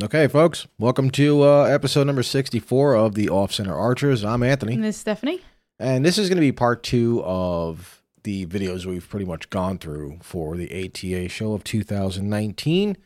[0.00, 4.24] Okay, folks, welcome to uh, episode number 64 of the Off Center Archers.
[4.24, 5.40] I'm Anthony, And this is Stephanie.
[5.80, 9.76] and this is going to be part two of the videos we've pretty much gone
[9.76, 12.96] through for the ATA show of 2019.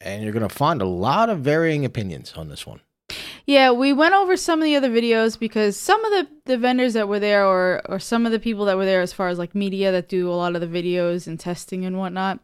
[0.00, 2.80] And you're going to find a lot of varying opinions on this one.
[3.44, 6.94] Yeah, we went over some of the other videos because some of the, the vendors
[6.94, 9.38] that were there or or some of the people that were there as far as
[9.38, 12.40] like media that do a lot of the videos and testing and whatnot,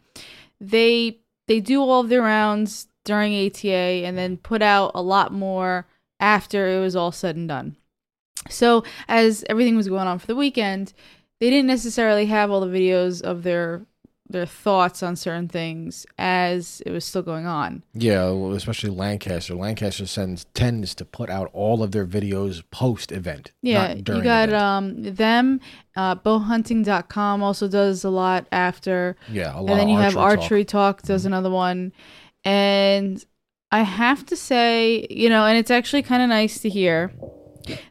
[0.61, 5.33] they they do all of their rounds during ATA and then put out a lot
[5.33, 5.87] more
[6.21, 7.75] after it was all said and done.
[8.51, 10.93] So as everything was going on for the weekend,
[11.41, 13.87] they didn't necessarily have all the videos of their
[14.31, 17.83] their thoughts on certain things as it was still going on.
[17.95, 19.55] Yeah, especially Lancaster.
[19.55, 23.53] Lancaster sends tends to put out all of their videos post event.
[23.63, 25.61] Yeah, you got um them.
[25.97, 29.17] Uh, bowhunting.com also does a lot after.
[29.33, 30.43] yeah, a lot And then you have archery talk.
[30.43, 31.93] Archery Talk, does another one.
[32.45, 33.25] And
[33.71, 37.13] I have to say, you know, and it's actually kind of nice to hear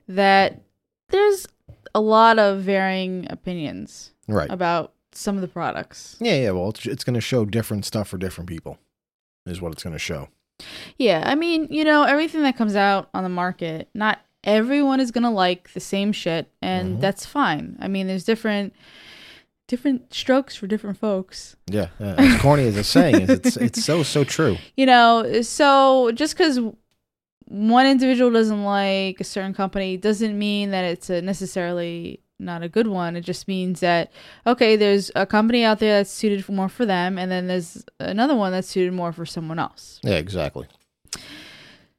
[0.07, 0.61] that
[1.09, 1.47] there's
[1.93, 4.49] a lot of varying opinions Right.
[4.51, 6.17] about some of the products.
[6.19, 6.51] Yeah, yeah.
[6.51, 8.77] Well, it's, it's going to show different stuff for different people,
[9.45, 10.29] is what it's going to show.
[10.97, 15.11] Yeah, I mean, you know, everything that comes out on the market, not everyone is
[15.11, 17.01] gonna like the same shit, and Mhm.
[17.01, 17.77] that's fine.
[17.79, 18.73] I mean, there's different
[19.67, 21.55] different strokes for different folks.
[21.67, 24.57] Yeah, uh, as corny as it's saying, is it's it's so so true.
[24.77, 26.59] You know, so just because
[27.45, 32.69] one individual doesn't like a certain company doesn't mean that it's a necessarily not a
[32.69, 33.15] good one.
[33.15, 34.11] It just means that
[34.45, 37.83] okay, there's a company out there that's suited for more for them, and then there's
[37.99, 39.99] another one that's suited more for someone else.
[40.03, 40.67] Yeah, exactly.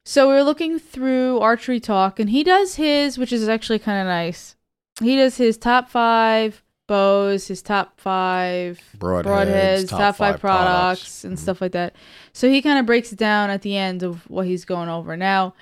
[0.05, 3.99] So we were looking through Archery Talk, and he does his, which is actually kind
[3.99, 4.55] of nice.
[5.01, 11.37] He does his top five bows, his top five Broadheads, broadheads, top, five, products, and
[11.37, 11.39] Mhm.
[11.39, 11.95] stuff like that.
[12.33, 15.15] So he kind of breaks it down at the end of what he's going over.
[15.15, 15.53] Now,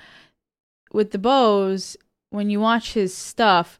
[0.92, 1.96] with the bows,
[2.30, 3.78] when you watch his stuff,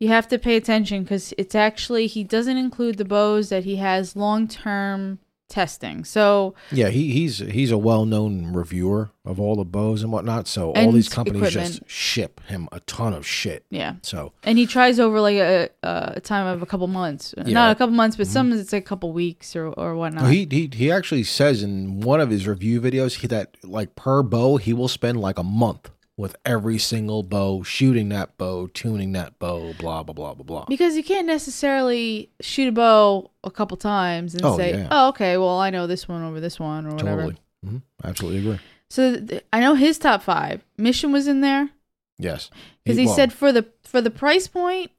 [0.00, 3.76] you have to pay attention because it's actually he doesn't include the bows that he
[3.76, 5.18] has long term
[5.48, 6.04] testing.
[6.04, 10.46] So Yeah, he he's he's a well known reviewer of all the bows and whatnot.
[10.48, 11.74] So all these companies equipment.
[11.80, 13.64] just ship him a ton of shit.
[13.70, 17.52] yeah, So and he tries over like a, a time of a couple months, Yeah.
[17.52, 18.30] not a couple months, but Mhm.
[18.30, 20.30] some it's like a couple weeks or or whatnot.
[20.30, 24.22] He, he he actually says in one of his review videos he, that like per
[24.22, 29.12] bow he will spend like a month with every single bow, shooting that bow, tuning
[29.12, 30.64] that bow, blah blah blah blah blah.
[30.66, 34.88] Because you can't necessarily shoot a bow a couple times and Oh, say, yeah.
[34.90, 38.40] "Oh, okay, well, I know this one over this one or whatever." Totally, hmm absolutely
[38.40, 38.58] agree.
[38.90, 40.64] So th- I know his top five.
[40.76, 41.70] Mission was in there
[42.18, 42.50] Yes,
[42.84, 44.90] because he well, said for the for the price point.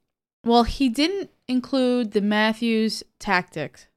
[0.44, 3.88] Well, he didn't include the Mathews Tactics.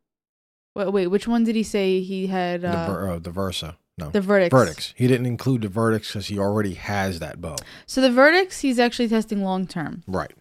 [0.75, 2.61] Wait, wait, which one did he say he had?
[2.63, 3.77] the Uh, ver- uh, the Versa.
[3.99, 4.51] No, the Vertix.
[4.51, 4.93] Vertix.
[4.97, 7.57] He didn't include the Vertix because he already has that bow.
[7.87, 10.33] So the Vertix, he's actually testing long term, Right.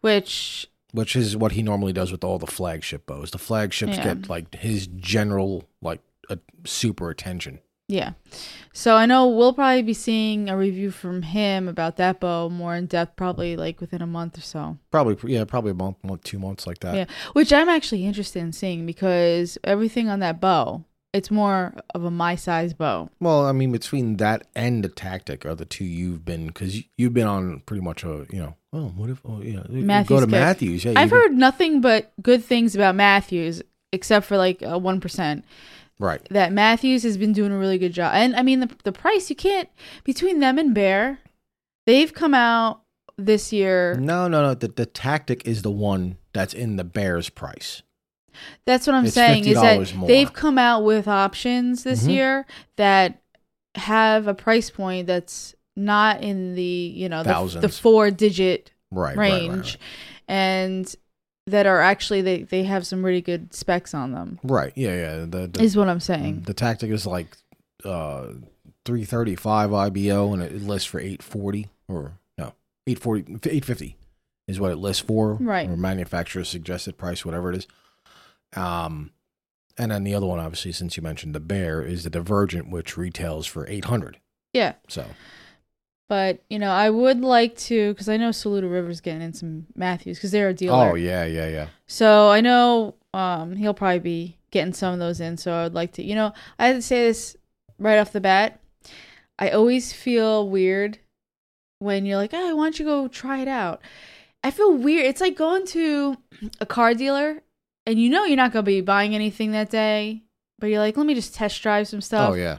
[0.00, 3.32] which Which is what he normally does with all the flagship bows.
[3.32, 4.04] The flagships Yeah.
[4.14, 6.00] get like his general like
[6.30, 7.58] a super attention.
[7.88, 8.12] Yeah.
[8.72, 12.74] So I know we'll probably be seeing a review from him about that bow more
[12.76, 14.78] in depth, probably like within a month or so.
[14.90, 16.94] Probably yeah, probably a month, month two months like that.
[16.94, 17.04] Yeah.
[17.34, 22.10] Which I'm actually interested in seeing because everything on that bow, it's more of a
[22.10, 23.08] my size bow.
[23.20, 27.14] Well, I mean, between that and the tactic are the two you've been because you've
[27.14, 28.56] been on pretty much a you know.
[28.72, 29.22] Oh, what if?
[29.24, 29.62] Oh, yeah.
[29.68, 30.30] Mathews go to kick.
[30.32, 30.84] Mathews.
[30.84, 35.00] Yeah, I've can- heard nothing but good things about Mathews, except for like a one
[35.00, 35.44] percent.
[36.00, 36.20] right.
[36.30, 39.30] That Mathews has been doing a really good job, and I mean the the price
[39.30, 39.68] you can't
[40.02, 41.20] between them and Bear,
[41.86, 42.80] they've come out
[43.16, 43.94] this year.
[43.94, 44.54] No, no, no.
[44.54, 47.82] The the tactic is the one that's in the Bears price.
[48.66, 50.08] That's what I'm It's saying is $50 that more.
[50.08, 52.10] they've come out with options this Mhm.
[52.12, 52.46] year
[52.76, 53.20] that
[53.76, 59.16] have a price point that's not in the you know the, the four digit Right.
[59.16, 59.78] right, right, range right.
[60.28, 60.94] and
[61.48, 64.72] that are actually they they have some really good specs on them Right.
[64.76, 64.94] Yeah.
[64.94, 65.16] Yeah.
[65.28, 66.42] The the, is what I'm saying.
[66.46, 67.36] the tactic is like
[67.84, 68.28] uh
[68.84, 72.52] 335 IBO and it lists for 840 or no
[72.86, 73.96] 840 850
[74.46, 75.68] is what it lists for Right.
[75.68, 77.66] or manufacturer's suggested price whatever it is
[78.56, 79.10] um
[79.78, 82.96] and then the other one obviously since you mentioned the bear is the divergent which
[82.96, 84.18] retails for 800
[84.52, 85.04] Yeah, so
[86.08, 89.66] but you know I would like to because I know Saluda River's getting in some
[89.74, 90.90] Mathews because they're a dealer.
[90.90, 95.20] oh yeah yeah yeah So I know um, he'll probably be getting some of those
[95.20, 95.36] in.
[95.36, 97.36] So I would like to, you know, I have to say this
[97.78, 98.60] right off the bat.
[99.38, 100.98] I always feel weird
[101.78, 103.80] when you're like, oh, why don't you go try it out?
[104.42, 105.06] I feel weird.
[105.06, 106.16] It's like going to
[106.60, 107.42] a car dealer
[107.86, 110.22] and you know you're not going to be buying anything that day,
[110.58, 112.32] but you're like, let me just test drive some stuff.
[112.32, 112.58] oh yeah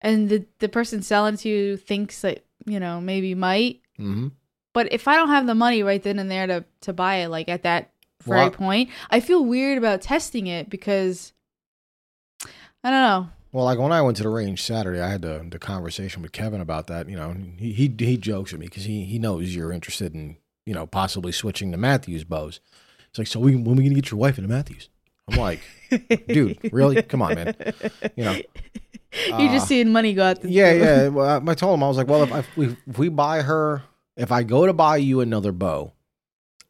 [0.00, 3.80] and the the person selling to you thinks that you know maybe might.
[3.96, 4.28] hmm
[4.74, 7.28] But if I don't have the money right then and there to to buy it,
[7.28, 7.90] like at that
[8.22, 11.32] very Well, point, I feel weird about testing it because
[12.84, 13.28] I don't know.
[13.50, 16.32] Well, like when I went to the range Saturday, I had the, the conversation with
[16.32, 17.08] Kevin about that.
[17.08, 20.36] You know, he he, he jokes at me because he, he knows you're interested in
[20.66, 22.60] you know possibly switching to Mathews bows.
[23.10, 24.88] It's like, so we, when are we gonna get your wife into Mathews?
[25.30, 25.60] I'm like,
[26.28, 27.02] dude, really?
[27.02, 27.54] Come on, man.
[28.16, 28.40] You know,
[29.26, 30.82] You're just uh, seeing money go out the yeah, door.
[30.82, 31.08] yeah.
[31.08, 33.42] Well, I told him I was like, well, if, I, if we if we buy
[33.42, 33.82] her,
[34.16, 35.92] if I go to buy you another bow,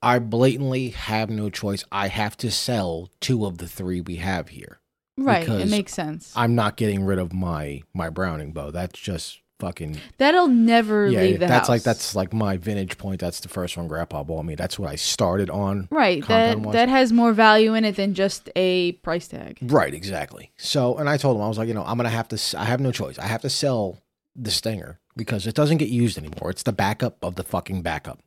[0.02, 1.84] I blatantly have no choice.
[1.90, 4.80] I have to sell two of the three we have here.
[5.16, 5.48] right.
[5.48, 6.32] It makes sense.
[6.36, 8.70] I'm not getting rid of my my Browning bow.
[8.70, 11.22] That's just fucking That'll never yeah.
[11.22, 11.68] leave the that's house.
[11.68, 13.20] like that's like my vintage point.
[13.20, 14.54] That's the first one Grandpa bought me.
[14.54, 15.88] That's what I started on.
[15.90, 16.26] right.
[16.26, 19.58] That that has more value in it than just a price tag.
[19.62, 20.52] Right, exactly.
[20.56, 22.58] So, and I told him I was like, you know, I'm gonna have to.
[22.58, 23.18] i have no choice.
[23.18, 23.98] I have to sell
[24.34, 26.50] the Stinger because it doesn't get used anymore.
[26.50, 28.20] It's the backup of the fucking backup.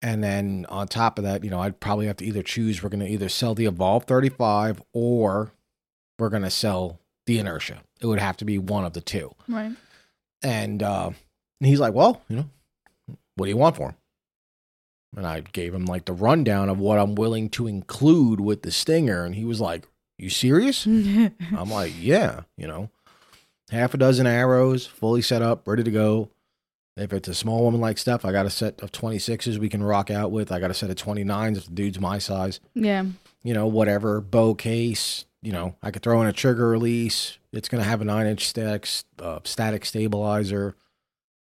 [0.00, 2.82] And then on top of that, you know, I'd probably have to either choose.
[2.82, 5.52] We're gonna either sell the Evolve 35 or
[6.18, 7.82] we're gonna sell the Inertia.
[8.00, 9.34] It would have to be one of the two.
[9.48, 9.72] Right.
[10.42, 11.10] And uh,
[11.60, 12.50] he's like, well, you know,
[13.36, 13.94] what do you want for him?
[15.16, 18.70] And I gave him like the rundown of what I'm willing to include with the
[18.70, 19.88] Stinger, and he was like,
[20.18, 22.90] "You serious?" I'm like, yeah, you know,
[23.70, 26.28] half a dozen arrows, fully set up, ready to go.
[26.96, 29.82] If it's a small woman like stuff, I got a set of 26s we can
[29.84, 30.50] rock out with.
[30.50, 32.60] I got a set of 29s if the dude's my size.
[32.74, 33.04] yeah.
[33.44, 34.20] You know, whatever.
[34.20, 37.37] Bow case, you know, I could throw in a trigger release.
[37.52, 38.86] It's going to have a 9 inch static,
[39.20, 40.76] uh, static stabilizer,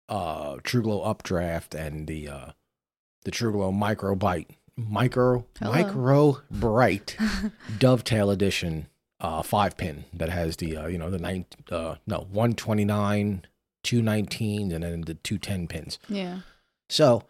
[0.09, 2.51] uh, TruGlo updraft, and the, uh,
[3.25, 4.51] the TruGlo micro bite.
[4.77, 5.73] Micro, Hello.
[5.73, 7.17] micro bright
[7.79, 8.89] dovetail edition
[9.19, 13.43] uh five pin that has the uh you know the nine uh no 129
[13.83, 16.41] 219 and then the 210 pins Yeah.
[16.91, 17.23] so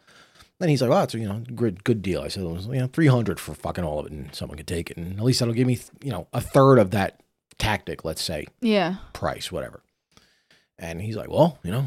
[0.58, 2.81] then he's like oh it's you know good good deal i said it was you
[2.81, 5.38] know 300 for fucking all of it and someone could take it and at least
[5.38, 7.20] that'll give me you know a third of that
[7.58, 8.97] tactic let's say Yeah.
[9.12, 9.82] price whatever
[10.79, 11.87] and he's like well you know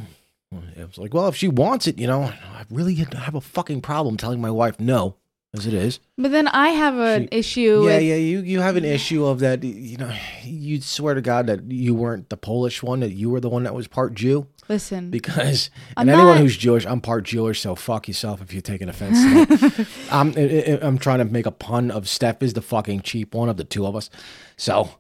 [0.52, 3.82] I was like well if she wants it you know i really have a fucking
[3.82, 5.16] problem telling my wife no
[5.56, 8.16] as it is But then I have an She- issue yeah, with yeah.
[8.16, 9.64] You you have an issue of that.
[9.64, 10.14] You know,
[10.44, 13.00] you'd swear to God that you weren't the Polish one.
[13.00, 14.46] That you were the one that was part Jew.
[14.68, 15.10] listen.
[15.10, 17.62] Because I'm and anyone not- who's Jewish, I'm part Jewish.
[17.62, 19.18] So fuck yourself if you're taking offense.
[19.18, 19.88] To.
[20.12, 20.36] I'm
[20.84, 23.64] I'm trying to make a pun of Steph is the fucking cheap one of the
[23.64, 24.12] two of us.
[24.56, 24.92] So,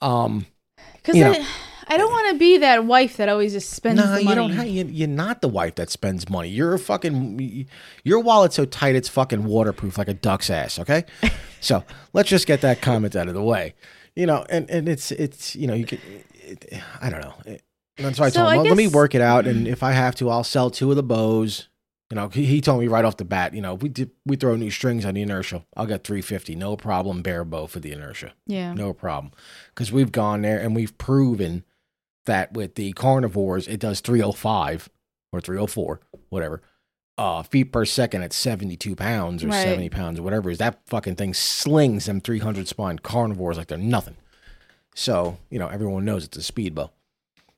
[0.00, 0.46] um,
[0.94, 1.32] Because you know.
[1.32, 1.46] I,
[1.88, 4.36] I don't want to be that wife that always just spends no, the you money.
[4.36, 4.50] don't.
[4.50, 6.48] Have, you, you're not the wife that spends money.
[6.48, 7.68] You're a fucking.
[8.02, 10.78] Your wallet's so tight it's fucking waterproof like a duck's ass.
[10.80, 11.04] Okay,
[11.60, 13.74] so let's just get that comment out of the way.
[14.16, 16.00] You know, and and it's it's you know you get.
[16.34, 17.34] It, I don't know.
[17.44, 17.62] It,
[17.98, 18.58] that's why I So told him.
[18.58, 20.96] Well, let me work it out, and if I have to, I'll sell two of
[20.96, 21.68] the bows.
[22.10, 23.52] You know, he, he told me right off the bat.
[23.52, 25.64] You know, we did, we throw new strings on the inertia.
[25.76, 27.22] I'll get three fifty, no problem.
[27.22, 28.32] Bare bow for the inertia.
[28.46, 28.72] yeah.
[28.74, 29.32] No problem.
[29.74, 31.64] Because we've gone there and we've proven
[32.26, 34.88] that with the carnivores, it does 305
[35.32, 36.60] or 304, whatever,
[37.18, 39.62] uh, feet per second at 72 pounds or Right.
[39.64, 40.50] 70 pounds or whatever.
[40.50, 44.16] Is that fucking thing slings them 300 spine carnivores like they're nothing.
[44.94, 46.90] So, you know, everyone knows it's a speed bow.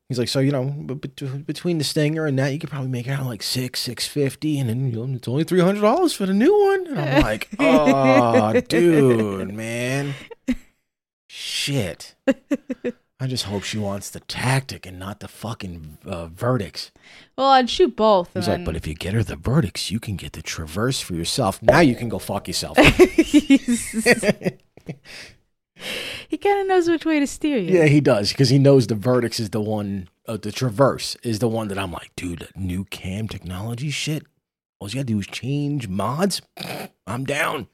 [0.08, 3.10] He's like, so, you know, between the Stinger and that, you could probably make it
[3.10, 6.86] out like six, 650 and then, you know, it's only $300 for the new one.
[6.86, 10.14] And I'm like, oh, dude, man.
[11.28, 12.14] Shit.
[13.20, 16.90] I just hope she wants the tactic and not the fucking uh, Vertix.
[17.36, 18.30] Well, I'd shoot both.
[18.32, 21.14] He's like, but if you get her the Vertix, you can get the traverse for
[21.14, 21.60] yourself.
[21.60, 22.78] Now you can go fuck yourself.
[26.28, 27.78] he kind of knows which way to steer you.
[27.78, 30.08] yeah, he does because he knows the Vertix is the one.
[30.26, 34.24] Uh, the traverse is the one that I'm like, dude, that new cam technology shit.
[34.78, 36.42] All you gotta do is change mods.
[37.06, 37.68] I'm down.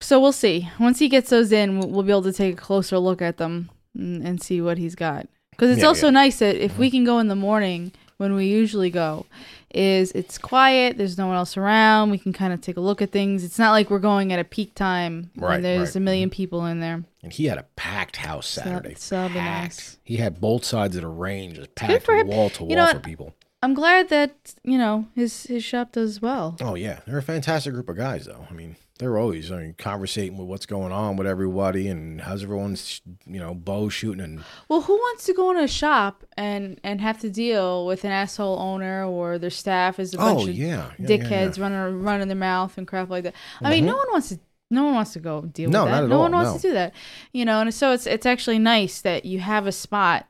[0.00, 0.70] So we'll see.
[0.78, 3.70] Once he gets those in, we'll, be able to take a closer look at them
[3.94, 5.26] and, see what he's got.
[5.50, 6.12] Because it's Yeah, also yeah.
[6.12, 9.26] nice that if we can go in the morning when we usually go,
[9.74, 10.96] is it's quiet.
[10.98, 12.10] There's no one else around.
[12.10, 13.44] We can kind of take a look at things.
[13.44, 15.88] It's not like we're going at a peak time Right, when there's right.
[15.88, 15.98] Mm-hmm.
[15.98, 17.02] a million people in there.
[17.22, 18.94] And he had a packed house Saturday.
[18.96, 19.62] so that'll be packed.
[19.76, 19.98] nice.
[20.04, 22.28] He had both sides of the range just packed for him.
[22.28, 23.02] wall to wall You know for what?
[23.02, 23.34] people.
[23.62, 26.56] I'm glad that you know his his shop does well.
[26.60, 28.46] Oh yeah, they're a fantastic group of guys, though.
[28.48, 32.42] I mean, they're always I mean, conversating with what's going on with everybody and how's
[32.42, 36.80] everyone's you know bow shooting and Well, who wants to go in a shop and
[36.82, 40.48] and have to deal with an asshole owner or their staff is a oh, bunch
[40.48, 41.62] oh of yeah, yeah, yeah, dickheads yeah.
[41.62, 43.34] running running their mouth and crap like that.
[43.60, 43.88] I mean, mm-hmm.
[43.88, 44.40] no one wants to.
[44.68, 45.96] No one wants to go deal No, with that.
[45.96, 46.56] not at no all, one wants no.
[46.56, 46.92] to do that.
[47.32, 50.26] You know, and so it's it's actually nice that you have a spot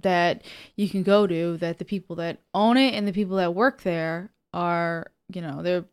[0.00, 0.44] that
[0.76, 3.82] you can go to that the people that own it and the people that work
[3.82, 5.84] there are, you know, they're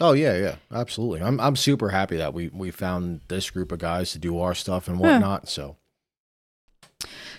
[0.00, 1.22] Oh yeah, yeah, absolutely.
[1.22, 4.54] I'm I'm super happy that we we found this group of guys to do our
[4.54, 5.12] stuff and Yeah.
[5.14, 5.48] whatnot.
[5.48, 5.76] So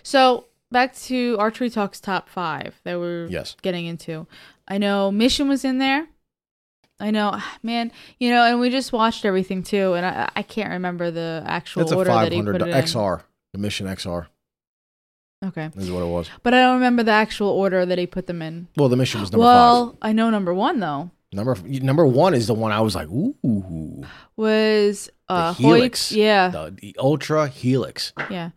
[0.03, 4.27] So back to Archery Talks top five that we're yes, getting into.
[4.67, 6.07] I know Mission was in there.
[6.99, 10.71] I know, man, you know, and we just watched everything too, and I, I can't
[10.71, 12.67] remember the actual it's a order that he put it in.
[12.69, 13.21] XR,
[13.53, 14.27] the Mission XR
[15.45, 16.29] Okay, is what it was.
[16.41, 18.67] but I don't remember the actual order that he put them in.
[18.75, 19.53] Well, the Mission was number one.
[19.53, 21.16] well, I know number one though five.
[21.33, 24.03] Number number one is the one I was like, ooh,
[24.37, 26.09] was uh The Helix.
[26.09, 26.17] Hoyt.
[26.17, 28.13] Yeah, the, the Ultra Helix.
[28.29, 28.51] yeah,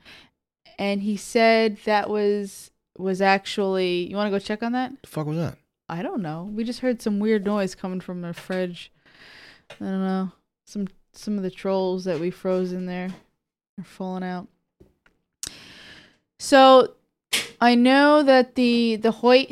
[0.78, 4.08] and he said that was was actually.
[4.08, 4.92] You want to go check on that?
[5.02, 5.56] The fuck was that?
[5.88, 6.48] I don't know.
[6.52, 8.92] We just heard some weird noise coming from the fridge.
[9.80, 10.32] I don't know.
[10.64, 13.10] Some some of the trolls that we froze in there
[13.78, 14.46] are falling out.
[16.38, 16.94] So
[17.60, 19.50] I know that the the Hoyt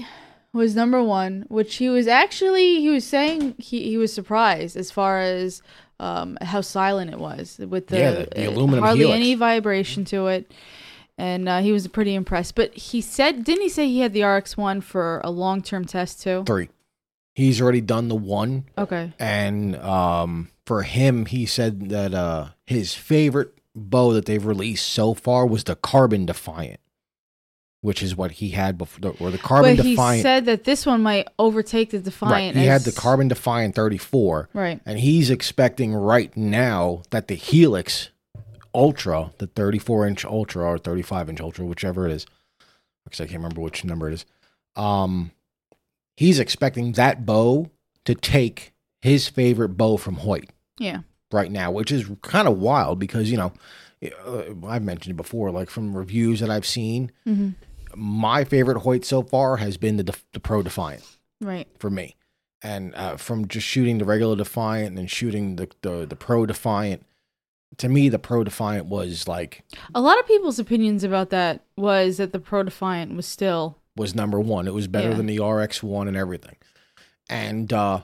[0.53, 4.91] was number one, which he was actually he was saying he, he was surprised as
[4.91, 5.63] far as
[6.01, 9.17] um, how silent it was with the, Yeah, the- the uh, aluminum hardly helix.
[9.17, 10.53] any vibration to it,
[11.19, 12.55] and uh, he was pretty impressed.
[12.55, 15.85] But he said, didn't he say he had the RX one for a long term
[15.85, 16.45] test too?
[16.47, 16.69] Three.
[17.35, 22.95] He's already done the one, Okay, and um, for him, he said that uh, his
[22.95, 26.81] favorite bow that they've released so far was the Carbon Defiant,
[27.81, 31.03] which is what he had before, or the Carbon but he said that this one
[31.03, 32.33] might overtake the defiant.
[32.33, 32.59] right, Defiant.
[32.59, 34.81] he had the Carbon Defiant 34, Right.
[34.85, 38.11] and he's expecting right now that the Helix
[38.75, 42.27] Ultra, the 34 inch Ultra or 35 inch Ultra, whichever it is,
[43.05, 44.25] because I can't remember which number it is.
[44.77, 45.31] Um,
[46.17, 47.71] he's expecting that bow
[48.05, 51.01] to take his favorite bow from Hoyt Yeah.
[51.33, 53.53] right now, which is kind of wild because you know
[54.27, 57.11] uh, I've mentioned it before, like from reviews that I've seen.
[57.25, 57.51] hmm
[57.97, 61.03] My favorite Hoyt so far has been the the Pro Defiant
[61.41, 61.67] Right.
[61.79, 62.17] for me.
[62.63, 66.45] And uh, from just shooting the regular Defiant and then shooting the, the the Pro
[66.47, 67.05] Defiant,
[67.77, 69.63] to me the Pro Defiant was like
[69.95, 74.15] A lot of people's opinions about that was that the Pro Defiant was still was
[74.15, 74.67] number one.
[74.67, 75.15] It was better Yeah.
[75.17, 76.57] than the RX one and everything.
[77.31, 78.01] And uh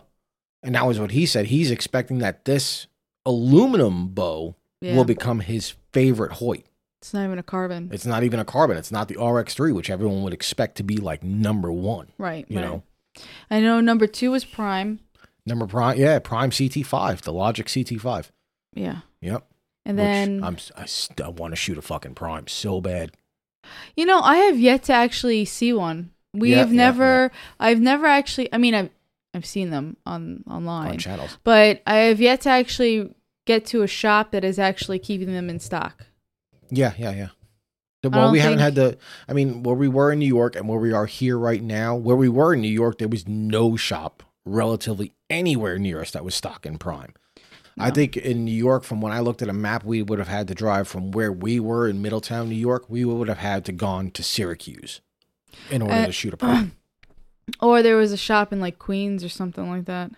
[0.63, 1.47] and that was what he said.
[1.47, 2.87] He's expecting that this
[3.27, 4.95] aluminum bow yeah.
[4.97, 6.65] will become his favorite Hoyt.
[7.05, 7.91] It's not even a carbon.
[7.93, 8.77] It's not even a carbon.
[8.77, 12.09] It's not the RX3, which everyone would expect to be like number one.
[12.19, 12.47] right.
[12.49, 12.65] You right.
[12.65, 12.83] know,
[13.51, 15.01] I know number two is Prime.
[15.47, 18.31] number prime, yeah, Prime CT5, the Logic CT5.
[18.75, 19.01] Yeah.
[19.21, 19.47] Yep.
[19.87, 23.13] And Which then I'm, I still want to shoot a fucking Prime so bad.
[23.97, 26.11] you know I have yet to actually see one.
[26.33, 27.33] We Yeah, have yeah, never.
[27.61, 28.53] I've never actually.
[28.53, 28.91] I mean, I've
[29.35, 31.39] I've seen them on on online, channels.
[31.45, 33.15] but I have yet to actually
[33.47, 36.07] get to a shop that is actually keeping them in stock.
[36.77, 37.29] Yeah, yeah, yeah.
[38.11, 38.99] Well, we haven't think- had the.
[39.29, 41.95] I mean, where we were in New York and where we are here right now,
[41.97, 46.25] where we were in New York, there was no shop relatively anywhere near us that
[46.25, 47.15] was stocking Prime.
[47.79, 50.29] I think in New York, from when I looked at a map, we would have
[50.29, 52.85] had to drive from where we were in Middletown, New York.
[52.89, 55.01] We would have had to gone to Syracuse
[55.71, 56.73] in order Uh, to shoot a Prime.
[57.61, 60.13] Or there was a shop in like Queens or something like that.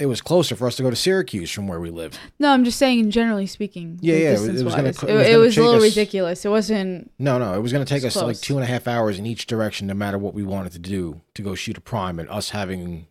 [0.00, 2.18] It was closer for us to go to Syracuse from where we live.
[2.40, 3.98] No, I'm just saying, generally speaking.
[4.02, 4.88] Yeah, yeah, it was- it was gonna.
[4.88, 6.44] It, it was it was a little us- ridiculous.
[6.44, 7.10] It wasn't.
[7.18, 9.26] No, no, it was going to take us like two and a half hours in
[9.26, 12.18] each direction, no matter what we wanted to do to go shoot a prime.
[12.18, 13.06] And us having,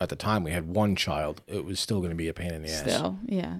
[0.00, 1.40] at the time, we had one child.
[1.46, 2.80] It was still going to be a pain in the ass.
[2.80, 3.56] Still, yeah.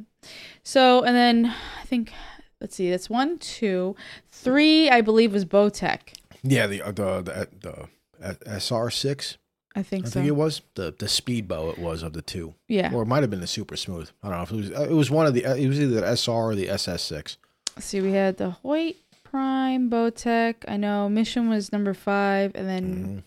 [0.63, 1.47] So, and then
[1.81, 2.13] I think,
[2.61, 3.97] let's see, that's one, two,
[4.31, 6.01] three, I believe was Bowtech.
[6.43, 7.89] Yeah, the uh, the the,
[8.21, 9.39] the SR six,
[9.75, 10.13] I think I so.
[10.15, 11.71] think it was the the speed bow.
[11.71, 12.93] It was of the two, yeah.
[12.93, 14.11] or it might have been the super smooth.
[14.23, 14.71] I don't know if it was.
[14.71, 15.47] uh, It was one of the.
[15.47, 17.39] uh, It was either the SR or the SS six.
[17.79, 20.57] See, we had the Hoyt, Prime, Bowtech.
[20.69, 22.53] I know Mission was number five.
[22.55, 23.25] And then,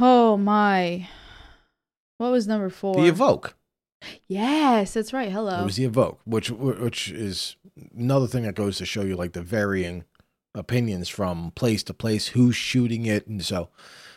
[0.00, 1.08] oh my.
[2.18, 2.94] What was number four?
[2.96, 3.54] The Evoke.
[4.26, 5.30] yes, that's right.
[5.30, 5.60] Hello.
[5.62, 7.56] It was the Evoke, which which is
[7.96, 10.04] another thing that goes to show you like the varying
[10.54, 13.68] opinions from place to place, who's shooting it, and so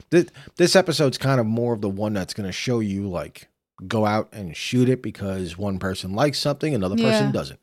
[0.09, 3.47] this this episode's kind of more of the one that's going to show you like
[3.87, 7.11] go out and shoot it because one person likes something, another Yeah.
[7.11, 7.59] person doesn't.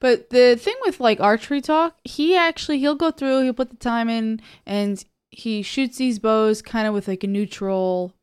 [0.00, 3.76] But the thing with like archery talk, he actually he'll go through, he'll put the
[3.76, 8.14] time in, and he shoots these bows kind of with like a neutral,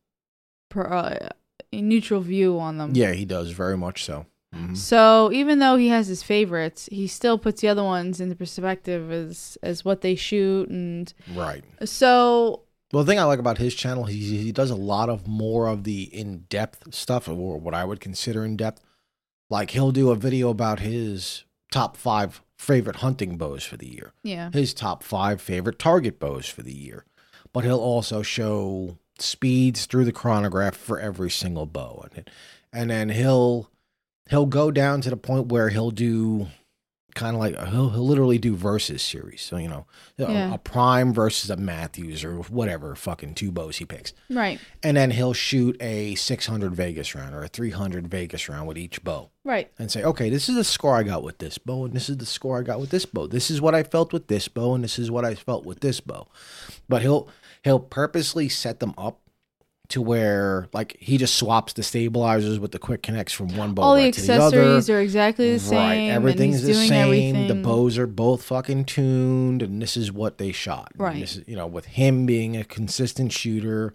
[0.74, 1.28] uh,
[1.72, 2.92] a neutral view on them.
[2.94, 4.26] Yeah, he does very much so.
[4.54, 4.76] Mhm.
[4.76, 9.10] So even though he has his favorites, he still puts the other ones into perspective
[9.12, 11.62] as as what they shoot, and Right.
[11.84, 12.62] so
[12.92, 15.66] Well, the thing I like about his channel, he he does a lot of more
[15.66, 18.82] of the in depth stuff, or what I would consider in depth.
[19.50, 24.12] Like he'll do a video about his top five favorite hunting bows for the year,
[24.22, 24.50] Yeah.
[24.52, 27.04] his top five favorite target bows for the year.
[27.52, 32.30] But he'll also show speeds through the chronograph for every single bow, and
[32.72, 33.70] and then he'll
[34.30, 36.48] he'll go down to the point where he'll do
[37.16, 39.42] kind of like he'll, he'll literally do versus series.
[39.42, 39.86] So you know,
[40.18, 44.60] a- a prime versus a Mathews or whatever fucking two bows he picks Right.
[44.84, 49.02] and then he'll shoot a 600 Vegas round or a 300 Vegas round with each
[49.02, 49.72] bow Right.
[49.78, 52.18] and say, okay, this is the score I got with this bow, and this is
[52.18, 53.26] the score I got with this bow.
[53.26, 55.80] This is what I felt with this bow, and this is what I felt with
[55.80, 56.28] this bow.
[56.88, 57.28] But he'll
[57.64, 59.20] he'll purposely set them up
[59.88, 63.82] to where like he just swaps the stabilizers with the quick connects from one bow
[63.82, 65.78] All the right the accessories are exactly the same.
[65.78, 66.92] Right, and everything's the same.
[66.92, 67.48] Everything.
[67.48, 70.92] The bows are both fucking tuned, and this is what they shot.
[70.92, 71.20] And Right.
[71.20, 73.94] This is, you know, with him being a consistent shooter,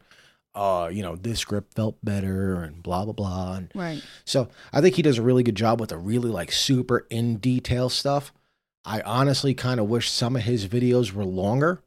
[0.56, 3.56] uh, you know, this grip felt better, and blah blah blah.
[3.56, 4.02] And Right.
[4.26, 7.38] so I think he does a really good job with the really like super in
[7.38, 8.32] detail stuff.
[8.86, 11.84] I honestly kind of wish some of his videos were longer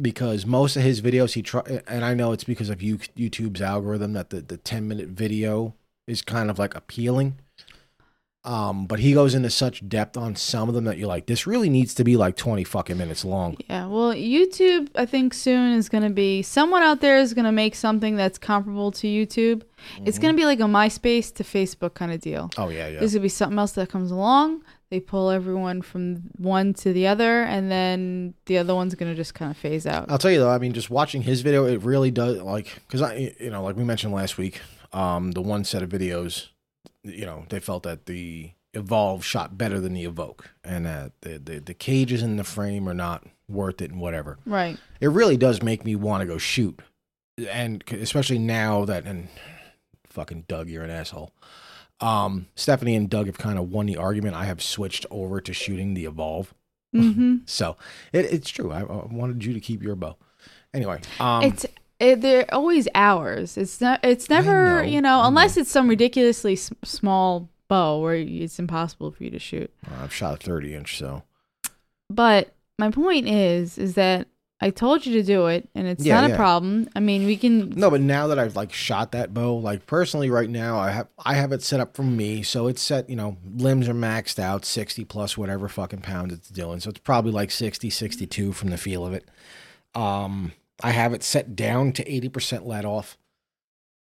[0.00, 3.62] because most of his videos he try and I know it's because of you YouTube's
[3.62, 5.74] algorithm that the the 10 minute video
[6.06, 7.38] is kind of like appealing.
[8.46, 11.46] Um, but he goes into such depth on some of them that you're like, this
[11.46, 13.56] really needs to be like 20 fucking minutes long.
[13.70, 13.86] Yeah.
[13.86, 17.52] Well, YouTube, I think soon is going to be someone out there is going to
[17.52, 19.62] make something that's comparable to YouTube.
[20.04, 22.50] It's going to be like a MySpace to Facebook kind of deal.
[22.58, 22.98] Oh yeah, yeah.
[22.98, 24.62] There's going to be something else that comes along.
[24.94, 29.16] They pull everyone from one to the other, and then the other one's going to
[29.16, 30.08] just kind of phase out.
[30.08, 33.02] I'll tell you though, I mean, just watching his video, it really does like because
[33.02, 34.60] I, you know, like we mentioned last week,
[34.92, 36.46] um, the one set of videos,
[37.02, 41.40] you know, they felt that the Evolve shot better than the Evoke, and that the
[41.40, 44.38] the, the cages in the frame are not worth it and whatever.
[44.46, 44.78] Right.
[45.00, 46.78] It really does make me want to go shoot,
[47.50, 49.26] and especially now that and
[50.08, 51.32] fucking Doug, you're an asshole.
[52.00, 54.34] Um, Stephanie and Doug have kind of won the argument.
[54.34, 56.54] I have switched over to shooting the Evolve.
[56.94, 57.36] Mm-hmm.
[57.46, 57.76] So
[58.12, 58.70] it, it's true.
[58.72, 60.16] I, I wanted you to keep your bow.
[60.72, 61.66] Anyway, um, it's
[62.00, 63.56] it, they're always ours.
[63.56, 64.00] It's not.
[64.04, 64.76] It's never.
[64.76, 69.24] know, you know, I unless it's some ridiculously s- small bow where it's impossible for
[69.24, 69.70] you to shoot.
[70.00, 71.22] I've shot a 30 inch, so
[72.10, 74.26] But my point is, is that
[74.64, 76.34] I told you to do it, and it's Yeah, not yeah.
[76.34, 76.88] a problem.
[76.96, 77.68] I mean, we can.
[77.70, 77.90] no.
[77.90, 81.34] But now that I've like shot that bow, like personally, right now, I have I
[81.34, 83.10] have it set up for me, so it's set.
[83.10, 86.80] You know, limbs are maxed out, 60 plus whatever fucking pound it's doing.
[86.80, 89.28] So it's probably like 60, 62 from the feel of it.
[89.94, 93.16] Um, I have it set down to 80% let off.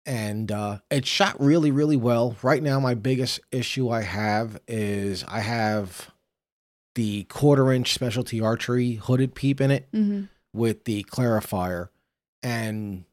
[0.05, 2.35] And uh, it shot really, really well.
[2.41, 6.09] Right now, my biggest issue I have is I have
[6.95, 9.87] the quarter inch specialty archery hooded peep in it.
[9.93, 10.27] Mhm.
[10.53, 11.89] With the clarifier.
[12.43, 13.05] And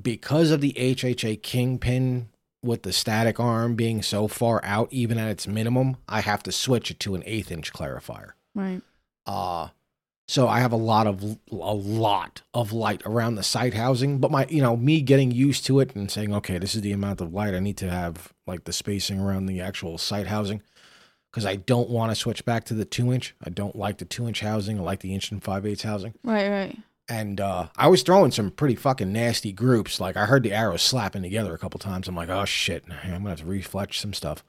[0.00, 2.28] because of the HHA kingpin
[2.62, 6.52] with the static arm being so far out even at its minimum I have to
[6.52, 8.30] switch it to an eighth inch clarifier.
[8.54, 8.82] Right.
[9.26, 9.68] uh
[10.26, 14.30] so I have a lot of a lot of light around the sight housing but
[14.30, 17.20] my you know me getting used to it and saying okay this is the amount
[17.20, 20.60] of light I need to have like the spacing around the actual sight housing
[21.38, 24.04] because I don't want to switch back to the two inch I don't like the
[24.04, 26.48] two inch housing I like the inch and five eighths housing Right.
[26.48, 26.78] Right.
[27.08, 29.98] and uh, I was throwing some pretty fucking nasty groups.
[30.00, 32.06] Like I heard the arrows slapping together a couple times.
[32.08, 34.44] I'm like, oh shit, I'm gonna have to refletch some stuff.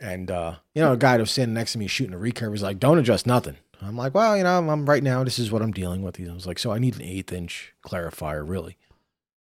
[0.00, 2.52] And uh, you know, a guy that was standing next to me shooting a recurve
[2.52, 5.24] was like, "Don't adjust nothing." I'm like, "Well, you know, I'm, I'm right now.
[5.24, 7.74] This is what I'm dealing with." He was like, "So I need an eighth inch
[7.84, 8.76] clarifier, really.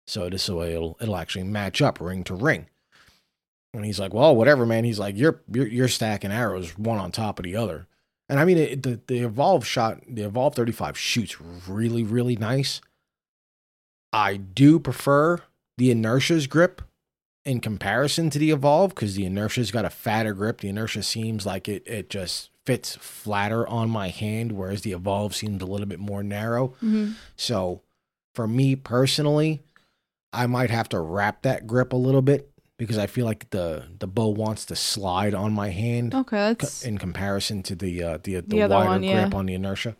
[0.07, 2.65] So this way it'll it'll actually match up ring to ring."
[3.77, 7.11] And he's like, "Well, whatever, man." He's like, "You're you're, you're stacking arrows one on
[7.11, 7.87] top of the other."
[8.29, 12.81] And I mean, it, the the Evolve shot, the Evolve 35 shoots really, really nice.
[14.11, 15.41] I do prefer
[15.77, 16.81] the Inertia's grip
[17.45, 20.61] in comparison to the Evolve because the Inertia's got a fatter grip.
[20.61, 25.33] The Inertia seems like it it just fits flatter on my hand, whereas the Evolve
[25.33, 26.67] seems a little bit more narrow.
[26.79, 27.81] hmm So
[28.35, 29.61] for me personally,
[30.33, 33.83] I might have to wrap that grip a little bit because I feel like the
[33.99, 36.55] the bow wants to slide on my hand Okay.
[36.59, 39.21] That's in comparison to the uh, the the, The other wider one, yeah.
[39.23, 39.95] grip on the inertia.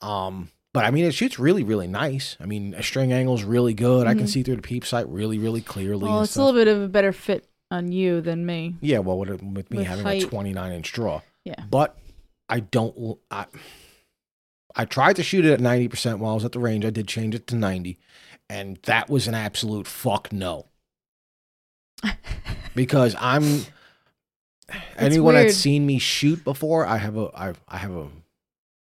[0.00, 2.36] Um, but I mean, it shoots really, really nice.
[2.40, 4.06] I mean, a string angle's really good.
[4.06, 4.28] I can Mhm.
[4.28, 6.04] see through the peep sight really, really clearly.
[6.04, 8.74] well, it's a little bit of a better fit on you than me.
[8.80, 10.22] yeah, well, with, with me with having height.
[10.24, 11.54] a 29 inch draw, Yeah.
[11.70, 11.96] but
[12.48, 13.18] I don't.
[13.30, 13.46] I
[14.78, 16.84] I tried to shoot it at 90 percent while I was at the range.
[16.84, 17.98] I did change it to 90,
[18.50, 20.66] and that was an absolute fuck no.
[22.74, 23.64] Because I'm
[24.96, 25.48] anyone weird.
[25.48, 28.08] that's seen me shoot before, I have a I I have a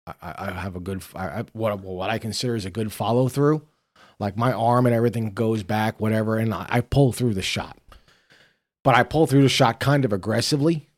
[0.06, 3.28] I, I have a good I, I, what what I consider is a good follow
[3.28, 3.62] through.
[4.18, 7.76] Like my arm and everything goes back, whatever, and I, I pull through the shot.
[8.82, 10.88] But I pull through the shot kind of aggressively.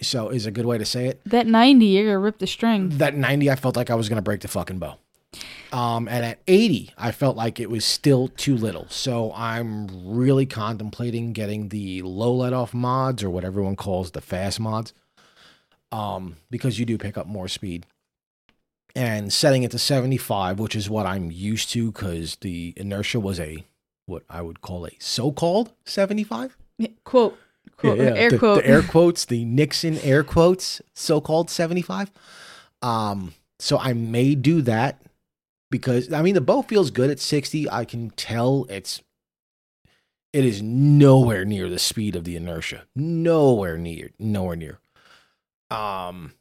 [0.00, 1.20] So is a good way to say it.
[1.24, 2.90] That 90, you're gonna rip the string.
[2.90, 4.98] That 90, I felt like I was going to break the fucking bow.
[5.74, 8.86] Um, and at 80, I felt like it was still too little.
[8.90, 14.20] So I'm really contemplating getting the low let off mods or what everyone calls the
[14.20, 14.94] fast mods.
[15.90, 17.86] Um, because you do pick up more speed.
[18.94, 23.40] And setting it to 75, which is what I'm used to because the inertia was
[23.40, 23.64] a
[24.06, 26.56] what I would call a so-called 75.
[26.78, 27.36] Yeah, Quote.
[27.76, 27.98] Quote.
[27.98, 28.62] Air the, quote.
[28.62, 32.12] the air quotes, the Nixon air quotes, so-called 75.
[32.80, 35.00] Um, so I may do that
[35.70, 37.70] because I mean the bow feels good at 60.
[37.70, 39.02] I can tell it's
[40.32, 42.84] it is nowhere near the speed of the inertia.
[42.94, 44.78] Nowhere near, nowhere near.
[45.70, 46.34] Um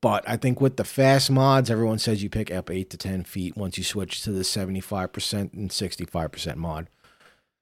[0.00, 3.24] but I think with the fast mods, everyone says you pick up eight to ten
[3.24, 6.88] feet once you switch to the 75% and 65% mod.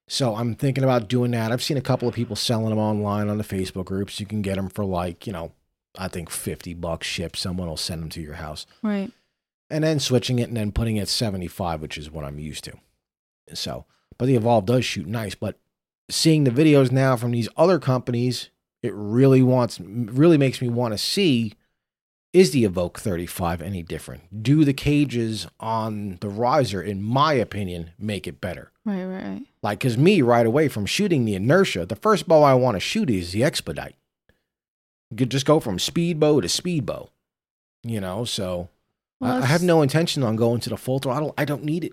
[0.06, 1.50] So I'm thinking about doing that.
[1.50, 4.20] I've seen a couple of people selling them online on the Facebook groups.
[4.20, 5.52] You can get them for like, you know,
[5.98, 7.36] I think 50 bucks ship.
[7.36, 8.66] Someone will send them to your house.
[8.82, 9.10] right.
[9.70, 12.64] And then switching it and then putting it at 75, which is what I'm used
[12.64, 12.72] to.
[13.54, 13.86] So,
[14.18, 15.34] but the Evolve does shoot nice.
[15.34, 15.58] But
[16.10, 18.50] seeing the videos now from these other companies,
[18.82, 21.54] it really wants, really makes me want to see
[22.34, 24.42] is the Evoke 35 any different?
[24.42, 28.72] Do the cages on the riser, in my opinion, make it better?
[28.84, 29.04] Right.
[29.04, 29.22] Right.
[29.22, 29.42] Right.
[29.62, 32.80] Like, cause me right away from shooting the inertia, the first bow I want to
[32.80, 33.94] shoot is the expedite.
[35.12, 37.10] You could just go from speed bow to speed bow,
[37.84, 38.24] you know.
[38.24, 38.68] So
[39.24, 41.34] Well, I, I have no intention on going to the full throttle.
[41.36, 41.92] I don't need it.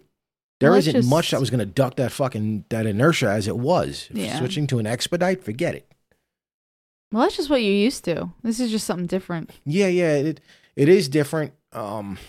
[0.60, 3.58] There Well, not much that was going to duck that fucking that inertia as it
[3.58, 4.10] was.
[4.14, 4.38] Yeah.
[4.38, 5.92] Switching to an expedite, forget it.
[7.12, 8.32] Well, that's just what you're used to.
[8.44, 9.50] This is just something different.
[9.66, 10.40] Yeah, yeah, it
[10.76, 11.54] it is different.
[11.74, 12.20] Um,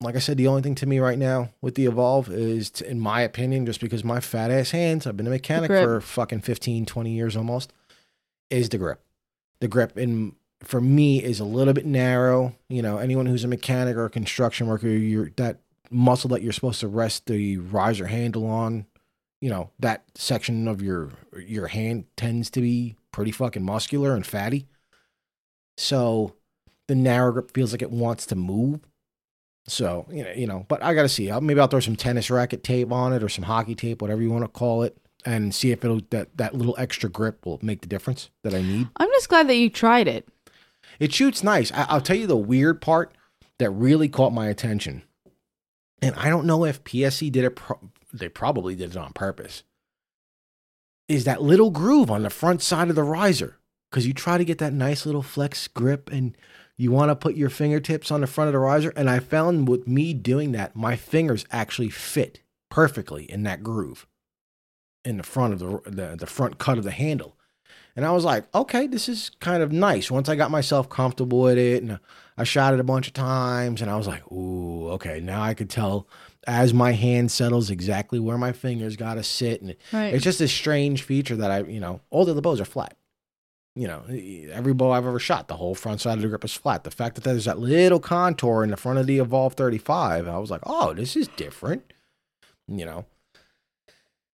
[0.00, 2.86] like I said, the only thing to me right now with the Evolve is, t
[2.86, 6.42] in my opinion, just because my fat ass hands, I've been a mechanic for fucking
[6.42, 7.72] 15, 20 years almost,
[8.48, 9.02] is the grip.
[9.60, 12.54] The grip in for me is a little bit narrow.
[12.68, 16.52] You know, anyone who's a mechanic or a construction worker, you're that muscle that you're
[16.52, 18.86] supposed to rest the riser handle on,
[19.40, 24.26] you know, that section of your your hand tends to be pretty fucking muscular and
[24.26, 24.66] fatty.
[25.76, 26.34] So
[26.88, 28.80] the narrow grip feels like it wants to move.
[29.68, 31.30] So you know, you know, but I gotta see.
[31.30, 34.22] I'll, maybe I'll throw some tennis racket tape on it or some hockey tape, whatever
[34.22, 37.60] you want to call it, and see if it'll that that little extra grip will
[37.62, 38.88] make the difference that I need.
[38.96, 40.28] I'm just glad that you tried it.
[40.98, 41.72] It shoots nice.
[41.72, 43.12] I, I'll tell you the weird part
[43.58, 45.02] that really caught my attention,
[46.02, 47.56] and I don't know if PSE did it.
[47.56, 49.62] Pro- they probably did it on purpose.
[51.08, 53.58] Is that little groove on the front side of the riser?
[53.90, 56.36] Because you try to get that nice little flex grip, and
[56.76, 58.92] you want to put your fingertips on the front of the riser.
[58.96, 64.06] And I found with me doing that, my fingers actually fit perfectly in that groove
[65.04, 67.36] in the front of the the, the front cut of the handle.
[67.96, 70.10] And I was like, okay, this is kind of nice.
[70.10, 71.98] Once I got myself comfortable with it and
[72.36, 75.54] I shot it a bunch of times and I was like, ooh, okay, now I
[75.54, 76.06] could tell
[76.46, 79.62] as my hand settles exactly where my fingers got to sit.
[79.62, 80.12] And Right.
[80.14, 82.96] it's just this strange feature that I, you know, all the other bows are flat.
[83.74, 84.04] You know,
[84.52, 86.84] every bow I've ever shot, the whole front side of the grip is flat.
[86.84, 90.38] The fact that there's that little contour in the front of the Evolve 35, I
[90.38, 91.92] was like, oh, this is different.
[92.68, 93.04] You know,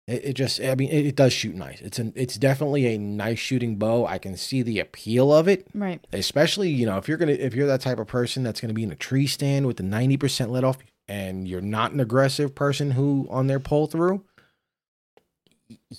[0.08, 1.80] it, it just, I mean, it, it does shoot nice.
[1.80, 4.06] It's an, it's definitely a nice shooting bow.
[4.06, 6.04] I can see the appeal of it, right.
[6.12, 8.82] especially you know if you're gonna, if you're that type of person that's gonna be
[8.82, 12.92] in a tree stand with the 90% let off, and you're not an aggressive person
[12.92, 14.24] who on their pull through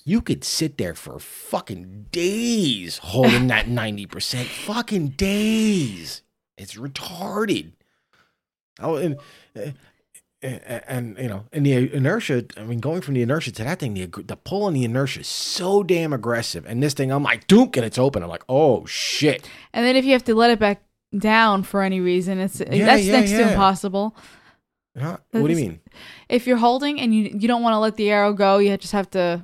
[0.04, 6.22] you could sit there for fucking days holding that 90% fucking days
[6.58, 7.74] it's retarded
[8.80, 9.18] oh and
[9.56, 9.72] uh,
[10.42, 13.80] and, and you know and the inertia i mean going from the inertia to that
[13.80, 17.24] thing the, the pull and the inertia is so damn aggressive and this thing i'm
[17.24, 20.36] like dunk and it's open i'm like oh shit And then if you have to
[20.36, 20.82] let it back
[21.18, 24.16] down for any reason, it's Yeah, that's yeah, next to impossible.
[24.98, 25.18] Huh?
[25.32, 25.80] what do you mean
[26.30, 28.94] If you're holding and you you don't want to let the arrow go, you just
[28.94, 29.44] have to.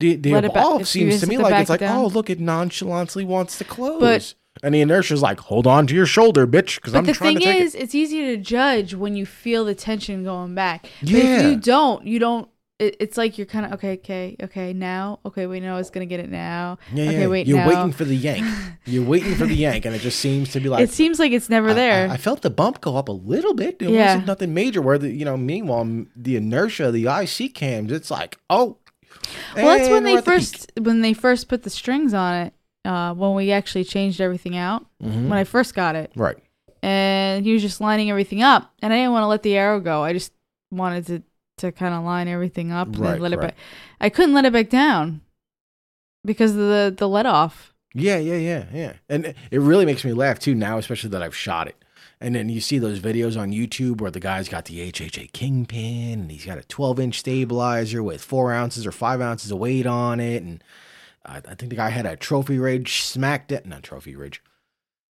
[0.00, 1.98] the, the Let it back- evolve seems to me like it's like oh, down.
[1.98, 6.06] oh look it nonchalantly wants to close and the inertia's like hold on to your
[6.06, 8.94] shoulder bitch because i'm the trying thing to take it is, it's easier to judge
[8.94, 10.88] when you feel the tension going back.
[11.00, 11.38] But Yeah.
[11.40, 12.48] if you don't, you don't.
[12.78, 14.72] It, it's like you're kind of okay, okay, okay.
[14.72, 16.78] Now, okay, we know it's gonna get it now.
[16.94, 17.26] Yeah, okay, yeah.
[17.26, 17.68] wait, You're now.
[17.68, 18.46] waiting for the yank.
[18.86, 21.30] You're waiting for the yank, and it just seems to be like it seems like
[21.32, 22.08] it's never I- there.
[22.08, 23.76] I, I felt the bump go up a little bit.
[23.82, 24.06] It Yeah.
[24.06, 24.80] wasn't nothing major.
[24.80, 28.78] Where the you know, meanwhile, the inertia, of the IC cams, it's like oh.
[29.54, 32.54] well, that's when they at the first when they first put the strings on it.
[32.84, 35.28] Uh, when we actually changed everything out Mhm.
[35.28, 36.38] when I first got it, right.
[36.82, 39.80] and he was just lining everything up, and I didn't want to let the arrow
[39.80, 40.02] go.
[40.02, 40.32] I just
[40.70, 41.22] wanted to
[41.58, 43.48] to kind of line everything up and Right, let it right.
[43.48, 43.56] back.
[44.00, 45.20] I couldn't let it back down
[46.24, 47.74] because of the the let off.
[47.92, 48.92] Yeah, yeah, yeah, yeah.
[49.10, 51.76] And it- it really makes me laugh too now, especially that I've shot it.
[52.18, 56.20] And then you see those videos on YouTube where the guy's got the HHA Kingpin
[56.20, 59.86] and he's got a 12 inch stabilizer with four ounces or five ounces of weight
[59.86, 60.42] on it.
[60.42, 60.62] And
[61.24, 64.42] I, I think the guy had a Trophy Ridge Smackdown, not Trophy Ridge,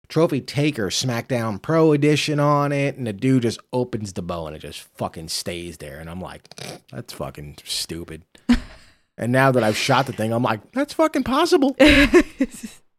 [0.08, 2.96] Trophy Taker SmackDown Pro Edition on it.
[2.96, 5.98] And the dude just opens the bow and it just fucking stays there.
[5.98, 6.48] And I'm like,
[6.90, 8.24] that's fucking stupid.
[9.16, 11.76] and now that I've shot the thing, I'm like, that's fucking possible.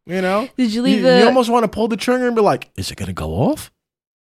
[0.05, 0.49] You know?
[0.57, 2.69] Did you leave you, the you almost want to pull the trigger and be like,
[2.75, 3.71] is it going to go off?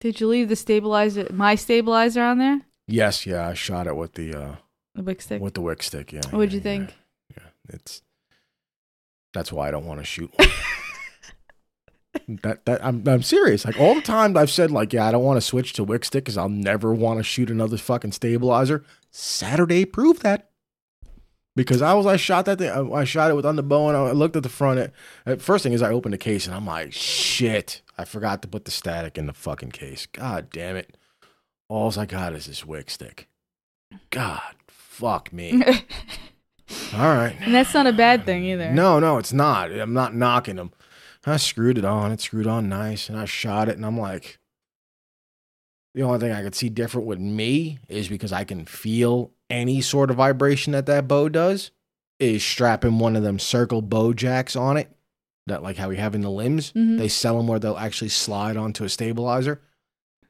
[0.01, 2.61] Did you leave the stabilizer my stabilizer on there?
[2.87, 4.57] Yes, yeah, I shot it with the uh
[4.95, 5.41] The wick stick.
[5.41, 6.23] with the wick stick, yeah.
[6.31, 6.95] What'd you think?
[7.37, 7.75] Yeah, yeah.
[7.75, 8.03] It's
[9.33, 10.49] that's why I don't want to shoot one.
[12.43, 13.65] that that I'm I'm serious.
[13.65, 16.05] Like all the time I've said like, yeah, I don't want to switch to wick
[16.05, 18.85] stick cuz I'll never want to shoot another fucking stabilizer.
[19.11, 20.51] Saturday proved that.
[21.57, 22.71] Because I was, I shot that thing.
[22.71, 24.79] I, I shot it with on the bow, and I looked at the front.
[24.79, 24.93] It,
[25.27, 27.83] uh, first thing is, I opened the case, and I'm like, shit!
[27.99, 30.07] I forgot to put the static in the fucking case.
[30.07, 30.97] God damn it!
[31.69, 33.29] Alls I got is this wick stick.
[34.11, 35.63] God, fuck me.
[36.95, 37.37] All right.
[37.41, 38.71] and that's not a bad thing either.
[38.73, 39.71] No, no, it's not.
[39.73, 40.73] I'm not knocking them.
[41.27, 42.13] I screwed it on.
[42.13, 44.39] It screwed on nice, and I shot it, and I'm like,
[45.95, 49.81] the only thing I could see different with me is because I can feel any
[49.81, 51.71] sort of vibration that that bow does.
[52.21, 54.91] Is strapping one of them circle BowJax on it,
[55.47, 56.71] that like how we have in the limbs.
[56.75, 56.99] Mhm.
[56.99, 59.63] They sell them where they'll actually slide onto a stabilizer.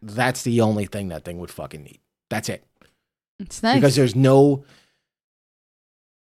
[0.00, 1.98] That's the only thing that thing would fucking need.
[2.30, 2.64] That's it
[3.40, 3.74] It's nice.
[3.74, 4.64] because there's no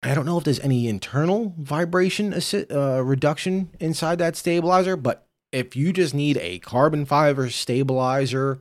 [0.04, 2.34] i don't know if there's any internal vibration
[2.72, 8.60] uh, reduction inside that stabilizer but if you just need a carbon fiber stabilizer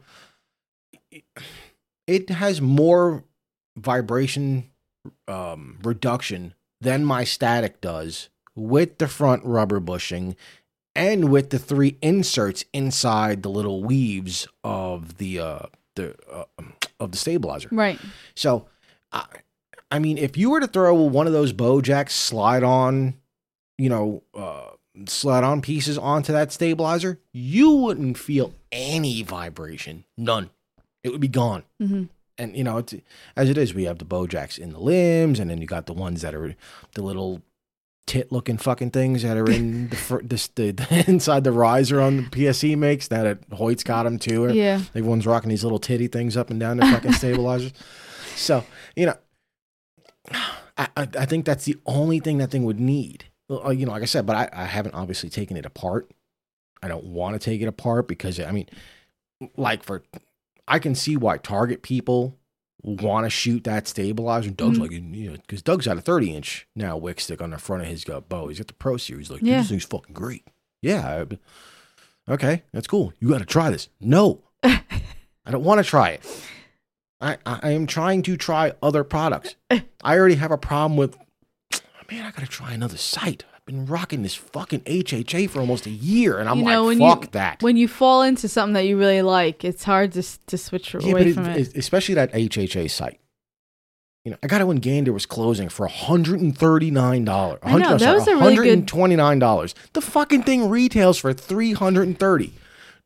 [2.06, 3.24] it has more
[3.76, 4.70] vibration
[5.28, 10.36] um, reduction than my static does with the front rubber bushing
[10.94, 16.44] and with the three inserts inside the little weaves of the uh, the uh,
[17.00, 17.98] of the stabilizer right.
[18.34, 18.66] so,
[19.12, 19.24] I,
[19.92, 23.14] I mean, if you were to throw one of those Bojack slide on,
[23.78, 24.70] you know, uh,
[25.06, 30.04] slide on pieces onto that stabilizer, you wouldn't feel any vibration.
[30.16, 30.50] None.
[31.04, 31.64] It would be gone.
[31.80, 32.04] hmm
[32.38, 32.94] And you know, it's,
[33.36, 35.92] as it is, we have the BowJax in the limbs, and then you got the
[35.92, 36.56] ones that are
[36.94, 37.42] the little
[38.06, 42.16] tit-looking fucking things that are in the, fr- this, the, the inside the riser on
[42.16, 43.08] the PSE makes.
[43.08, 44.52] That it, Hoyt's got them too.
[44.54, 44.80] Yeah.
[44.94, 47.72] Everyone's rocking these little titty things up and down their fucking stabilizers.
[48.36, 48.64] So,
[48.96, 49.14] you know,
[50.96, 53.24] I, I, think that's the only thing that thing would need.
[53.48, 56.10] Well, uh, You know, like I said, but I, I haven't obviously taken it apart.
[56.82, 58.68] I don't want to take it apart because, I mean,
[59.56, 60.02] like for,
[60.66, 62.36] I can see why Target people
[62.82, 64.50] want to shoot that stabilizer.
[64.50, 64.80] Doug's Mhm.
[64.80, 67.82] like, you know, because Doug's got a 30 inch now wick stick on the front
[67.82, 68.48] of his uh, bow.
[68.48, 69.30] He's got the Pro Series.
[69.30, 69.58] Like, Yeah.
[69.58, 70.46] this thing's fucking great.
[70.80, 71.24] Yeah.
[71.30, 71.38] I-
[72.28, 73.12] Okay, that's cool.
[73.18, 73.88] You got to try this.
[74.00, 74.80] No, I
[75.50, 76.24] don't want to try it.
[77.22, 79.54] I, I am trying to try other products.
[79.70, 81.16] I already have a problem with.
[82.10, 83.44] Man, I gotta try another site.
[83.54, 86.86] I've been rocking this fucking HHA for almost a year, and I'm You know, like,
[86.88, 87.62] when you- fuck that.
[87.62, 91.10] When you fall into something that you really like, it's hard to to switch yeah,
[91.12, 91.76] away from it, it.
[91.76, 93.20] especially that HHA site.
[94.24, 97.60] You know, I got it when Gander was closing for hundred and thirty nine dollars.
[97.62, 99.74] I know, that was a really hundred and twenty nine dollars.
[99.94, 102.52] The fucking thing retails for three hundred and thirty.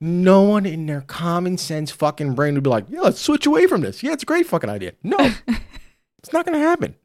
[0.00, 3.66] No one in their common sense fucking brain would be like, yeah, let's switch away
[3.66, 4.02] from this.
[4.02, 4.92] Yeah, it's a great fucking idea.
[5.02, 5.16] No,
[6.18, 6.96] it's not gonna happen.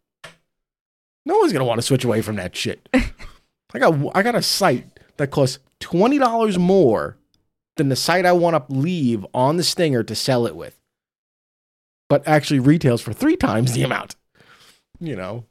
[1.25, 2.89] No one's gonna want to switch away from that shit.
[3.73, 7.17] I got I got a site that costs twenty dollars more
[7.77, 10.77] than the site I want to leave on the stinger to sell it with,
[12.09, 14.15] but actually retails for three times the amount.
[14.99, 15.45] You know,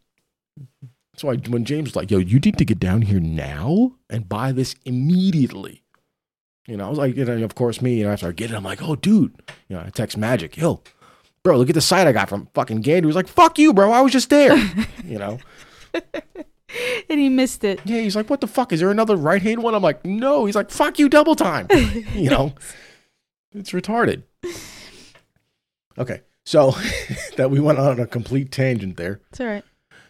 [1.16, 4.28] so why when James was like, "Yo, you need to get down here now and
[4.28, 5.82] buy this immediately,"
[6.70, 8.52] you know, I was like, you know, of course, me, you know, after I get
[8.52, 9.34] it, I'm like, "Oh, dude,"
[9.68, 10.80] you know, I text Magic, "Yo,
[11.42, 13.74] bro, look at the site I got from fucking Gander." He was like, "Fuck you,
[13.74, 14.56] bro, I was just there,"
[15.04, 15.38] you know.
[17.10, 17.80] and he missed it.
[17.84, 18.72] Yeah, he's like, what the fuck?
[18.72, 19.74] Is there another right hand one?
[19.74, 20.44] I'm like, no.
[20.44, 21.66] He's like, fuck you, double time.
[22.14, 22.54] you know,
[23.52, 24.22] it's retarded.
[25.98, 26.76] Okay, so
[27.36, 29.20] that we went on a complete tangent there.
[29.30, 29.64] It's all right.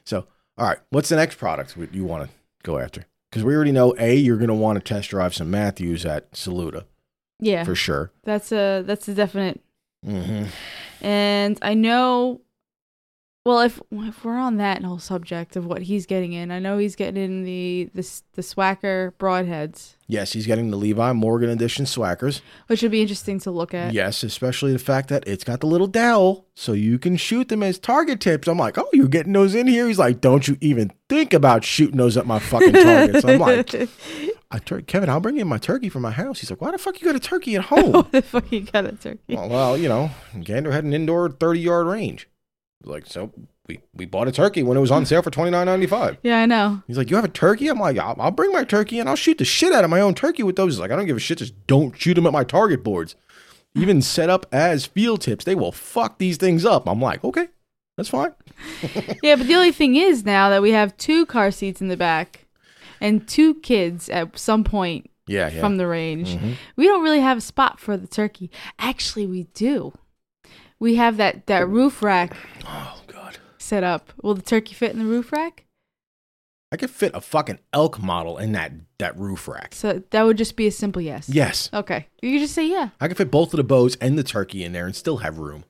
[0.05, 0.27] So,
[0.59, 2.31] all right, what's the next product you want to
[2.63, 3.07] go after?
[3.31, 6.35] Because we already know a you're going to want to test drive some Mathews at
[6.35, 6.85] Saluda
[7.39, 8.13] Yeah, for sure.
[8.25, 9.61] that's a that's a definite.
[10.07, 11.05] Mm-hmm.
[11.07, 12.41] And I know.
[13.51, 16.79] Well, if if we're on that whole subject of what he's getting in, I know
[16.79, 21.85] he's getting in the the the Swhacker broadheads, Yes, he's getting the Levi Morgan edition
[21.85, 22.43] Swhackers.
[22.69, 23.93] which would be interesting to look at.
[23.93, 27.65] Yes, especially the fact that it's got the little dowel, so you can shoot them
[27.65, 28.47] as target tips.
[28.47, 29.89] I'm like, oh, you're getting those in here?
[29.89, 33.25] He's like, don't you even think about shooting those at my fucking targets.
[33.25, 33.75] I'm like,
[34.53, 36.39] I tur- Kevin, I'll bring in my turkey from my house.
[36.41, 37.93] He's like, why the fuck you got a turkey at home?
[37.93, 39.35] What the fuck you got a turkey?
[39.35, 40.11] well, well, you know,
[40.41, 42.29] Gander had an indoor 30 yard range.
[42.83, 43.33] Like, so
[43.69, 46.17] we, we bought a turkey when it was on sale for twenty nine ninety five.
[46.23, 46.83] Yeah, I know.
[46.87, 47.69] He's like, you have a turkey?
[47.69, 50.01] I'm like, I'll, I'll bring my turkey and I'll shoot the shit out of my
[50.01, 50.75] own turkey with those.
[50.75, 51.39] He's like, I don't give a shit.
[51.39, 53.15] Just don't shoot them at my target boards.
[53.75, 56.89] Even set up as field tips, they will fuck these things up.
[56.89, 57.49] I'm like, okay,
[57.97, 58.33] that's fine.
[59.23, 61.97] Yeah, but the only thing is now that we have two car seats in the
[61.97, 62.47] back
[63.01, 65.61] and two kids at some point Yeah, yeah.
[65.61, 66.55] from the range, Mhm.
[66.77, 68.51] we don't really have a spot for the turkey.
[68.79, 69.93] Actually, we do.
[70.81, 74.13] We have that that roof rack Oh god, set up.
[74.23, 75.67] Will the turkey fit in the roof rack?
[76.73, 79.75] I could fit a fucking elk model in that that roof rack.
[79.75, 81.29] So that would just be a simple yes.
[81.29, 82.07] Yes, Okay.
[82.23, 82.91] You could just say yeah.
[83.01, 85.39] I could fit both of the bows and the turkey in there and still have
[85.39, 85.65] room.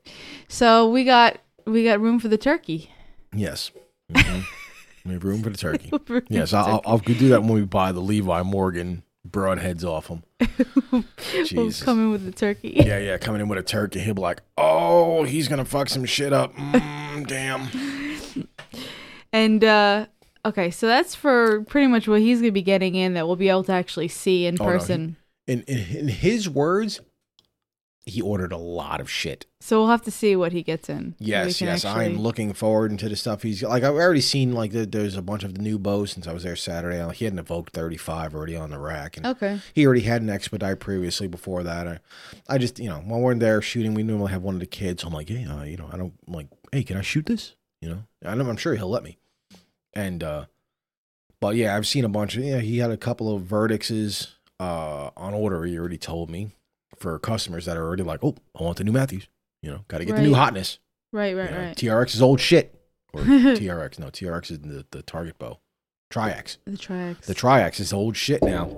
[0.47, 2.91] So we got we got room for the turkey.
[3.33, 3.71] Yes,
[4.11, 4.43] Mhm.
[5.05, 5.91] we have room for the turkey.
[6.29, 10.23] Yes, I'll, I'll do that when we buy the Levi Morgan broadheads off him.
[11.45, 11.83] Jesus.
[11.83, 12.73] come in with the turkey.
[12.85, 16.05] Yeah, yeah, coming in with a turkey, he'll be like, "Oh, he's gonna fuck some
[16.05, 17.67] shit up." Mm, damn.
[19.33, 20.07] And uh
[20.45, 23.47] okay, so that's for pretty much what he's gonna be getting in that we'll be
[23.47, 25.15] able to actually see in Oh, no, he- person.
[25.47, 26.99] In, in in his words,
[28.05, 29.45] he ordered a lot of shit.
[29.59, 31.13] so we'll have to see what he gets in.
[31.19, 33.83] Yes, yes, actually- I'm looking forward into the stuff he's like.
[33.83, 36.41] I've already seen like the, there's a bunch of the new bows since I was
[36.41, 37.03] there Saturday.
[37.03, 39.59] Like, he had an Evoke 35 already on the rack, and Okay.
[39.75, 41.87] he already had an Expedite previously before that.
[41.87, 41.99] I,
[42.49, 45.03] I just you know when we're there shooting, we normally have one of the kids.
[45.03, 47.55] I'm like, hey, uh, you know, I don't I'm like, hey, can I shoot this?
[47.81, 49.19] You know, I know, I'm sure he'll let me.
[49.93, 50.45] And uh,
[51.39, 52.59] but yeah, I've seen a bunch of yeah.
[52.61, 54.27] He had a couple of Vertix
[54.59, 55.63] uh on order.
[55.65, 56.49] He already told me
[57.01, 59.27] for customers that are already like, oh, I want the new Mathews.
[59.61, 60.79] You know, got to get the new hotness.
[61.11, 61.75] Right, right, You know, right.
[61.75, 62.79] TRX is old shit.
[63.13, 65.59] Or TRX, no, TRX is the, the target bow.
[66.11, 66.57] Triax.
[66.65, 67.21] the Triax.
[67.21, 68.77] The Triax is old shit now.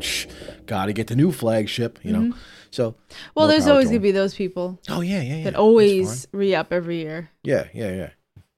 [0.67, 2.19] Got to get the new flagship, you know.
[2.19, 2.37] Mhm.
[2.69, 2.95] So,
[3.35, 5.43] well, there's always gonna be those people oh yeah, yeah, yeah.
[5.45, 7.29] that always re up every year.
[7.43, 8.09] yeah, yeah, yeah.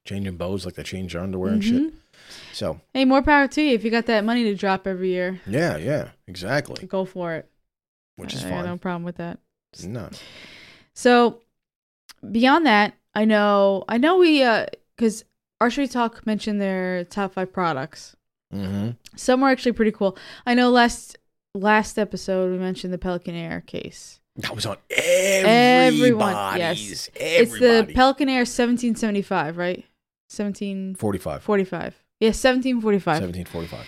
[0.05, 1.81] Changing bows like they change their underwear and shit.
[1.81, 1.93] Mhm.
[2.53, 5.39] So, Hey, more power to you if you got that money to drop every year.
[5.47, 6.85] yeah, yeah, exactly.
[6.87, 7.49] Go for it.
[8.17, 8.65] Which is I got fine.
[8.65, 9.39] no problem with that.
[9.83, 10.09] No.
[10.93, 11.41] So
[12.31, 15.25] beyond that, I know I know we uh because
[15.59, 18.15] Archery Talk mentioned their top five products.
[18.53, 18.91] Mm-hmm.
[19.15, 20.17] Some were actually pretty cool.
[20.45, 21.17] I know last
[21.53, 24.19] last episode we mentioned the Pelican Air case.
[24.37, 27.09] That was on Everyone, yes.
[27.15, 29.85] It's the Pelican Air 1775, right?
[30.27, 31.41] 1745.
[31.41, 32.03] 45.
[32.19, 33.87] Yeah, 1745 1745.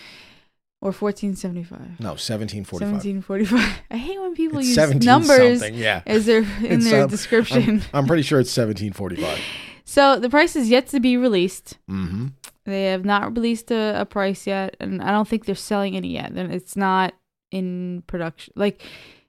[0.82, 2.00] Or 1475.
[2.00, 2.92] No, 1745.
[2.92, 3.82] 1745.
[3.92, 6.02] I hate when people It's use 17 numbers something, yeah.
[6.06, 7.82] as their in It's, their um, description.
[7.94, 9.40] I'm, I'm pretty sure it's 1745.
[9.86, 11.78] so the price is yet to be released.
[11.90, 12.28] Mm-hmm.
[12.66, 16.10] They have not released a, a price yet, and I don't think they're selling any
[16.10, 16.36] yet.
[16.36, 17.13] Then it's not
[17.50, 18.54] in production.
[18.56, 18.84] Like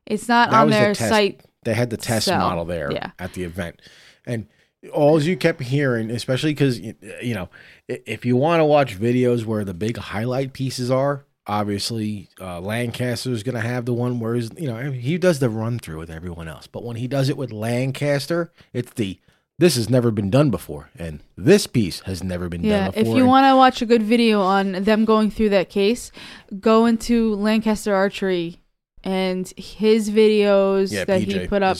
[0.06, 1.42] it's not That on was the their site.
[1.64, 3.12] They had the test So, model there yeah.
[3.18, 3.80] at the event,
[4.26, 4.48] and
[4.92, 7.48] all you kept hearing, especially because you know,
[7.88, 13.30] if you want to watch videos where the big highlight pieces are, obviously uh, Lancaster
[13.32, 15.98] is going to have the one where he's, you know he does the run through
[15.98, 19.18] with everyone else, but when he does it with Lancaster, it's the
[19.58, 23.12] this has never been done before, and this piece has never been Yeah, done before.
[23.14, 26.12] if you want to watch a good video on them going through that case,
[26.60, 28.60] go into Lancaster Archery
[29.02, 31.76] and his videos yeah, that PJ, he put up.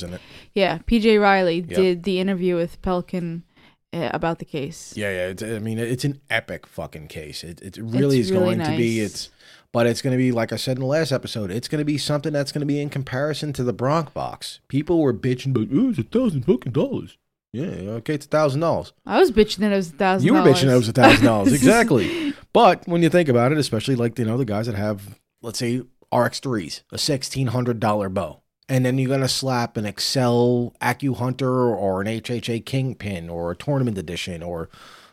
[0.54, 1.68] Yeah, PJ Reilly Yep.
[1.68, 3.44] did the interview with Pelican
[3.92, 4.94] uh, about the case.
[4.96, 5.26] Yeah, yeah.
[5.28, 7.44] It's, I mean, it's an epic fucking case.
[7.44, 9.00] It, it really It's is really going to be.
[9.00, 9.31] It's,
[9.72, 11.50] but it's going to be like I said in the last episode.
[11.50, 14.61] It's going to be something that's going to be in comparison to the Bronx box.
[14.68, 17.18] People were bitching, but oh, it's a thousand fucking dollars.
[17.52, 18.92] Yeah, okay, it's a thousand dollars.
[19.07, 20.26] I was bitching that it was a thousand.
[20.26, 22.35] You were bitching that it was a thousand dollars, exactly.
[22.54, 25.59] But when you think about it, especially like you know the guys that have, let's
[25.59, 30.74] say RX threes, a sixteen hundred dollar bow, and then you're gonna slap an Axcel
[30.81, 34.70] AccuHunter or an HHA Kingpin or a tournament edition or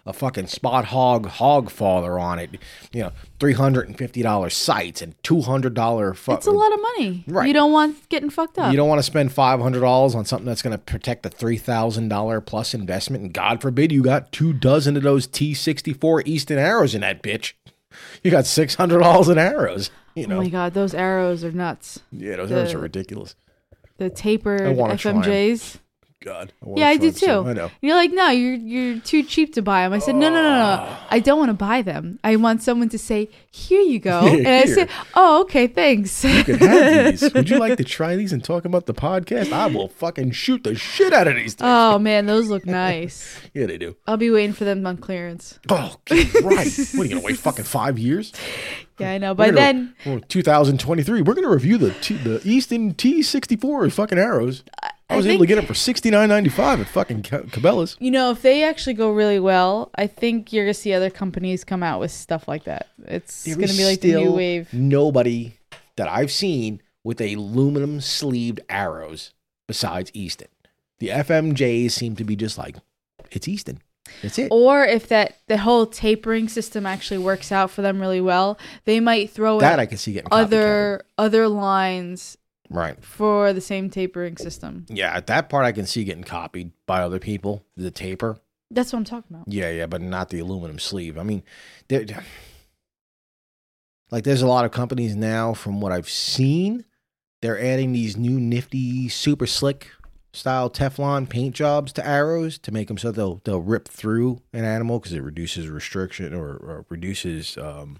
[0.07, 2.57] a fucking Spot Hogg Hogg Father on it,
[2.93, 6.13] you know, three hundred and fifty dollars sights and two hundred dollar.
[6.13, 7.23] Fu- It's a lot of money.
[7.27, 7.47] Right.
[7.47, 8.71] You don't want getting fucked up.
[8.71, 11.29] You don't want to spend five hundred dollars on something that's going to protect the
[11.29, 15.53] three thousand dollar plus investment, and God forbid you got two dozen of those T
[15.53, 17.53] sixty four Easton arrows in that bitch.
[18.23, 19.89] You got six hundred dollars in arrows.
[20.13, 21.99] You Oh know, my god, those arrows are nuts.
[22.11, 23.35] yeah, those the- arrows are ridiculous.
[23.97, 25.21] The tapered I wanna try 'em.
[25.23, 25.77] FMJs.
[26.25, 26.51] God.
[26.61, 27.49] want Yeah, I do shrug too.
[27.49, 27.63] I know.
[27.65, 29.93] And you're like, no, you're you're too cheap to buy them.
[29.93, 30.77] I said, no, no, no, no.
[30.81, 31.07] Ah.
[31.11, 32.19] I don't want to buy them.
[32.23, 34.19] I want someone to say, here you go.
[34.25, 36.23] and I said, oh, okay, thanks.
[36.23, 37.33] You can have these.
[37.33, 39.51] Would you like to try these and talk about the podcast?
[39.51, 41.67] I will fucking shoot the shit out of these things.
[41.67, 43.39] oh man, those look nice.
[43.53, 43.95] yeah, they do.
[44.07, 45.59] I'll be waiting for them on clearance.
[45.69, 46.33] Oh, right.
[46.41, 48.33] what are you gonna wait fucking five years?
[48.97, 49.31] Yeah, I know.
[49.33, 51.21] We're By gonna- then, we're 2023.
[51.21, 54.63] We're gonna review the T, the Easton T64 fucking arrows.
[55.09, 57.95] I was able to get them for 69.95 at fucking Cabela's.
[57.99, 61.63] you know, if they actually go really well, I think you're gonna see other companies
[61.63, 62.87] come out with stuff like that.
[63.05, 64.73] It's There gonna be like the new wave.
[64.73, 65.57] Nobody
[65.95, 69.31] that I've seen with aluminum sleeved arrows
[69.67, 70.47] besides Easton.
[70.99, 72.77] The FMJs seem to be just like
[73.31, 73.81] it's Easton.
[74.21, 74.49] That's it.
[74.51, 78.99] Or if that the whole tapering system actually works out for them really well, they
[78.99, 82.37] might throw that I can see getting other other lines
[82.69, 83.03] right.
[83.03, 84.85] for the same tapering system.
[84.89, 87.63] Yeah, at that part I can see getting copied by other people.
[87.75, 88.37] The taper.
[88.71, 89.51] That's what I'm talking about.
[89.51, 91.17] Yeah, yeah, but not the aluminum sleeve.
[91.17, 91.43] I mean,
[91.87, 92.05] there,
[94.11, 96.85] like there's a lot of companies now, from what I've seen,
[97.41, 99.91] they're adding these new nifty, super slick
[100.33, 104.65] style Teflon paint jobs to arrows to make them so they'll they'll rip through an
[104.65, 107.97] animal because it reduces restriction or, or reduces um,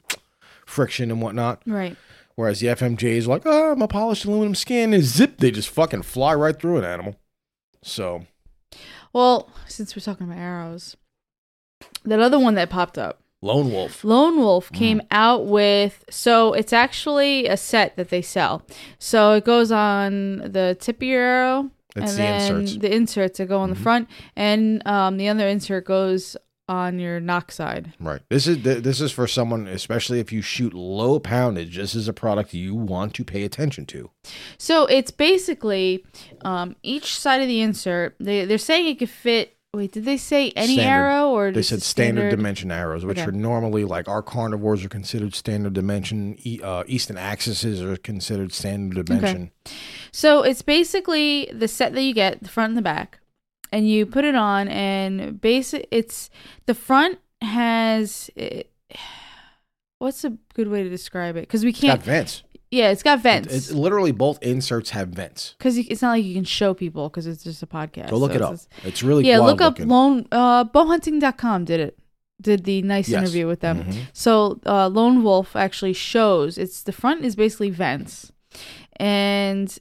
[0.66, 1.61] friction and whatnot.
[1.66, 1.95] Right.
[2.36, 6.02] Whereas the FMJ is like, oh, I'm polished aluminum skin, is zip, they just fucking
[6.02, 7.16] fly right through an animal.
[7.82, 8.26] So
[9.14, 10.98] Well, since we're talking about arrows,
[12.04, 14.04] that other one that popped up, lone wolf.
[14.04, 14.76] Lone Wolf Mm.
[14.76, 18.64] came out with so it's actually a set that they sell.
[19.00, 22.78] So it goes on the tip of your arrow, That's and the then inserts.
[22.82, 23.84] the inserts that go on the Mhm.
[23.84, 26.36] front, and um, the other insert goes
[26.68, 27.93] on your nock side.
[27.99, 28.22] Right.
[28.30, 31.76] This is this is for someone, especially if you shoot low poundage.
[31.76, 34.09] This is a product you want to pay attention to.
[34.57, 36.05] So it's basically
[36.41, 38.16] um, each side of the insert.
[38.20, 39.51] They they're saying it could fit.
[39.74, 40.89] Wait, did they say any Standard.
[40.89, 43.28] arrow or They said a standard, dimension arrows, which Okay.
[43.28, 46.38] are normally like our carnivores are considered standard dimension.
[46.45, 49.51] E- uh, Easton Axis are considered standard dimension.
[50.13, 53.20] So it's basically the set that you get, the front and the back,
[53.72, 55.88] and you put it on, and basic.
[55.91, 56.30] It's
[56.66, 58.30] the front has.
[58.36, 58.72] It,
[59.99, 61.41] what's a good way to describe it?
[61.41, 62.03] Because we It's got can't.
[62.03, 62.43] vents.
[62.72, 63.53] yeah, it's got vents.
[63.53, 65.55] It's literally both inserts have vents.
[65.57, 68.09] Because it's not like you can show people because it's just a podcast.
[68.09, 68.53] Go look so it up.
[68.53, 69.88] it's- It's really yeah, look up looking.
[69.89, 71.97] lone uh, bowhunting.com did it.
[72.41, 73.22] Did the nice Yes.
[73.22, 73.84] interview with them.
[73.86, 73.95] Mhm.
[74.11, 78.34] So uh, Lone Wolf actually shows it's the front is basically vents,
[78.97, 79.76] and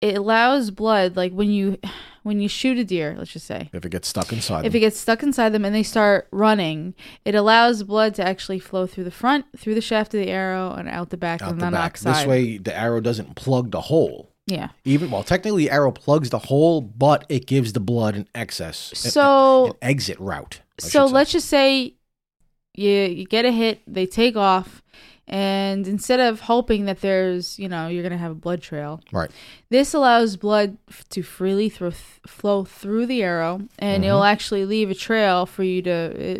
[0.00, 1.78] it allows blood like when you
[2.24, 3.70] when you shoot a deer, let's just say.
[3.72, 4.76] If it gets stuck inside, If them.
[4.78, 6.94] it gets stuck inside them and they start running,
[7.24, 10.72] it allows blood to actually flow through the front, through the shaft of the arrow,
[10.72, 11.98] and out the back out on the the back.
[11.98, 14.32] This way, the arrow doesn't plug the hole.
[14.46, 14.70] yeah.
[14.84, 18.90] Even well, technically, the arrow plugs the hole, but it gives the blood an excess,
[18.90, 20.60] an- So an exit route.
[20.78, 21.14] I so should say.
[21.14, 21.94] let's just say
[22.74, 24.82] you you get a hit, they take off,
[25.26, 29.30] and instead of hoping that there's you know you're gonna have a blood trail, right.
[29.70, 31.90] this allows blood f- to freely thro-
[32.26, 34.06] flow through the arrow, and Mhm.
[34.08, 35.90] it'll actually leave a trail for you to.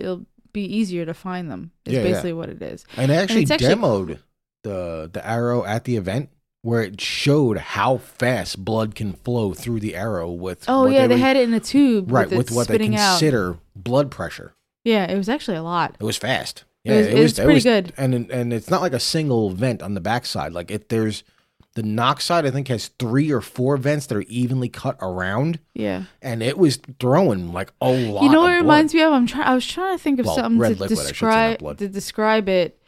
[0.01, 1.73] It'll be easier to find them.
[1.85, 2.05] Is Yeah, yeah.
[2.09, 2.85] basically what it is.
[2.97, 4.19] And it actually, actually- demoed
[4.63, 6.29] the the arrow at the event
[6.63, 11.15] where it showed how fast blood can flow through the arrow with Oh yeah, they
[11.17, 13.19] would- had it in a tube, right with, with what they spitting out.
[13.19, 14.55] consider blood pressure.
[14.85, 15.97] Yeah, it was actually a lot.
[16.01, 16.65] It was fast.
[16.85, 17.93] It was- it was pretty good.
[17.97, 20.53] and and it's not like a single vent on the backside.
[20.53, 21.25] Like if there's
[21.75, 25.59] the nock side, I think has three or four vents that are evenly cut around,
[25.75, 26.05] Yeah.
[26.23, 28.23] and it was throwing like a lot.
[28.23, 28.61] You know what it blood.
[28.63, 29.13] reminds me of?
[29.13, 29.47] I'm trying.
[29.47, 31.79] I was trying to think of Well, something to liquid, I should say, not describe
[31.79, 32.81] to describe it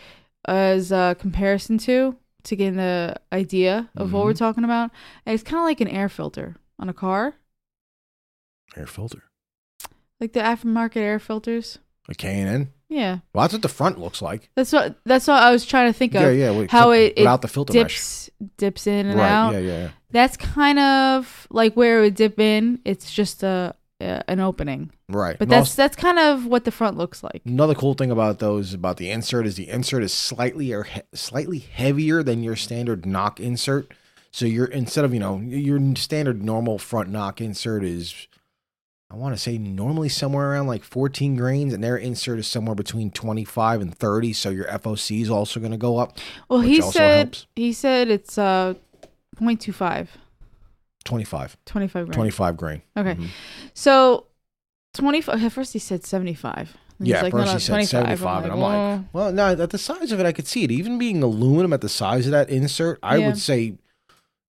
[0.47, 4.39] as a comparison to to get the idea of what we're Mhm.
[4.39, 4.93] talking about.
[5.27, 7.35] It's kind of like an air filter on a car,
[8.77, 9.25] air filter,
[10.21, 11.79] like the aftermarket air filters.
[12.09, 12.73] a K and N.
[12.89, 14.49] Yeah, Well, that's what the front looks like.
[14.55, 16.23] that's what that's what I was trying to think of.
[16.23, 16.51] Yeah, yeah.
[16.51, 17.83] well, how except it- without the filter mesh.
[17.83, 19.29] dips dips in and Right.
[19.31, 19.53] out.
[19.55, 19.89] Yeah, yeah, yeah.
[20.13, 22.79] That's kind of like where it would dip in.
[22.85, 25.37] It's just a, a an opening, Right.
[25.39, 27.43] but And that's also- that's kind of what the front looks like.
[27.45, 31.01] Another cool thing about those about the insert is the insert is slightly or he-
[31.13, 33.91] slightly heavier than your standard nock insert.
[34.31, 38.15] So you're instead of you know your standard normal front nock insert is
[39.09, 42.75] I want to say normally somewhere around like 14 grains, and their insert is somewhere
[42.75, 44.33] between 25 and 30.
[44.33, 47.47] So your FOC is also going to go up Well, he said helps.
[47.55, 48.75] he said it's uh
[49.41, 50.09] 0.25,
[51.05, 52.15] 25, 25 grams.
[52.17, 52.83] 25 grain.
[52.97, 53.15] Okay.
[53.15, 53.29] Mhm.
[53.75, 54.27] So
[54.95, 56.77] 25 at first he said 75.
[56.99, 57.89] And he's Yeah, like, first no, no, he said 25.
[58.19, 60.65] 75, and I'm like, "Well, Well, no, at the size of it, I could see
[60.65, 60.71] it.
[60.73, 63.27] Even being aluminum at the size of that insert, I Yeah.
[63.29, 63.75] would say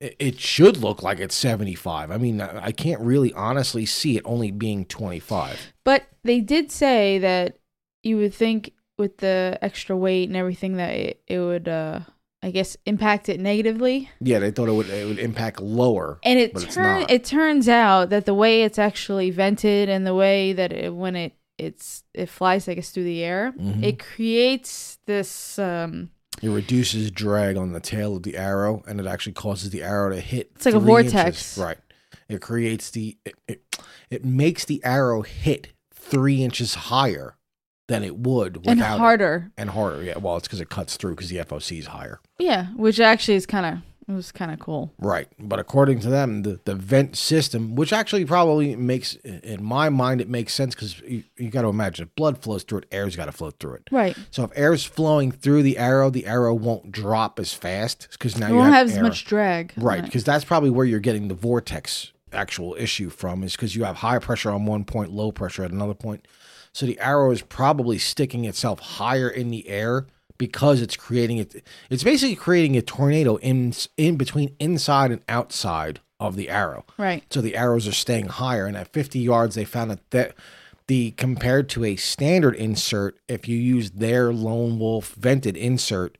[0.00, 2.10] it, should look like it's 75.
[2.10, 5.72] I mean, I can't really honestly see it only being 25.
[5.84, 7.58] But they did say that
[8.02, 12.00] you would think with the extra weight and everything that it, it would, uh,
[12.42, 14.10] I guess, impact it negatively.
[14.20, 16.18] Yeah, they thought it would it would impact lower.
[16.22, 20.06] And it But it's turn it turns out that the way it's actually vented and
[20.06, 23.82] the way that it, when it it's it flies, I guess, through the air, Mhm.
[23.82, 25.58] it creates this.
[25.58, 26.10] Um,
[26.42, 30.10] It reduces drag on the tail of the arrow, and it actually causes the arrow
[30.14, 30.50] to hit.
[30.56, 31.14] It's like a vortex.
[31.16, 31.58] inches.
[31.58, 31.78] right?
[32.28, 33.62] It creates the it, it,
[34.10, 37.36] it makes the arrow hit three inches higher
[37.88, 38.84] than it would without and it.
[38.84, 40.02] harder, and harder.
[40.02, 42.20] Yeah, well, it's because it cuts through because the FOC is higher.
[42.38, 43.78] yeah, which actually is kind of
[44.08, 44.92] it was kind of cool.
[44.98, 45.28] Right.
[45.38, 50.20] But according to them, the, the vent system, which actually probably makes, in my mind,
[50.20, 53.16] it makes sense because you, you got to imagine if blood flows through it, air's
[53.16, 53.88] got to flow through it.
[53.90, 58.38] Right, So if air's flowing through the arrow, the arrow won't drop as fast because
[58.38, 59.72] now it you won't have, have as much drag.
[59.76, 60.04] Right.
[60.04, 63.96] Because that's probably where you're getting the vortex actual issue from is because you have
[63.96, 66.26] high pressure on one point, low pressure at another point.
[66.72, 70.06] So the arrow is probably sticking itself higher in the air
[70.38, 71.64] because it's creating it.
[71.90, 76.84] It's basically creating a tornado in in between inside and outside of the arrow.
[76.98, 77.24] Right.
[77.30, 80.34] So the arrows are staying higher, and at 50 yards, they found that that
[80.86, 86.16] the compared to a standard insert, if you use their lone wolf vented insert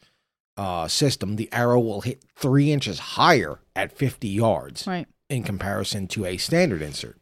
[0.57, 5.07] uh, system, the arrow will hit three inches higher at 50 yards Right.
[5.29, 7.19] in comparison to a standard insert.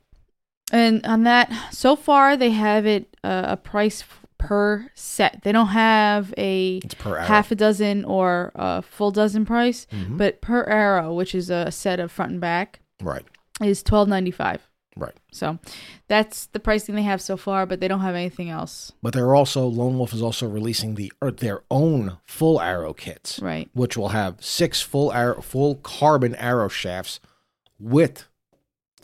[0.73, 4.03] And on that, so far they have it uh, a price
[4.39, 5.41] per set.
[5.43, 7.25] They don't have a It's per arrow.
[7.25, 10.19] half a dozen or a full dozen price, Mhm.
[10.19, 13.25] but per arrow, which is a set of front and back, Right.
[13.63, 14.69] is twelve ninety five.
[14.97, 15.15] Right.
[15.33, 15.59] So
[16.07, 18.93] that's the pricing they have so far, but they don't have anything else.
[19.03, 23.41] But they're also Lone Wolf is also releasing the or their own full arrow kits,
[23.41, 23.69] Right.
[23.75, 27.19] which will have six full arrow full carbon arrow shafts
[27.81, 28.29] with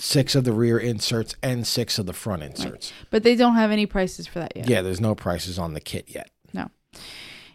[0.00, 2.92] six of the rear inserts and six of the front inserts.
[3.10, 4.68] But they don't have any prices for that yet.
[4.68, 6.30] Yeah, there's no prices on the kit yet.
[6.52, 6.70] No.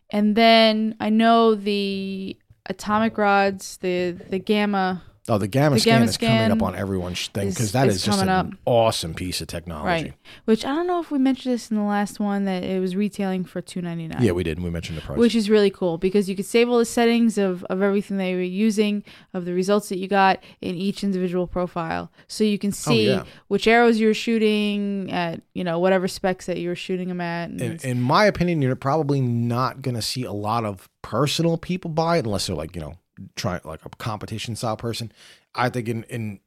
[0.10, 2.38] And then I know the
[2.68, 6.76] atomic rods, the the gamma Oh, the gamma The scan gamma is coming up on
[6.76, 8.48] everyone's thing because that is is, just an up.
[8.66, 9.86] awesome piece of technology.
[9.88, 10.14] Right.
[10.46, 12.96] Which I don't know if we mentioned this in the last one that it was
[12.96, 14.22] retailing for two ninety nine.
[14.22, 14.62] Yeah, we did.
[14.62, 15.18] We mentioned the price.
[15.18, 18.36] Which is really cool because you could save all the settings of, of everything they
[18.36, 19.04] were using,
[19.34, 22.12] of the results that you got in each individual profile.
[22.28, 23.24] So you can oh, see Oh, yeah.
[23.48, 27.22] which arrows you were shooting at, you know, whatever specs that you were shooting them
[27.22, 27.50] at.
[27.50, 31.58] And in, in my opinion, you're probably not going to see a lot of personal
[31.58, 32.94] people buy it unless they're like, you know,
[33.36, 35.12] trying like a competition style person.
[35.54, 36.40] I think in, in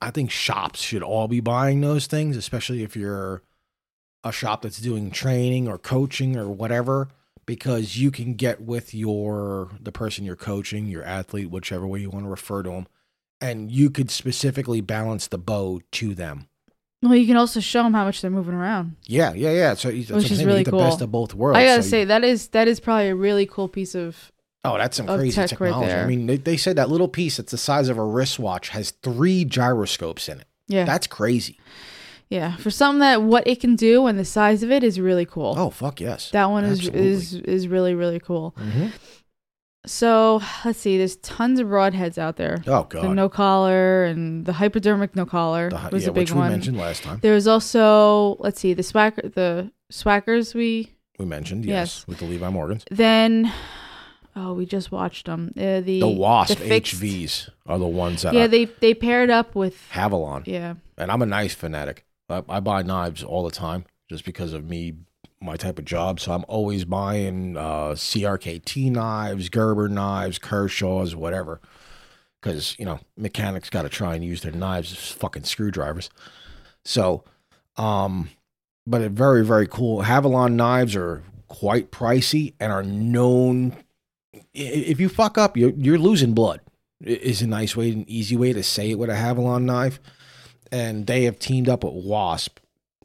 [0.00, 3.42] I think shops should all be buying those things, especially if you're
[4.24, 7.08] a shop that's doing training or coaching or whatever,
[7.46, 12.10] because you can get with your the person you're coaching, your athlete, whichever way you
[12.10, 12.86] want to refer to them,
[13.40, 16.48] and you could specifically balance the bow to them.
[17.02, 18.96] well, you can also show them how much they're moving around.
[19.06, 19.74] Yeah, yeah, yeah.
[19.74, 21.04] So that's what I'm Which is you really get the best cool.
[21.04, 21.58] of both worlds.
[21.58, 24.30] I gotta So say that is that is probably a really cool piece of
[24.64, 25.92] Oh, that's some crazy tech right technology.
[25.92, 26.06] I there.
[26.08, 29.44] mean, they, they said that little piece that's the size of a wristwatch has three
[29.44, 30.46] gyroscopes in it.
[30.66, 31.58] yeah That's crazy.
[32.28, 35.24] yeah for something that what it can do and the size of it is really
[35.26, 35.54] cool.
[35.56, 36.30] Oh, fuck yes.
[36.32, 37.08] that one is absolutely.
[37.08, 38.54] is is really really cool.
[38.58, 38.92] Mhm.
[39.86, 42.62] So let's see, there's tons of broadheads out there.
[42.66, 46.22] Oh, god, The no collar and the hypodermic no collar The was yeah, a big
[46.22, 46.50] which we one.
[46.50, 47.20] mentioned last time.
[47.22, 52.06] There's also let's see the Swhacker the Swhackers we We mentioned, yes, Yes.
[52.06, 52.84] with the Levi Morgans.
[52.90, 53.50] then
[54.40, 58.22] oh we just watched them uh, the The Wasp the fixed- HVs are the ones
[58.22, 60.42] that yeah are they they paired up with Havalon.
[60.46, 62.04] yeah And I'm a knife fanatic.
[62.30, 64.94] I, I buy knives all the time just because of me,
[65.40, 66.18] my type of job.
[66.20, 71.60] So I'm always buying uh, CRKT knives, Gerber knives, Kershaw's, whatever.
[72.40, 76.08] Because, you know, mechanics got to try and use their knives as fucking screwdrivers.
[76.84, 77.24] So,
[77.76, 78.30] um,
[78.86, 80.02] but it very, very cool.
[80.02, 83.76] Havalon knives are quite pricey and are known.
[84.52, 86.60] If you fuck up, you're, you're losing blood.
[87.00, 90.00] Is a nice way, an easy way to say it with a Havalon knife
[90.70, 92.58] and they have teamed up with Wasp,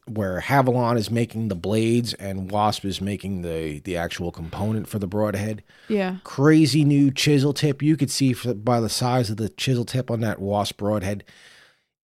[0.06, 4.98] where Havalon is making the blades and Wasp is making the the actual component for
[4.98, 5.62] the broadhead.
[5.88, 7.82] yeah Crazy new chisel tip.
[7.82, 11.24] You could see f- by the size of the chisel tip on that Wasp broadhead,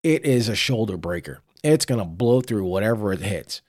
[0.03, 1.41] it is a shoulder breaker.
[1.63, 3.61] It's gonna blow through whatever it hits.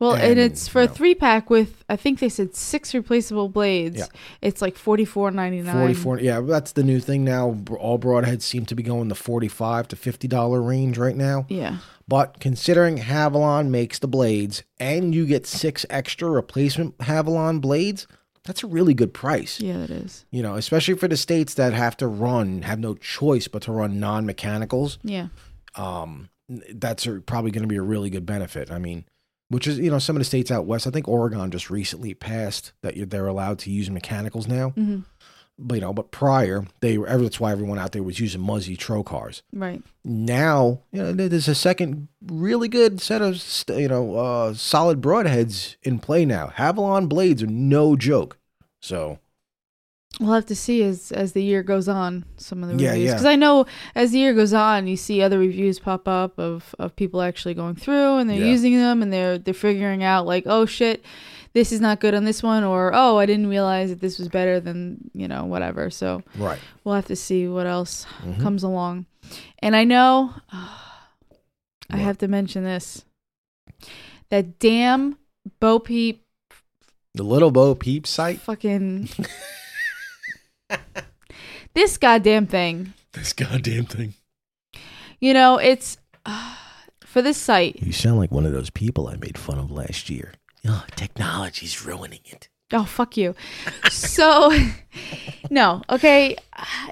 [0.00, 2.94] Well and, And, it's for you a three pack with I think they said six
[2.94, 4.06] replaceable blades Yeah.
[4.42, 6.18] it's like forty four ninety nine Forty four.
[6.18, 7.56] Yeah, that's the new thing now.
[7.78, 11.46] All broadheads seem to be going the forty five to fifty dollar range right now.
[11.48, 11.78] yeah
[12.08, 18.06] But considering Havalon makes the blades and you get six extra replacement Havalon blades,
[18.44, 19.58] That's a really good price.
[19.60, 20.26] Yeah, that is.
[20.30, 23.72] You know, especially for the states that have to run, have no choice but to
[23.72, 24.98] run non mechanicals.
[25.02, 25.28] Yeah.
[25.76, 26.28] Um,
[26.74, 28.70] that's a, probably going to be a really good benefit.
[28.70, 29.04] I mean,
[29.48, 30.86] which is you know some of the states out west.
[30.86, 34.70] I think Oregon just recently passed that they're allowed to use mechanicals now.
[34.70, 35.00] hmm
[35.58, 37.06] But you know, but prior they were.
[37.06, 39.42] That's why everyone out there was using Muzzy trocars.
[39.52, 39.82] Right.
[40.04, 45.76] Now, you know, there's a second really good set of you know uh, solid broadheads
[45.82, 46.52] in play now.
[46.56, 48.38] Havalon blades are no joke.
[48.80, 49.18] So
[50.20, 53.06] We'll have to see as as the year goes on some of the Yeah, reviews
[53.06, 53.12] yeah.
[53.14, 56.74] because I know as the year goes on you see other reviews pop up of
[56.78, 58.46] of people actually going through and they're Yeah.
[58.46, 61.04] using them and they're they're figuring out like oh shit
[61.52, 64.28] this is not good on this one or oh I didn't realize that this was
[64.28, 68.40] better than you know whatever so right, we'll have to see what else Mhm.
[68.40, 69.06] comes along
[69.58, 70.32] and I know
[71.90, 73.04] I have to mention this
[74.30, 75.18] that damn
[75.58, 76.22] Bo Peep
[77.14, 78.40] the little Bo Peep sight.
[78.40, 79.08] fucking
[81.74, 84.14] this goddamn thing This goddamn thing.
[85.20, 85.96] You know, it's
[86.26, 86.56] uh,
[87.04, 87.76] for this sight.
[87.80, 90.32] You sound like one of those people I made fun of last year.
[90.66, 92.48] Oh, technology's ruining it.
[92.72, 93.34] Oh, fuck you.
[93.90, 94.50] So,
[95.50, 96.36] no, okay.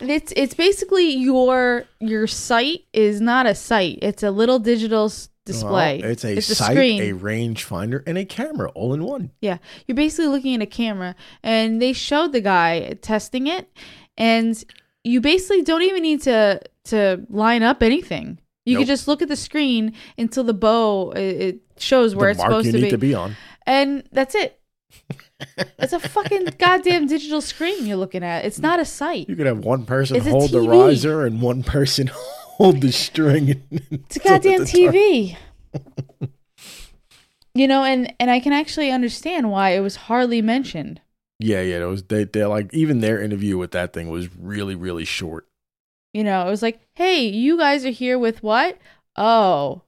[0.01, 3.99] It's it's basically your your sight is not a sight.
[4.03, 6.01] It's a little digital s- display.
[6.03, 7.01] Well, it's a It's a screen.
[7.03, 9.30] a rangefinder, and a camera all in one.
[9.40, 13.68] Yeah, you're basically looking at a camera, and they showed the guy testing it,
[14.16, 14.62] and
[15.05, 18.38] you basically don't even need to to line up anything.
[18.64, 18.80] You Nope.
[18.82, 22.70] can just look at the screen until the bow it, shows where the it's supposed
[22.72, 22.90] to be.
[22.90, 23.36] to be on.
[23.66, 24.61] and that's it.
[25.78, 28.45] it's a fucking goddamn digital screen you're looking at.
[28.45, 29.28] It's not a sight.
[29.28, 32.09] You could have one person It's hold the riser and one person
[32.57, 33.62] hold the string.
[33.90, 35.36] It's a goddamn TV.
[37.55, 41.00] you know, and and I can actually understand why it was hardly mentioned.
[41.38, 41.82] Yeah, yeah.
[41.82, 42.24] It was they.
[42.24, 45.48] They like even their interview with that thing was really, really short.
[46.12, 48.78] You know, it was like, "Hey, you guys are here with what?
[49.16, 49.82] Oh,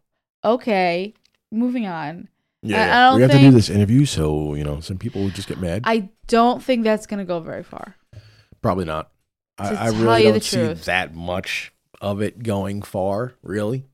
[0.44, 1.14] okay.
[1.52, 2.28] Moving on."
[2.62, 2.98] Yeah, I-.
[2.98, 5.48] I don't we have to do this interview, so you know some people would just
[5.48, 5.82] get mad.
[5.84, 7.96] I don't think that's going to go very far.
[8.62, 9.10] Probably not.
[9.58, 10.86] I, I really don't the see truth.
[10.86, 11.73] that much
[12.04, 13.34] of it going far.
[13.42, 13.86] Really,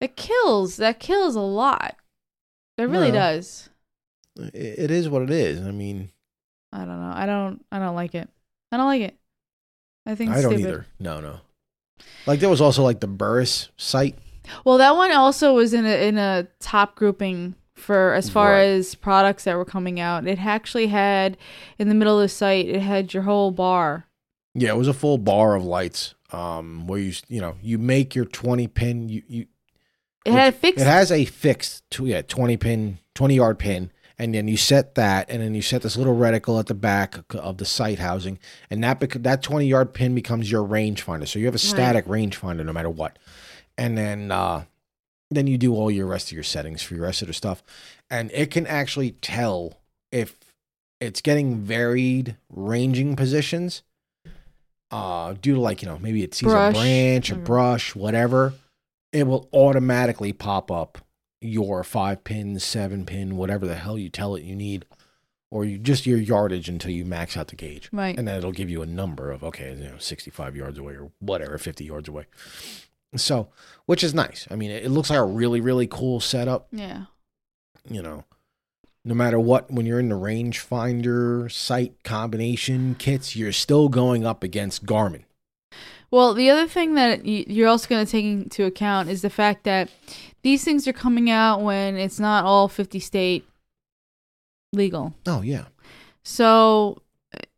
[0.00, 0.76] It kills.
[0.76, 1.96] That kills a lot.
[2.78, 3.14] It really No.
[3.18, 3.68] does.
[4.36, 5.60] it, it is what it is.
[5.66, 6.10] I mean,
[6.72, 7.12] I don't know.
[7.14, 7.64] I don't.
[7.70, 8.28] I don't like it.
[8.72, 9.16] I don't like it.
[10.06, 10.60] I think I don't stupid.
[10.66, 10.86] either.
[10.98, 11.40] No, no.
[12.26, 14.16] Like there was also like the Burris sight.
[14.64, 18.62] Well, that one also was in a in a top grouping for as far Right.
[18.68, 20.26] as products that were coming out.
[20.26, 21.36] It actually had
[21.78, 22.66] in the middle of the sight.
[22.68, 24.06] It had your whole bar.
[24.54, 26.14] Yeah, it was a full bar of lights.
[26.32, 29.08] Um, where you you know you make your twenty pin.
[29.08, 29.46] You you
[30.24, 30.80] It had a fixed.
[30.80, 33.90] It has a fixed tw- yeah, 20 pin, 20 yard pin.
[34.18, 37.16] And then you set that, and then you set this little reticle at the back
[37.34, 41.26] of the sight housing, and that bec- that 20 yard pin becomes your rangefinder.
[41.26, 43.18] So you have a static rangefinder no matter what.
[43.78, 44.64] And then uh,
[45.30, 47.62] then you do all your rest of your settings for your rest of the stuff,
[48.10, 49.80] and it can actually tell
[50.12, 50.36] if
[51.00, 53.82] it's getting varied ranging positions.
[54.90, 56.74] Uh, due to like you know maybe it sees Brush.
[56.74, 57.44] a branch, a Mhm.
[57.44, 58.54] brush, whatever
[59.12, 60.98] it will automatically pop up
[61.40, 64.84] your five pin, seven pin, whatever the hell you tell it you need,
[65.50, 68.16] or you just your yardage until you max out the gauge, right.
[68.18, 70.94] and then it'll give you a number of okay, you know, sixty five yards away
[70.94, 72.26] or whatever, fifty yards away.
[73.16, 73.48] So,
[73.86, 74.46] which is nice.
[74.50, 76.68] I mean, it, it looks like a really really cool setup.
[76.72, 77.04] yeah.
[77.88, 78.24] You know,
[79.04, 84.42] no matter what, when you're in the rangefinder sight combination kits, you're still going up
[84.42, 85.24] against Garmin.
[86.10, 89.64] Well, the other thing that you're also going to take into account is the fact
[89.64, 89.90] that
[90.42, 93.44] these things are coming out when it's not all 50 state
[94.72, 95.14] legal.
[95.26, 95.66] Oh yeah,
[96.24, 97.02] So,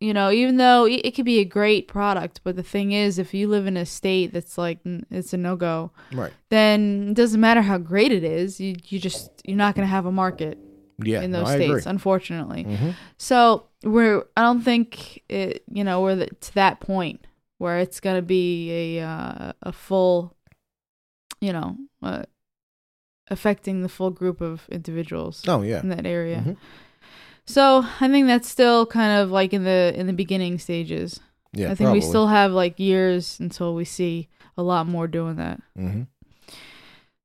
[0.01, 3.18] you know, even though it, it could be a great product, but the thing is,
[3.18, 4.80] if you live in a state that's like
[5.11, 6.32] it's a no go, right.
[6.51, 8.61] then it doesn't matter how great it is.
[8.61, 10.59] You you just you're not going to have a market
[11.07, 12.64] Yeah, in those I states, unfortunately.
[12.64, 12.94] Mhm.
[13.18, 17.26] So we're I don't think it you know we're the, to that point
[17.59, 20.34] where it's going to be a uh, a full
[21.40, 22.22] you know uh,
[23.28, 25.80] affecting the full group of individuals Oh yeah.
[25.80, 26.42] in that area.
[26.46, 26.57] Mhm.
[27.46, 31.20] So I think that's still kind of like in the in the beginning stages.
[31.53, 35.36] Yeah, I think we still have like years until we see a lot more doing
[35.36, 35.61] that.
[35.76, 36.03] hmm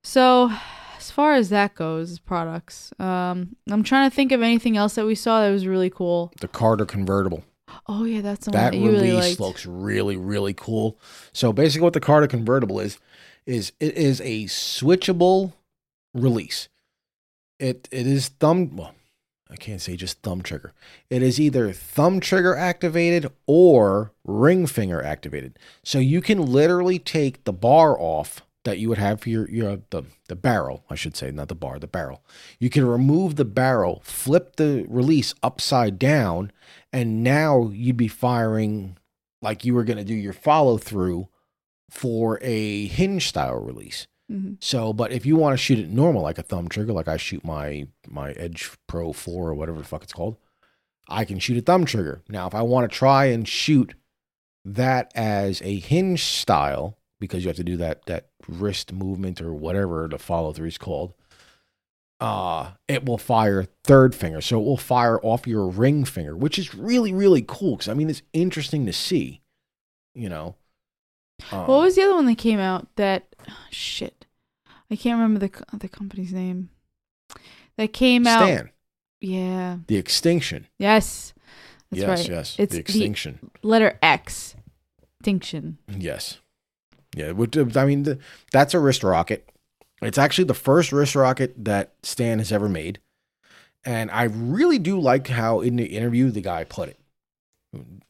[0.04, 0.52] So
[0.98, 2.92] as far as that goes, products.
[3.00, 6.32] Um, I'm trying to think of anything else that we saw that was really cool.
[6.40, 7.44] The Carter convertible.
[7.88, 9.40] Oh yeah, that's the one That that really release liked.
[9.40, 10.98] looks really, really cool.
[11.34, 12.98] So basically, what the Carter convertible is,
[13.46, 15.54] is it is a switchable
[16.14, 16.70] release.
[17.60, 18.76] It it is thumb.
[18.76, 18.94] Well,
[19.50, 20.74] I can't say just thumb trigger.
[21.10, 25.58] It is either thumb trigger activated or ring finger activated.
[25.84, 29.80] So you can literally take the bar off that you would have for your, your
[29.92, 32.22] the, the barrel, I should say, not the bar, the barrel.
[32.60, 36.52] You can remove the barrel, flip the release upside down,
[36.92, 38.98] and now you'd be firing
[39.42, 41.30] like you were going to do your follow through
[41.90, 44.08] for a hinge style release.
[44.30, 47.08] hmm So, but if you want to shoot it normal, like a thumb trigger, like
[47.08, 50.36] I shoot my my Edge Pro Four or whatever the fuck it's called,
[51.08, 52.22] I can shoot a thumb trigger.
[52.28, 53.94] Now, if I want to try and shoot
[54.66, 59.54] that as a hinge style, because you have to do that that wrist movement or
[59.54, 61.14] whatever the follow through is called,
[62.20, 64.42] uh, it will fire third finger.
[64.42, 67.76] So it will fire off your ring finger, which is really really cool.
[67.76, 69.42] Because I mean, it's interesting to see.
[70.16, 70.56] You know.
[71.52, 72.88] Um, What was the other one that came out?
[72.96, 73.36] That
[73.70, 74.26] shit,
[74.90, 76.70] I can't remember the the company's name.
[77.78, 78.44] That came out.
[78.44, 78.72] Stan?
[79.22, 79.78] Yeah.
[79.88, 80.68] The extinction.
[80.80, 81.34] Yes.
[81.92, 82.30] That's yes, right.
[82.30, 82.56] yes.
[82.58, 83.52] It's the the- extinction.
[83.62, 84.56] Letter X.
[85.20, 85.78] Extinction.
[85.88, 86.40] Yes.
[87.18, 87.32] Yeah.
[87.32, 88.20] uh, I mean, the,
[88.52, 89.50] that's a wrist rocket.
[90.02, 93.00] It's actually the first wrist rocket that Stan has ever made.
[93.84, 97.00] And I really do like how in the interview the guy put it.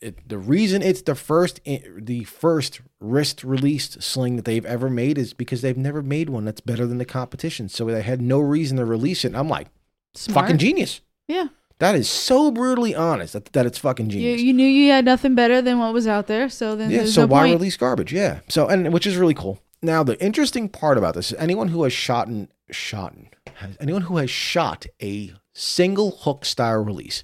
[0.02, 5.18] It, the reason it's the first the first wrist released sling that they've ever made
[5.18, 7.68] is because they've never made one that's better than the competition.
[7.68, 9.30] So they had no reason to release it.
[9.30, 9.68] And I'm like,
[10.16, 10.46] Smart.
[10.46, 11.02] fucking genius.
[11.28, 11.48] Yeah.
[11.80, 14.42] That is so brutally honest that, that it's fucking genius.
[14.42, 17.22] you knew you had nothing better than what was out there, so then yeah, so
[17.22, 17.54] no why point.
[17.54, 18.12] release garbage?
[18.12, 18.40] Yeah.
[18.50, 19.60] So and which is really cool.
[19.82, 23.14] Now the interesting part about this is anyone who has shot and shot
[23.56, 27.24] has anyone who has shot a single hook style release.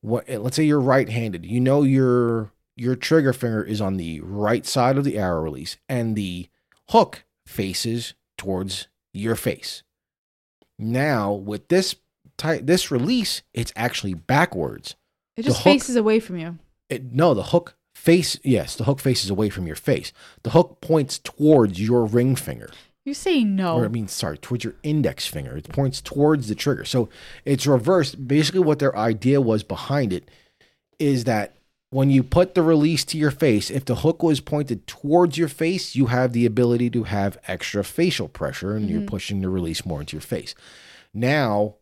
[0.00, 4.20] What eh, let's say you're right-handed, you know your your trigger finger is on the
[4.20, 6.48] right side of the arrow release and the
[6.88, 9.84] hook faces towards your face.
[10.76, 11.94] Now with this
[12.38, 14.94] this release, it's actually backwards
[15.36, 16.58] it the just hook- faces away from you.
[16.88, 18.38] it, no, the hook face.
[18.44, 20.12] Yes, the hook faces away from your face.
[20.42, 22.70] The hook points towards your ring finger,
[23.04, 23.76] You say no.
[23.76, 25.56] or I mean, sorry, towards your index finger.
[25.56, 26.84] It points towards the trigger.
[26.84, 27.08] So
[27.44, 28.28] it's reversed.
[28.28, 30.30] Basically, what their idea was behind it
[30.98, 31.54] is that
[31.90, 35.48] when you put the release to your face, if the hook was pointed towards your
[35.48, 39.06] face, you have the ability to have extra facial pressure, and you're Mhm.
[39.06, 40.54] pushing the release more into your face.
[41.14, 41.76] Now,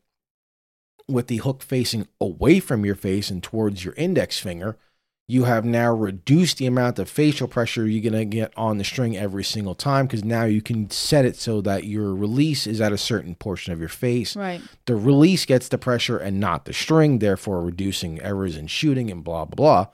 [1.09, 4.79] with the hook facing away from your face and towards your index finger,
[5.27, 8.85] you have now reduced the amount of facial pressure you're going to get on the
[8.85, 12.81] string every single time because now you can set it so that your release is
[12.81, 14.37] at a certain portion of your face.
[14.37, 14.61] right.
[14.85, 19.25] The release gets the pressure and not the string, therefore reducing errors in shooting and
[19.25, 19.87] blah, blah, blah,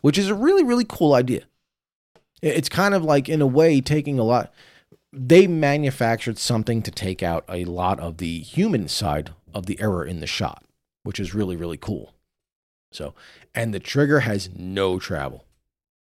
[0.00, 1.42] which is a really, really cool idea.
[2.40, 4.52] It's kind of like, in a way, taking a lot.
[5.12, 10.04] They manufactured something to take out a lot of the human side of the error
[10.04, 10.64] in the shot,
[11.02, 12.14] which is really, really cool.
[12.92, 13.14] So,
[13.54, 15.44] and the trigger has no travel.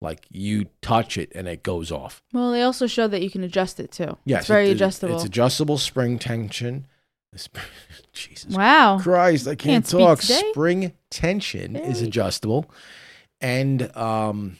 [0.00, 2.22] Like you touch it and it goes off.
[2.32, 4.18] Well, they also showed that you can adjust it too.
[4.24, 5.14] Yes, it's very it- adjustable.
[5.14, 6.86] It's adjustable spring tension.
[7.32, 7.48] This-
[8.12, 8.98] Jesus wow.
[9.00, 10.20] Christ, I can't, Can't talk.
[10.22, 12.70] Spring tension is adjustable.
[13.40, 14.58] And um,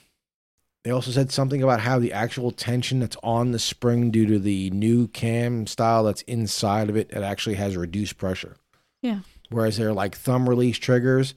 [0.82, 4.38] they also said something about how the actual tension that's on the spring due to
[4.38, 8.56] the new cam style that's inside of it, it actually has reduced pressure.
[9.04, 9.20] Yeah.
[9.50, 11.34] Whereas they're like thumb release triggers,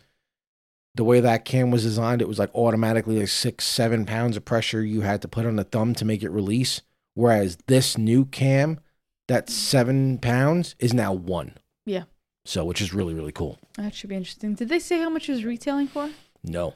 [0.95, 4.45] the way that cam was designed, it was like automatically like six, seven pounds of
[4.45, 6.81] pressure you had to put on the thumb to make it release.
[7.13, 8.79] Whereas this new cam,
[9.27, 11.57] that seven pounds is now one.
[11.85, 12.03] Yeah.
[12.45, 13.59] So, which is really, really cool.
[13.75, 14.53] That should be interesting.
[14.55, 16.09] Did they say how much it was retailing for?
[16.45, 16.75] No,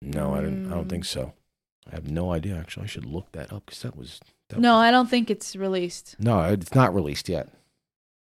[0.00, 0.66] no, I didn't.
[0.72, 0.90] I don't Mm.
[0.90, 1.32] think so.
[1.90, 2.54] I have no idea.
[2.56, 4.20] Actually, I should look that up because that was.
[4.50, 6.14] That No, was- I don't think it's released.
[6.20, 7.48] no, it's not released yet.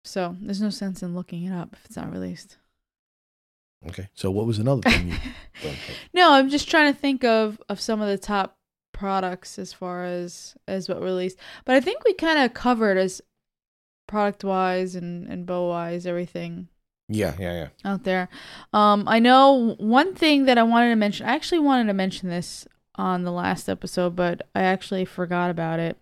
[0.05, 2.57] So there's no sense in looking it up if it's not released.
[3.87, 5.09] Okay, so what was another thing?
[5.63, 5.71] You,
[6.15, 8.57] No, I'm just trying to think of of some of the top
[8.93, 11.39] products as far as as what released.
[11.65, 13.21] But I think we kind of covered as
[14.09, 16.69] product wise and and bow wise everything
[17.09, 17.69] yeah, yeah, yeah.
[17.91, 18.29] out there.
[18.73, 21.27] Um, I know one thing that I wanted to mention.
[21.27, 25.79] I actually wanted to mention this on the last episode, but I actually forgot about
[25.81, 25.97] it.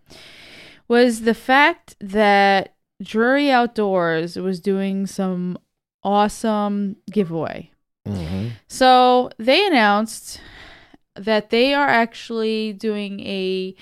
[0.89, 5.59] Was the fact that Drury Outdoors was doing some
[6.03, 7.71] awesome giveaway.
[8.07, 8.49] Mm-hmm.
[8.69, 10.41] So they announced
[11.17, 13.75] that they are actually doing a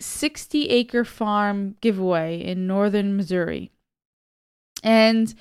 [0.00, 3.70] 60 acre farm giveaway in northern Missouri.
[4.82, 5.34] And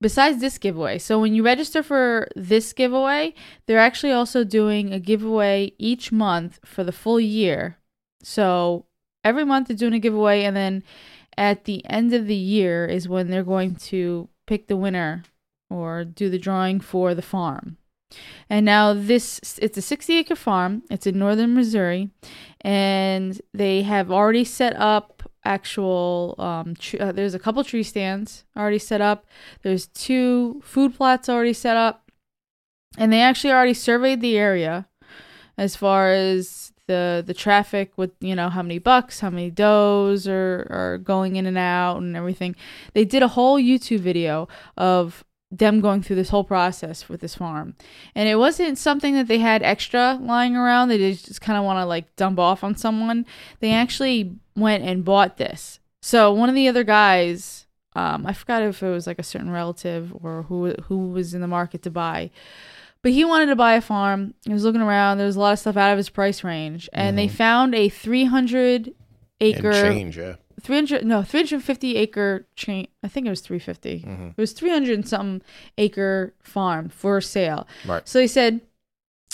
[0.00, 3.34] besides this giveaway, so when you register for this giveaway,
[3.66, 7.78] they're actually also doing a giveaway each month for the full year.
[8.22, 8.86] So
[9.22, 10.82] every month they're doing a giveaway, and then
[11.36, 15.22] at the end of the year is when they're going to pick the winner
[15.68, 17.76] or do the drawing for the farm.
[18.48, 20.82] And now this it's a 60 acre farm.
[20.90, 22.10] It's in northern Missouri
[22.60, 28.44] and they have already set up actual um tr- uh, there's a couple tree stands
[28.56, 29.26] already set up.
[29.62, 32.10] There's two food plots already set up.
[32.98, 34.88] And they actually already surveyed the area
[35.56, 40.26] as far as the the traffic with you know how many bucks, how many does
[40.26, 42.56] are are going in and out and everything.
[42.94, 47.34] They did a whole YouTube video of them going through this whole process with this
[47.34, 47.74] farm.
[48.14, 50.88] And it wasn't something that they had extra lying around.
[50.88, 53.26] They just kind of want to like dump off on someone.
[53.58, 55.80] They actually went and bought this.
[56.02, 57.66] So one of the other guys,
[57.96, 61.40] um, I forgot if it was like a certain relative or who who was in
[61.40, 62.30] the market to buy.
[63.02, 64.34] But he wanted to buy a farm.
[64.44, 65.18] He was looking around.
[65.18, 67.88] There was a lot of stuff out of his price range, and they found a
[67.88, 68.92] 300
[69.40, 70.34] acre And change, yeah.
[70.60, 74.26] 300 no 350 acre chain i think it was 350 Mm-hmm.
[74.28, 75.40] it was 300 and something
[75.78, 78.06] acre farm for sale Right.
[78.06, 78.60] so they said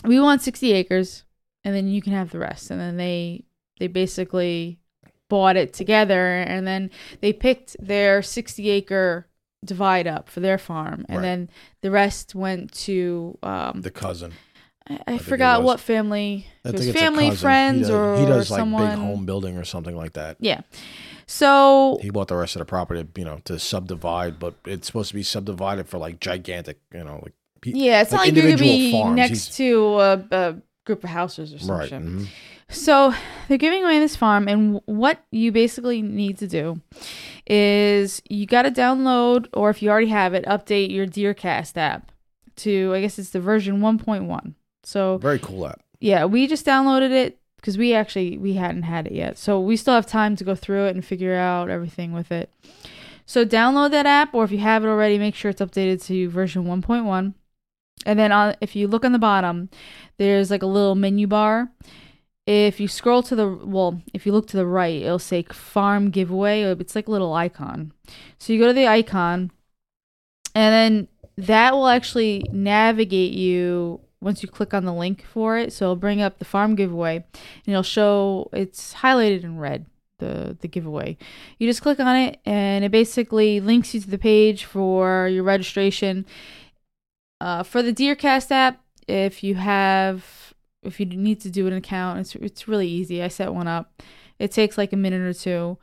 [0.05, 1.25] we want 60 acres
[1.65, 3.43] and then you can have the rest and then they
[3.81, 4.79] they basically
[5.29, 6.91] bought it together and then
[7.21, 9.27] they picked their 60 acre
[9.67, 11.23] divide up for their farm and Right.
[11.23, 11.51] then
[11.83, 14.33] the rest went to um The cousin.
[14.89, 15.67] I, I it forgot was.
[15.67, 17.39] what family I it was it's a family cousin.
[17.43, 20.37] friends he does, or he does like someone big home building or something like that.
[20.41, 20.61] yeah
[21.27, 25.09] so He bought the rest of the property, you know, to subdivide, but it's supposed
[25.09, 28.35] to be subdivided for like gigantic, you know, like pe- Yeah, it's not like like
[28.37, 29.17] you're gonna individual be farms.
[29.17, 31.89] next He's- to a, a group of houses or some right.
[31.89, 32.01] shit.
[32.03, 32.27] mhm.
[32.69, 33.15] So
[33.49, 36.81] they're giving away this farm, and what you basically need to do
[37.47, 42.11] is you got to download, or if you already have it, update your DeerCast app
[42.57, 44.55] to I guess it's the version 1.1.
[44.83, 45.81] So Very cool app.
[46.01, 49.77] yeah, we just downloaded it because we actually we hadn't had it yet, so we
[49.77, 52.51] still have time to go through it and figure out everything with it.
[53.27, 56.29] So download that app, or if you have it already, make sure it's updated to
[56.31, 57.35] version 1.1.
[58.05, 59.69] And then on, if you look on the bottom,
[60.17, 61.71] there's like a little menu bar.
[62.47, 66.11] If you scroll to the well, if you look to the right, it'll say farm
[66.11, 66.63] giveaway.
[66.63, 67.93] It's like a little icon.
[68.39, 69.51] So you go to the icon,
[70.55, 75.73] and then that will actually navigate you once you click on the link for it.
[75.73, 77.25] So it'll bring up the farm giveaway, and
[77.67, 79.87] it'll show it's highlighted in red
[80.19, 81.19] the the giveaway.
[81.59, 85.43] You just click on it, and it basically links you to the page for your
[85.43, 86.25] registration.
[87.41, 90.46] Uh, for the DeerCast app, if you have
[90.83, 93.23] if you need to do an account, it's it's really easy.
[93.23, 94.03] I set one up.
[94.39, 95.79] It takes like a minute or two.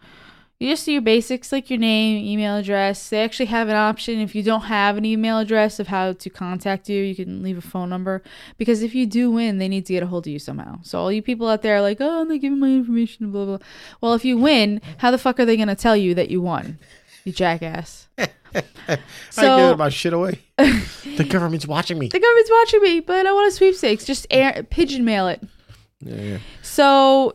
[0.60, 3.10] You just do your basics like your name, email address.
[3.10, 6.30] They actually have an option if you don't have an email address of how to
[6.30, 8.24] contact you, you can leave a phone number.
[8.58, 10.80] Because if you do win, they need to get a hold of you somehow.
[10.84, 13.58] So all you people out there are like, oh, they're giving my information, blah blah.
[14.00, 16.80] Well, if you win, how the fuck are they gonna tell you that you won?
[17.26, 18.08] You jackass.
[18.18, 18.98] I
[19.30, 20.40] So- give my shit away.
[20.58, 22.08] the government's watching me.
[22.10, 24.06] The government's watching me, but I want a sweepstakes.
[24.06, 25.42] Just air, pigeon mail it.
[26.02, 26.38] Yeah, yeah.
[26.62, 27.34] So,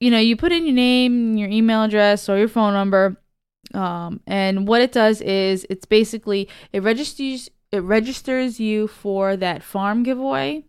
[0.00, 3.16] you know, you put in your name, your email address, or your phone number,
[3.74, 9.62] um, and what it does is it's basically it registers it registers you for that
[9.64, 10.64] farm giveaway,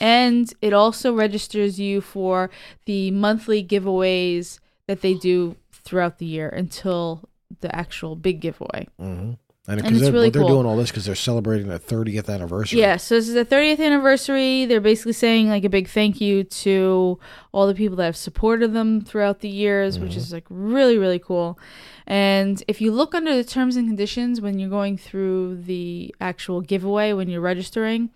[0.00, 2.50] and it also registers you for
[2.84, 7.28] the monthly giveaways that they do throughout the year until
[7.60, 8.86] the actual big giveaway.
[8.98, 9.32] hmm
[9.68, 10.48] And, And it's they're, really they're cool.
[10.48, 12.78] doing all this because they're celebrating their 30th anniversary.
[12.80, 14.64] Yeah, so this is the 30th anniversary.
[14.64, 17.18] They're basically saying like a big thank you to
[17.52, 21.18] all the people that have supported them throughout the years, which is like really, really
[21.18, 21.58] cool.
[22.06, 26.60] And if you look under the terms and conditions when you're going through the actual
[26.60, 28.10] giveaway, when you're registering,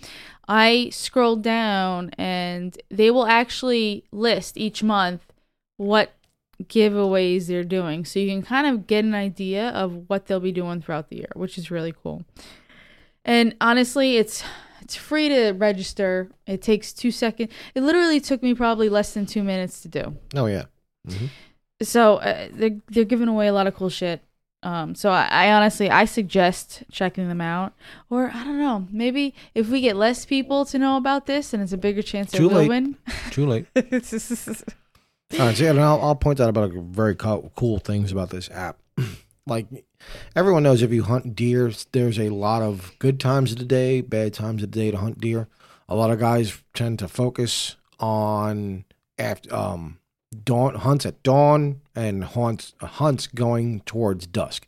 [0.46, 5.22] I scrolled down and they will actually list each month
[5.76, 6.12] what
[6.68, 8.04] giveaways they're doing.
[8.04, 11.16] So you can kind of get an idea of what they'll be doing throughout the
[11.16, 12.24] year, which is really cool.
[13.24, 14.42] And honestly, it's
[14.80, 16.30] it's free to register.
[16.46, 17.52] It takes 2 seconds.
[17.74, 20.16] It literally took me probably less than 2 minutes to do.
[20.34, 20.64] Oh, yeah.
[21.82, 24.22] So, uh, they're they're giving away a lot of cool shit.
[24.62, 27.72] Um, so I, I honestly I suggest checking them out,
[28.10, 31.62] or I don't know, maybe if we get less people to know about this, and
[31.62, 32.68] it's a bigger chance that Too we'll late.
[32.68, 32.96] win.
[33.30, 33.66] Too late.
[35.32, 38.30] All right, so yeah, and I'll, I'll point out about very co- cool things about
[38.30, 38.78] this app.
[39.46, 39.66] like
[40.34, 44.00] everyone knows, if you hunt deer, there's a lot of good times of the day,
[44.00, 45.48] bad times of the day to hunt deer.
[45.88, 48.84] A lot of guys tend to focus on
[49.18, 49.98] after um
[50.44, 54.66] dawn hunts at dawn and hunts hunts going towards dusk.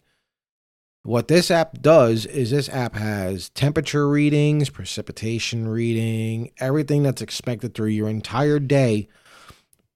[1.05, 7.75] What this app does is this app has temperature readings, precipitation reading, everything that's expected
[7.75, 9.09] through your entire day.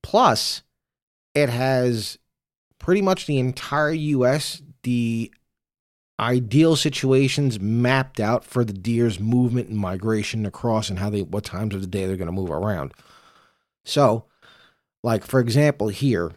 [0.06, 0.62] Plus,
[1.34, 2.16] it has
[2.78, 5.32] pretty much the entire US, the
[6.20, 11.42] ideal situations mapped out for the deer's movement and migration across and how they what
[11.42, 12.94] times of the day they're going to move around.
[13.84, 14.26] So,
[15.02, 16.30] like for example, here,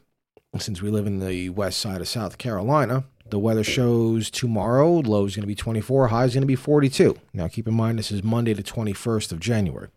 [0.57, 5.27] since we live in the west side of South Carolina, the weather shows tomorrow low
[5.27, 7.19] is going to be 24, high is going to be 42.
[7.35, 9.89] Now, keep in mind this is Monday, the 21st of January,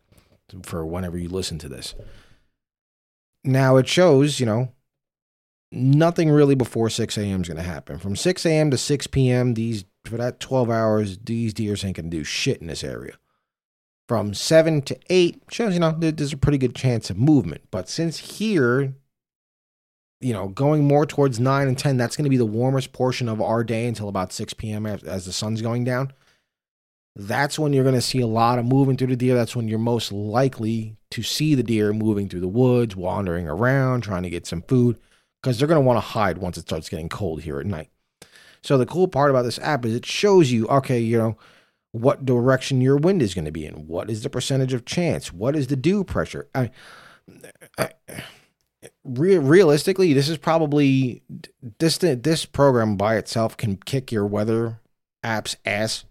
[0.62, 1.94] for whenever you listen to this.
[3.44, 4.72] Now it shows, you know,
[5.72, 7.42] nothing really before 6 a.m.
[7.42, 7.98] is going to happen.
[7.98, 8.70] From 6 a.m.
[8.70, 12.60] to 6 p.m., these for that 12 hours, these deers ain't going to do shit
[12.60, 13.14] in this area.
[14.08, 17.62] From 7 to 8 shows, you know, there's a pretty good chance of movement.
[17.70, 18.94] But since here,
[20.20, 23.28] you know, going more towards 9 and 10, that's going to be the warmest portion
[23.28, 24.86] of our day until about 6 p.m.
[24.86, 26.12] as the sun's going down.
[27.14, 29.34] That's when you're going to see a lot of moving through the deer.
[29.34, 34.00] That's when you're most likely to see the deer moving through the woods, wandering around,
[34.02, 34.98] trying to get some food
[35.42, 37.90] because they're going to want to hide once it starts getting cold here at night.
[38.62, 41.36] So the cool part about this app is it shows you, okay, you know,
[41.90, 43.86] what direction your wind is going to be in.
[43.86, 45.32] What is the percentage of chance?
[45.32, 46.48] What is the dew pressure?
[46.54, 46.70] I,
[47.76, 47.90] I,
[49.04, 51.22] re- realistically, this is probably
[51.78, 54.80] this this program by itself can kick your weather
[55.22, 56.04] app's ass.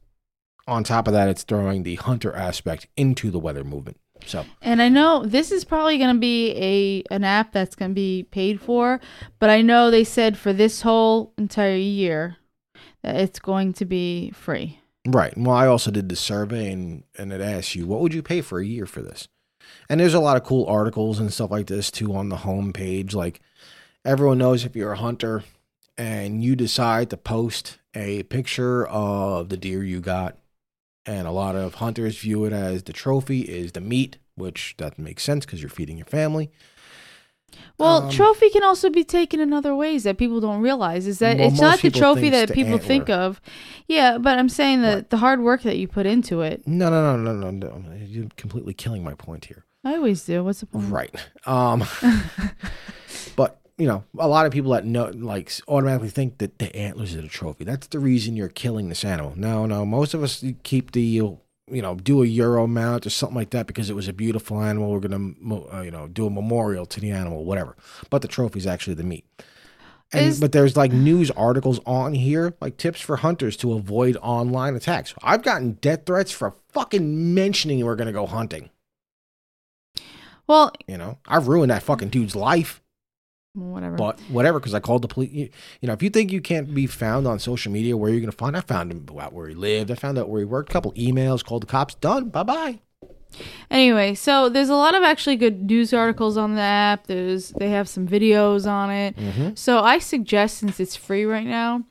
[0.68, 3.98] On top of that, it's throwing the hunter aspect into the weather movement.
[4.26, 7.92] So, and I know this is probably going to be a an app that's going
[7.92, 9.00] to be paid for,
[9.40, 12.38] but I know they said for this whole entire year
[13.02, 14.80] that it's going to be free.
[15.08, 15.36] Right.
[15.36, 18.42] Well, I also did the survey and and it asks you what would you pay
[18.42, 19.28] for a year for this,
[19.90, 22.74] and there's a lot of cool articles and stuff like this too on the home
[22.74, 23.16] page.
[23.16, 23.42] Like
[24.06, 25.44] everyone knows if you're a hunter
[25.98, 30.38] and you decide to post a picture of the deer you got
[31.06, 35.04] and a lot of hunters view it as the trophy is the meat, which doesn't
[35.04, 36.52] make sense because you're feeding your family.
[37.78, 41.08] Well, um, trophy can also be taken in other ways that people don't realize.
[41.08, 42.88] Is that well, it's not the trophy that people antler.
[42.88, 43.42] think of.
[43.88, 45.10] Yeah, but I'm saying that right.
[45.10, 46.66] the hard work that you put into it.
[46.68, 47.96] No, no, no, no, no, no.
[47.96, 49.66] You're completely killing my point here.
[49.84, 50.44] I always do.
[50.44, 50.92] What's the point?
[50.92, 51.16] Right.
[51.46, 51.84] Um,
[53.36, 57.16] but you know, a lot of people that know, like, automatically think that the antlers
[57.16, 57.64] are the trophy.
[57.64, 59.34] That's the reason you're killing this animal.
[59.36, 59.88] No, no.
[59.88, 63.66] Most of us keep the, you know, do a euro mount or something like that
[63.66, 64.92] because it was a beautiful animal.
[64.92, 65.32] We're gonna,
[65.74, 67.76] uh, you know, do a memorial to the animal, whatever.
[68.12, 69.26] But the trophy is actually the meat.
[70.14, 74.16] And, is, but there's like news articles on here, like tips for hunters to avoid
[74.22, 75.16] online attacks.
[75.24, 78.70] I've gotten death threats for fucking mentioning we're gonna go hunting.
[80.46, 82.81] Well, you know, I've ruined that fucking dude's life
[83.54, 83.96] whatever.
[83.96, 85.32] But whatever, because I called the police.
[85.32, 85.50] You,
[85.82, 88.20] you, know, if you think you can't be found on social media, where are you
[88.20, 88.56] going to find?
[88.56, 89.92] I found him out where he lived.
[89.92, 90.70] I found out where he worked.
[90.70, 91.96] A couple emails, called the cops.
[91.96, 92.30] Done.
[92.30, 92.80] Bye bye.
[93.70, 97.08] Anyway, so there's a lot of actually good news articles on the app.
[97.08, 99.16] There's they have some videos on it.
[99.16, 99.50] Mm-hmm.
[99.56, 101.84] So I suggest since it's free right now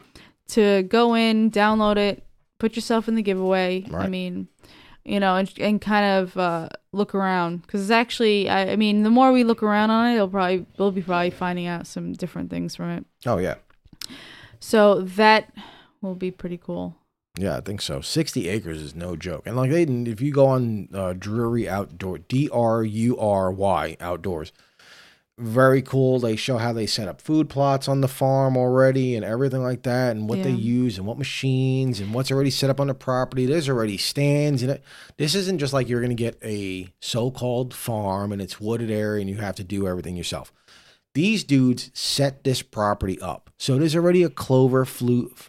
[0.48, 2.24] to go in, download it,
[2.58, 3.86] put yourself in the giveaway.
[3.88, 4.04] Right.
[4.04, 4.48] I mean,
[5.04, 9.02] you know, and, and kind of uh, look around because it's actually, I, I, mean,
[9.02, 12.12] the more we look around on it, it'll probably we'll be probably finding out some
[12.12, 13.04] different things from it.
[13.26, 13.56] Oh yeah.
[14.60, 15.52] So that
[16.02, 16.96] will be pretty cool.
[17.38, 18.00] Yeah, I think so.
[18.00, 22.18] Sixty acres is no joke, and like they, if you go on uh, Drury Outdoor,
[22.18, 24.52] D R U R Y Outdoors,
[25.40, 26.20] very cool.
[26.20, 29.82] They show how they set up food plots on the farm already and everything like
[29.82, 30.44] that, and what yeah.
[30.44, 33.46] they use and what machines and what's already set up on the property.
[33.46, 34.62] There's already stands.
[34.62, 34.78] You know,
[35.16, 39.20] this isn't just like you're going to get a so-called farm and it's wooded area
[39.20, 40.52] and you have to do everything yourself.
[41.14, 45.48] These dudes set this property up, so there's already a clover flute.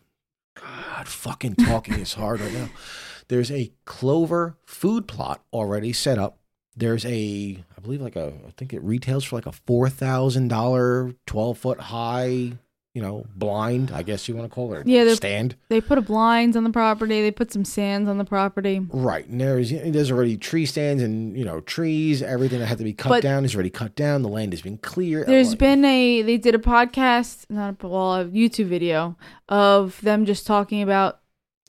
[0.56, 2.70] God, fucking talking is hard right now.
[3.28, 6.42] There's a clover food plot already set up
[6.76, 10.50] there's a, I believe like a, I think it retails for like a four thousand
[10.50, 12.54] dollar, twelve foot high,
[12.94, 13.90] you know, blind.
[13.90, 14.86] I guess you want to call it.
[14.86, 15.56] Yeah, stand.
[15.70, 17.24] They put a blinds on the property.
[17.24, 18.86] They put some sands on the property.
[18.92, 22.22] Right, and there's there's already tree stands and you know trees.
[22.22, 24.22] Everything that had to be cut but down is already cut down.
[24.22, 25.26] The land has been clear.
[25.26, 29.18] There's been a they did a podcast, not a well, a YouTube video
[29.50, 31.22] of them just talking about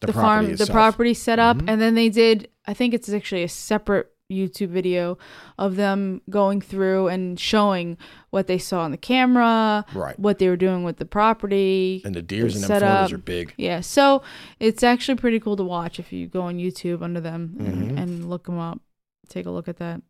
[0.02, 0.68] the, the farm, itself.
[0.68, 1.70] the property set up, mm-hmm.
[1.70, 2.50] and then they did.
[2.66, 5.18] I think it's actually a separate YouTube video
[5.58, 7.96] of them going through and showing
[8.30, 10.18] what they saw on the camera, right?
[10.18, 13.54] What they were doing with the property, and the deers and them photos are big.
[13.56, 14.22] Yeah, so
[14.58, 17.98] it's actually pretty cool to watch if you go on YouTube under them and, mm-hmm.
[17.98, 18.80] and look them up.
[19.28, 20.02] Take a look at that.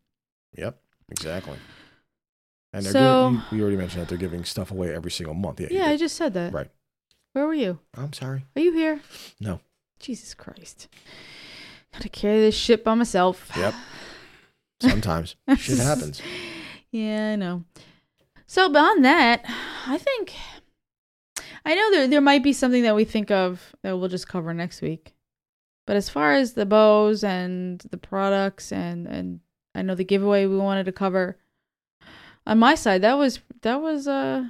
[0.57, 1.57] Yep, exactly.
[2.73, 5.61] And they're so, giving, we already mentioned that they're giving stuff away every single month.
[5.61, 6.51] Yeah, yeah I just said that.
[6.51, 6.69] Right.
[7.33, 7.79] Where were you?
[7.95, 8.45] I'm sorry.
[8.55, 8.99] Are you here?
[9.39, 9.59] No.
[9.99, 10.87] Jesus Christ.
[11.93, 13.51] Gotta carry this shit by myself.
[13.55, 13.73] Yep.
[14.89, 16.21] Sometimes shit happens.
[16.91, 17.63] Yeah, I know.
[18.45, 19.43] So beyond that,
[19.87, 20.31] I think
[21.65, 24.53] I know there there might be something that we think of that we'll just cover
[24.53, 25.15] next week.
[25.87, 29.39] But as far as the bows and the products and and
[29.73, 31.39] I know the giveaway we wanted to cover
[32.45, 34.49] on my side, that was that was uh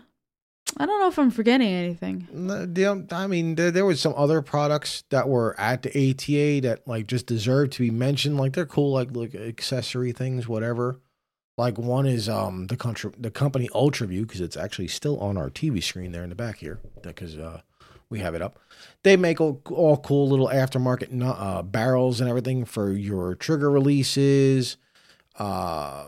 [0.77, 2.27] I don't know if I'm forgetting anything.
[2.33, 6.87] Um, I mean, there, there was some other products that were at the ATA that
[6.87, 8.37] like just deserve to be mentioned.
[8.37, 10.99] Like they're cool, like like accessory things, whatever.
[11.57, 15.49] Like one is um the country the company UltraView because it's actually still on our
[15.49, 17.61] TV screen there in the back here because uh
[18.09, 18.59] we have it up.
[19.01, 24.77] They make all, all cool little aftermarket uh, barrels and everything for your trigger releases.
[25.37, 26.05] Uh,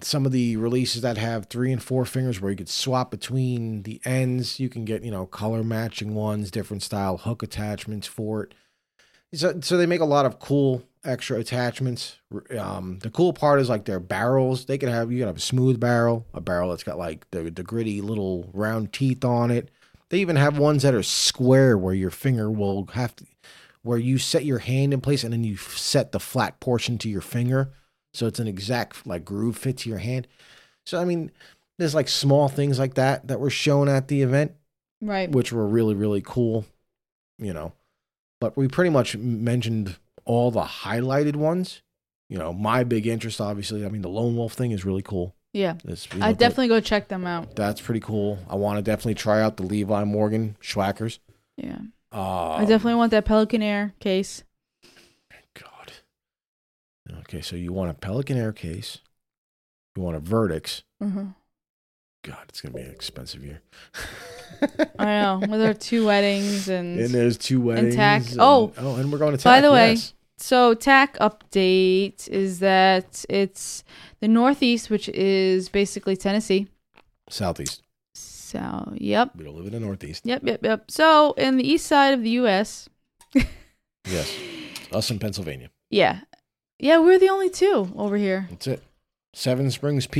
[0.00, 3.82] some of the releases that have three and four fingers where you could swap between
[3.82, 4.58] the ends.
[4.58, 8.54] You can get, you know, color matching ones, different style hook attachments for it.
[9.34, 12.16] So, so they make a lot of cool extra attachments.
[12.58, 14.66] Um, the cool part is like their barrels.
[14.66, 17.50] They can have you can have a smooth barrel, a barrel that's got like the
[17.50, 19.70] the gritty little round teeth on it.
[20.08, 23.26] They even have ones that are square where your finger will have to,
[23.82, 27.08] where you set your hand in place and then you set the flat portion to
[27.08, 27.72] your finger
[28.14, 30.26] so it's an exact like groove fit to your hand.
[30.86, 31.30] So I mean,
[31.78, 34.52] there's like small things like that that were shown at the event,
[35.00, 35.30] Right.
[35.30, 36.64] which were really really cool,
[37.38, 37.72] you know.
[38.40, 41.82] But we pretty much mentioned all the highlighted ones.
[42.28, 43.84] You know, my big interest, obviously.
[43.84, 45.34] I mean, the lone wolf thing is really cool.
[45.52, 45.74] Yeah.
[45.84, 47.54] You I know, that- definitely go check them out.
[47.54, 48.38] that's pretty cool.
[48.48, 51.18] I want to definitely try out the Levi Morgan Swhackers.
[51.58, 51.78] Yeah.
[52.10, 54.44] Uh, I definitely want that Pelican Air case.
[57.32, 58.98] Okay, so you want a Pelican Air case.
[59.96, 60.82] You want a Vertix.
[61.02, 61.28] Mm-hmm.
[62.24, 63.62] God, it's gonna be an expensive year.
[64.98, 65.40] I know.
[65.48, 67.94] With our two weddings and, And there's two weddings.
[67.94, 69.44] tack- and- oh, oh, and we're going to TAC.
[69.44, 70.12] by the way, yes.
[70.36, 73.82] So TAC update is that it's
[74.20, 76.68] the Northeast, which is basically Tennessee.
[77.30, 77.82] southeast.
[78.14, 80.26] So yep, We don't live in the northeast.
[80.26, 80.90] yep, yep, yep.
[80.90, 82.90] So in the east side of the U.S.,
[84.04, 84.36] Yes,
[84.92, 85.70] us in Pennsylvania.
[85.90, 86.20] yeah,
[86.82, 88.48] yeah, we're the only two over here.
[88.50, 88.82] That's it.
[89.34, 90.18] Seven Springs, PA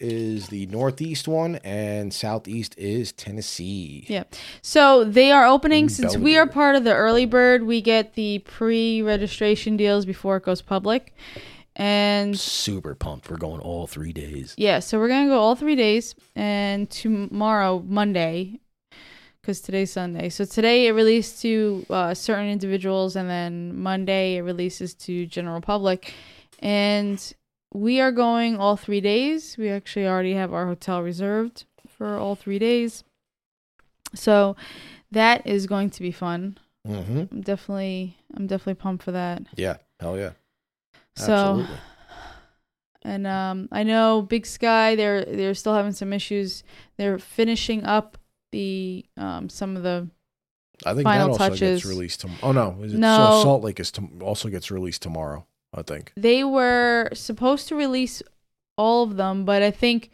[0.00, 4.04] is the northeast one, and southeast is Tennessee.
[4.08, 4.24] Yeah.
[4.62, 7.62] So they are opening In since we are part of the early bird.
[7.62, 11.14] We get the pre-registration deals before it goes public,
[11.76, 13.30] and Super pumped.
[13.30, 14.54] We're going all three days.
[14.56, 18.58] Yeah, so we're gonna go all three days, and tomorrow, Monday,
[19.40, 20.28] because today's Sunday.
[20.28, 25.60] So today it released to uh, certain individuals, and then Monday it releases to general
[25.60, 26.12] public.
[26.60, 27.34] And
[27.72, 29.56] we are going all three days.
[29.56, 33.04] We actually already have our hotel reserved for all three days.
[34.14, 34.56] So
[35.10, 36.58] that is going to be fun.
[36.86, 37.24] Mm-hmm.
[37.30, 39.42] I'm definitely, I'm definitely pumped for that.
[39.56, 39.76] Yeah.
[40.00, 40.32] Hell yeah.
[41.16, 41.32] So.
[41.32, 41.76] Absolutely.
[43.02, 46.64] And um, I know Big Sky, they're they're still having some issues.
[46.96, 48.17] They're finishing up
[48.52, 50.08] the um, some of the
[50.86, 51.82] I think final that also touches.
[51.82, 52.20] gets released.
[52.20, 53.16] Tom- oh no, is it No.
[53.16, 55.46] so Salt Lake is tom- also gets released tomorrow.
[55.74, 56.12] I think.
[56.16, 58.22] they were supposed to release
[58.78, 60.10] all of them, but I think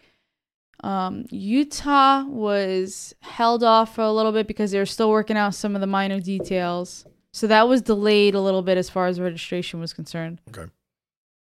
[0.83, 5.55] um, Utah was held off for a little bit because they were still working out
[5.55, 7.07] some of the minor details.
[7.33, 10.41] So that was delayed a little bit as far as registration was concerned.
[10.49, 10.69] Okay.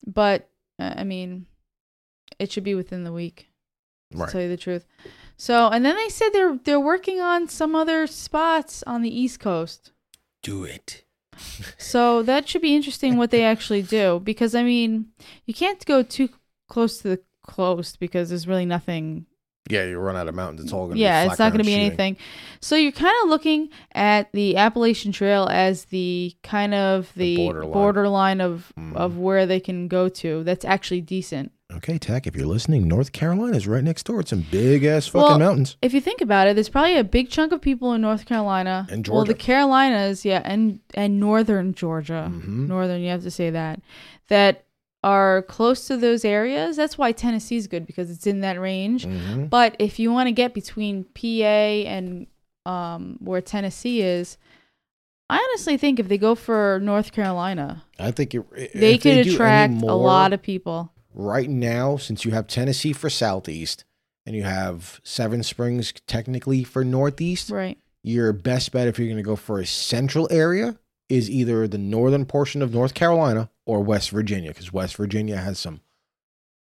[0.05, 1.45] But uh, I mean,
[2.39, 3.47] it should be within the week.
[4.11, 4.29] to Right.
[4.29, 4.85] tell you the truth.
[5.37, 9.39] So, and then they said they're they're working on some other spots on the East
[9.39, 9.91] Coast.
[10.41, 11.03] Do it.
[11.77, 15.07] So that should be interesting what they actually do because I mean,
[15.45, 16.29] you can't go too
[16.69, 19.25] close to the coast because there's really nothing.
[19.69, 20.65] Yeah, you run out of mountains.
[20.65, 20.99] It's all gonna.
[20.99, 22.17] Yeah, be it's not going to to be anything.
[22.59, 27.43] So you're kind of looking at the Appalachian Trail as the kind of The the,
[27.45, 27.71] borderline.
[27.73, 28.95] borderline of Mhm.
[28.97, 30.43] of where they can go to.
[30.43, 31.53] That's actually decent.
[31.77, 32.27] Okay, TAC.
[32.27, 34.19] If you're listening, North Carolina is right next door.
[34.19, 35.75] It's some big ass fucking Well, mountains.
[35.81, 38.87] If you think about it, there's probably a big chunk of people in North Carolina
[38.91, 39.15] And Georgia.
[39.15, 42.67] Well, the Carolinas, yeah, and and northern Georgia, Mhm.
[42.67, 43.01] northern.
[43.01, 43.81] You have to say that
[44.29, 44.65] that
[45.03, 46.77] are close to those areas.
[46.77, 49.05] That's why Tennessee's good because it's in that range.
[49.05, 49.49] Mhm.
[49.49, 52.27] But if you want to get between PA and
[52.65, 54.37] um, where Tennessee is,
[55.29, 59.31] I honestly think if they go for North Carolina, I think it, they could any
[59.33, 60.92] attract a lot of people.
[61.13, 63.85] Right now, since you have Tennessee for southeast
[64.25, 67.49] and you have Seven Springs technically for northeast.
[67.49, 67.77] Right.
[68.03, 70.77] Your best bet if you're going to go for a central area
[71.09, 75.59] is either the northern portion of North Carolina or West Virginia, because West Virginia has
[75.59, 75.81] some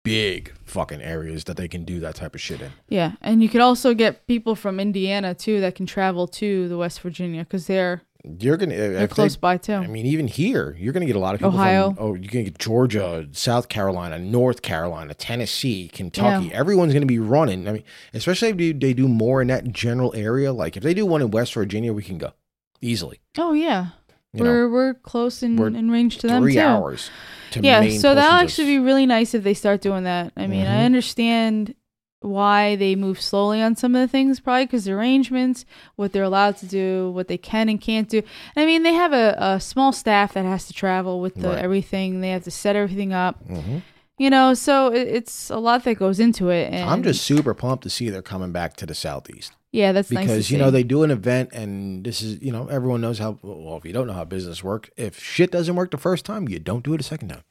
[0.03, 2.71] big fucking areas that they can do that type of shit in.
[2.87, 6.77] Yeah, and you could also get people from Indiana too that can travel to the
[6.77, 8.75] West Virginia because they're You're gonna.
[8.75, 9.73] They're if they- close by too.
[9.75, 11.93] I mean, even here, you're to get a lot of people Ohio.
[11.93, 16.51] From, oh, you're to get Georgia, South Carolina, North Carolina, Tennessee, Kentucky.
[16.53, 17.67] Everyone's going to be running.
[17.67, 17.83] I mean,
[18.13, 20.51] especially if they, do more in that general area.
[20.51, 22.33] Like if they do one in West Virginia, we can go
[22.81, 23.19] easily.
[23.37, 23.87] oh yeah,
[24.33, 26.59] You we're we're close in, we're in range to them three too.
[26.59, 27.09] hours.
[27.51, 30.33] To yeah, so that'll actually be really nice if they start doing that.
[30.37, 30.85] I mean, I Mhm.
[30.85, 31.73] understand
[32.21, 35.65] why they move slowly on some of the things, probably because the arrangements,
[35.95, 38.21] what they're allowed to do, what they can and can't do.
[38.57, 41.57] I mean, they have a, a small staff that has to travel with the Right.
[41.59, 42.19] everything.
[42.21, 43.83] They have to set everything up, Mhm.
[44.17, 44.53] you know.
[44.53, 46.73] So it, it's a lot that goes into it.
[46.73, 50.09] And I'm just super pumped to see they're coming back to the southeast yeah, that's
[50.11, 50.61] nice to because you see.
[50.63, 53.85] know they do an event and this is you know everyone knows how well if
[53.85, 56.83] you don't know how business works if shit doesn't work the first time you don't
[56.83, 57.43] do it a second time.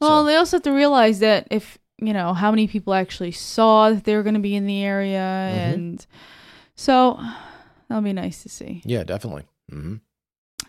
[0.00, 3.32] Well, So- they also have to realize that if you know how many people actually
[3.32, 5.18] saw that they were going to be in the area,
[5.52, 5.74] Mhm.
[5.74, 6.06] and
[6.74, 7.18] so
[7.88, 8.82] that'll be nice to see.
[8.84, 9.44] Yeah, definitely.
[9.70, 9.96] hmm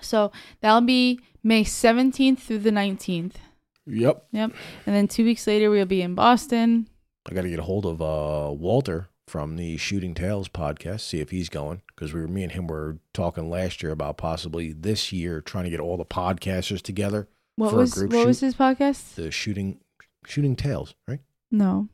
[0.02, 0.32] So
[0.62, 3.38] that'll be May seventeenth through the nineteenth,
[3.86, 4.28] Yep.
[4.32, 4.52] Yep.
[4.86, 6.88] And then two weeks later we'll be in Boston.
[7.30, 11.20] I got to get a hold of uh, Walter from the Shooting Tales podcast, see
[11.20, 11.82] if he's going.
[11.88, 15.64] Because we were, me and him were talking last year about possibly this year trying
[15.66, 17.28] to get all the podcasters together.
[17.56, 19.16] What For a was what was his podcast?
[19.16, 19.80] The Shooting
[20.26, 21.20] Shooting tails, right?
[21.52, 21.90] No.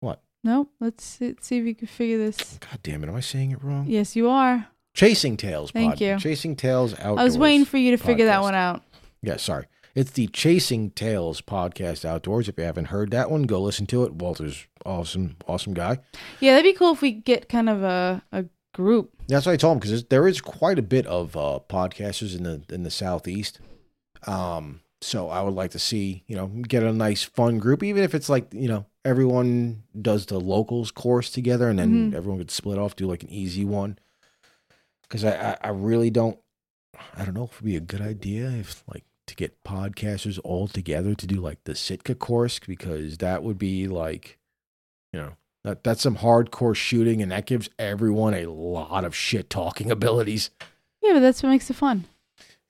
[0.00, 0.22] What?
[0.44, 0.68] No.
[0.80, 2.58] Let's see, see if you can figure this.
[2.58, 3.86] God damn it, am I saying it wrong?
[3.88, 4.68] Yes, you are.
[4.94, 5.70] Chasing tails.
[5.70, 6.18] Thank pod- you.
[6.18, 7.18] Chasing tails outdoors.
[7.18, 8.82] I was waiting for you to figure that one out.
[9.22, 9.66] Yeah, sorry.
[9.94, 12.48] It's the Chasing Tails podcast outdoors.
[12.48, 14.14] If you haven't heard that one, go listen to it.
[14.14, 15.98] Walter's awesome, awesome guy.
[16.38, 19.10] Yeah, that'd be cool if we get kind of a, a group.
[19.26, 22.44] That's what I told him because there is quite a bit of uh, podcasters in
[22.44, 23.58] the in the southeast.
[24.26, 28.02] Um, so I would like to see you know get a nice fun group, even
[28.02, 32.14] if it's like you know everyone does the locals course together, and then Mhm.
[32.14, 33.98] everyone could split off, do like an easy one.
[35.02, 36.38] Because I, I I really don't
[37.16, 40.66] I don't know if it'd be a good idea if like to get podcasters all
[40.68, 44.38] together to do like the Sitka course because that would be like
[45.12, 45.32] you know
[45.64, 50.50] that that's some hardcore shooting, and that gives everyone a lot of shit talking abilities.
[51.02, 52.04] Yeah, but that's what makes it fun.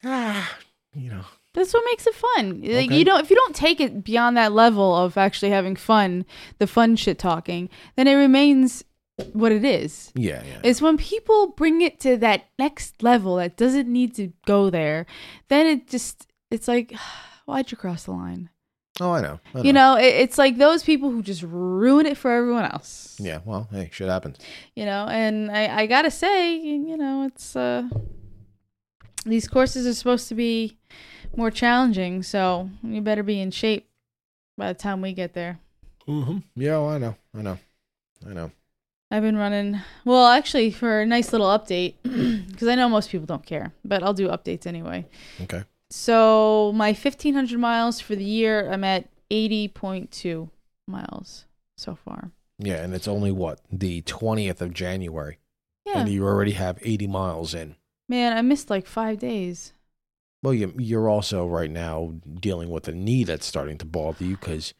[0.02, 0.58] Ah,
[0.94, 2.60] you know, That's what makes it fun.
[2.62, 2.98] Like, Okay.
[2.98, 6.24] You don't if you don't take it beyond that level of actually having fun,
[6.58, 8.84] the fun shit talking, then it remains
[9.32, 10.12] what it is.
[10.14, 10.60] yeah, yeah.
[10.62, 15.06] It's when people bring it to that next level that doesn't need to go there,
[15.48, 16.94] then it just it's like
[17.46, 18.48] why'd you cross the line?
[19.02, 19.40] oh, I know.
[19.54, 23.16] I You know, it, it's like those people who just ruin it for everyone else.
[23.18, 23.40] Yeah.
[23.46, 24.36] Well, hey, shit happens.
[24.76, 27.88] You know, and I I got to say, you know, it's uh
[29.26, 30.78] these courses are supposed to be
[31.36, 33.88] more challenging, so you better be in shape
[34.56, 35.58] by the time we get there.
[36.08, 36.38] Mm-hmm.
[36.56, 37.16] Yeah, well, I know.
[37.36, 37.58] I know.
[38.28, 38.50] I know.
[39.12, 41.94] I've been running, well, actually, for a nice little update,
[42.48, 45.06] because I know most people don't care, but I'll do updates anyway.
[45.42, 45.64] Okay.
[45.90, 50.48] So, my 1500 miles for the year, I'm at 80.2
[50.86, 51.46] miles
[51.76, 52.30] so far.
[52.58, 55.38] Yeah, and it's only what the twentieth of January,
[55.86, 56.00] Yeah.
[56.00, 57.76] and you already have eighty miles in.
[58.06, 59.72] Man, I missed like five days.
[60.42, 64.36] Well, you, you're also right now dealing with a knee that's starting to bother you
[64.36, 64.72] because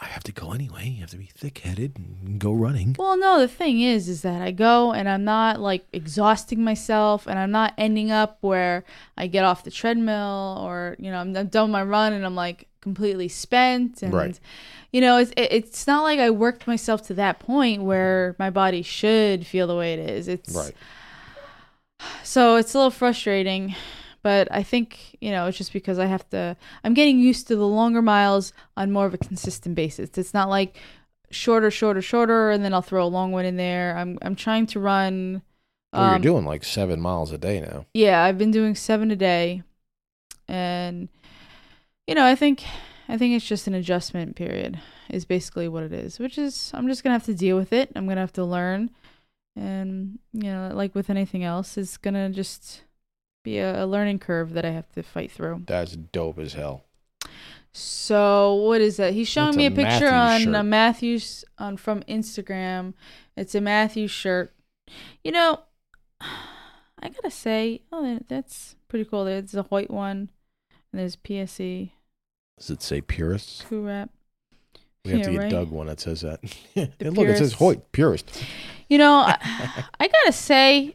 [0.00, 0.88] I have to go anyway.
[0.88, 2.94] You have to be thick headed and go running.
[2.98, 7.26] Well, no, the thing is, is that I go and I'm not like exhausting myself
[7.26, 8.84] and I'm not ending up where
[9.16, 12.36] I get off the treadmill or, you know, I'm, I'm done my run and I'm
[12.36, 14.02] like completely spent.
[14.02, 14.38] And, Right.
[14.92, 18.50] you know, it's, it, it's not like I worked myself to that point where my
[18.50, 20.28] body should feel the way it is.
[20.28, 20.74] It's Right.
[22.22, 23.74] so it's a little frustrating,
[24.24, 27.56] but I think, you know, it's just because I have to, I'm getting used to
[27.56, 30.16] the longer miles on more of a consistent basis.
[30.16, 30.78] It's not like
[31.30, 33.94] shorter, shorter, shorter, and then I'll throw a long one in there.
[33.98, 35.42] I'm, I'm trying to run.
[35.92, 37.84] Well, um, you're doing like seven miles a day now.
[37.92, 39.62] yeah, I've been doing seven a day,
[40.48, 41.10] and
[42.06, 42.64] you know, I think
[43.06, 44.80] I think it's just an adjustment period
[45.10, 46.18] is basically what it is.
[46.18, 47.90] Which is I'm just gonna have to deal with it.
[47.94, 48.90] I'm gonna have to learn,
[49.54, 52.83] and you know, like with anything else, it's gonna just
[53.44, 55.62] be a, a learning curve that I have to fight through.
[55.66, 56.84] That's dope as hell.
[57.72, 59.12] So what is that?
[59.14, 60.54] He's showing That's me a a picture Mathews on uh, shirt.
[60.54, 62.94] a Mathews on from Instagram.
[63.36, 64.52] It's a Mathews shirt.
[65.24, 65.60] You know,
[66.20, 69.24] I gotta say, oh, that's pretty cool.
[69.24, 70.30] There's a white one,
[70.92, 71.90] and there's PSE
[72.58, 73.64] Does it say purists?
[73.68, 74.10] Cool Wrap.
[75.04, 75.50] We have Yeah, to get right.
[75.50, 76.40] Doug one that says that.
[77.00, 77.54] and look, it says.
[77.54, 78.42] Hoyt, purist.
[78.88, 79.36] You know, I,
[80.00, 80.94] I gotta say,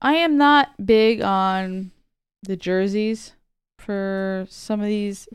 [0.00, 1.90] I am not big on
[2.42, 3.32] the jerseys
[3.78, 5.28] for some of these,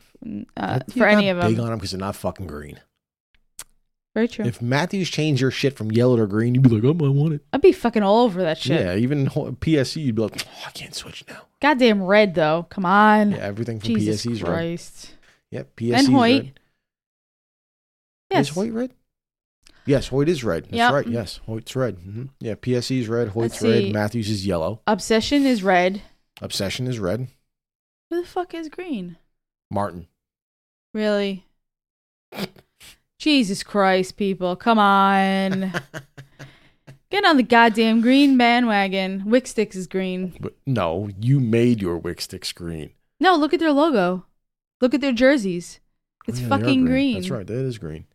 [0.58, 1.52] uh, for any of them.
[1.52, 2.80] Big on them because they're not fucking green.
[4.14, 4.44] Very true.
[4.46, 7.34] If Mathews changed your shit from yellow to green, you'd be like, oh, I want
[7.34, 7.46] it.
[7.54, 8.82] I'd be fucking all over that shit.
[8.82, 11.44] Yeah, even PSE, you'd be like, oh, I can't switch now.
[11.62, 12.66] Goddamn red though.
[12.70, 13.32] Come on.
[13.32, 14.50] Yeah, everything from Jesus PSE's red.
[14.50, 15.14] Christ.
[15.52, 16.44] Yep, PSE's And Hoyt.
[16.44, 16.60] red.
[18.32, 18.50] Yes.
[18.50, 18.92] Is Hoyt red?
[19.86, 20.66] Yes, Hoyt is red.
[20.66, 20.94] That's Yep.
[20.94, 21.08] right.
[21.08, 21.96] Yes, Hoyt's red.
[21.98, 23.30] hmm Yeah, PSE's red.
[23.30, 23.84] Hoyt's Let's red.
[23.86, 23.92] see.
[23.92, 24.82] Mathews is yellow.
[24.88, 26.02] Obsession is red.
[26.42, 27.28] Obsession is red.
[28.10, 29.18] Who the fuck is green?
[29.72, 30.08] Martin.
[30.94, 31.46] Really?
[33.20, 34.56] Jesus Christ, people.
[34.56, 35.72] Come on.
[37.10, 39.24] Get on the goddamn green bandwagon.
[39.28, 40.34] Wicksticks is green.
[40.40, 42.92] But no, you made your wick sticks green.
[43.20, 44.26] No, look at their logo.
[44.80, 45.80] Look at their jerseys.
[46.28, 47.16] It's Yeah, they are fucking green.
[47.16, 47.46] That's right.
[47.46, 48.06] That is green.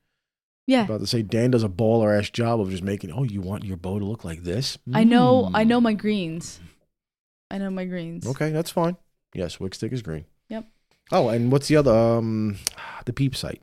[0.66, 0.84] Yeah.
[0.84, 3.12] About to say Dan does a baller ass job of just making.
[3.12, 4.78] Oh, you want your bow to look like this?
[4.93, 5.68] I know I Mm.
[5.68, 6.59] know my greens.
[7.51, 8.26] I know my greens.
[8.26, 8.97] Okay, that's fine.
[9.34, 10.24] Yes, wick stick is green.
[10.48, 10.66] Yep.
[11.12, 11.93] Oh, and what's the other?
[11.97, 12.56] Um,
[13.05, 13.62] the peep sight.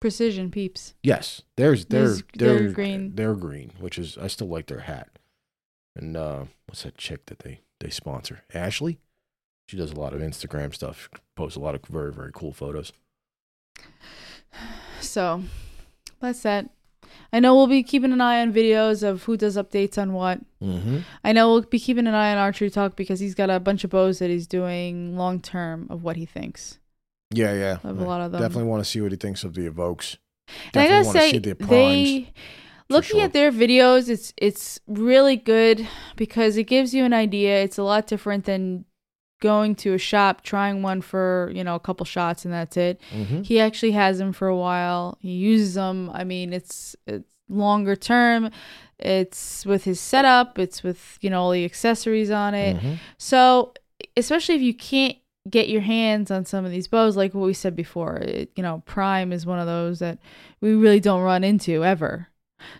[0.00, 0.94] Precision peeps.
[1.02, 3.14] Yes, there's they're There's- they're, they're green.
[3.14, 5.10] They're green, which is I still like their hat.
[5.94, 8.44] And uh, what's that chick that they they sponsor?
[8.54, 8.98] Ashley.
[9.68, 11.10] She does a lot of Instagram stuff.
[11.36, 12.92] Posts a lot of very very cool photos.
[15.00, 15.42] So
[16.20, 16.70] that's that.
[17.32, 20.40] I know we'll be keeping an eye on videos of who does updates on what.
[20.62, 20.98] Mm-hmm.
[21.24, 23.84] I know we'll be keeping an eye on Archery Talk because he's got a bunch
[23.84, 26.78] of bows that he's doing long term of what he thinks
[27.32, 27.78] Yeah, yeah.
[27.84, 28.40] of a lot of them.
[28.40, 30.16] Definitely want to see what he thinks of the evokes.
[30.74, 31.70] And I Definitely gotta say, the primes.
[31.70, 32.32] they
[32.88, 33.22] looking sure.
[33.24, 35.86] at their videos, it's it's really good
[36.16, 37.62] because it gives you an idea.
[37.62, 38.84] It's a lot different than
[39.40, 43.00] going to a shop trying one for you know a couple shots and that's it.
[43.12, 43.44] Mhm.
[43.44, 45.18] He actually has them for a while.
[45.20, 46.10] He uses them.
[46.12, 48.50] I mean, it's it's longer term.
[48.98, 50.58] It's with his setup.
[50.58, 52.76] It's with you know all the accessories on it.
[52.76, 52.98] Mhm.
[53.18, 53.72] So,
[54.16, 55.16] especially if you can't
[55.48, 58.62] get your hands on some of these bows, like what we said before, it, you
[58.62, 60.18] know, Prime is one of those that
[60.60, 62.28] we really don't run into ever.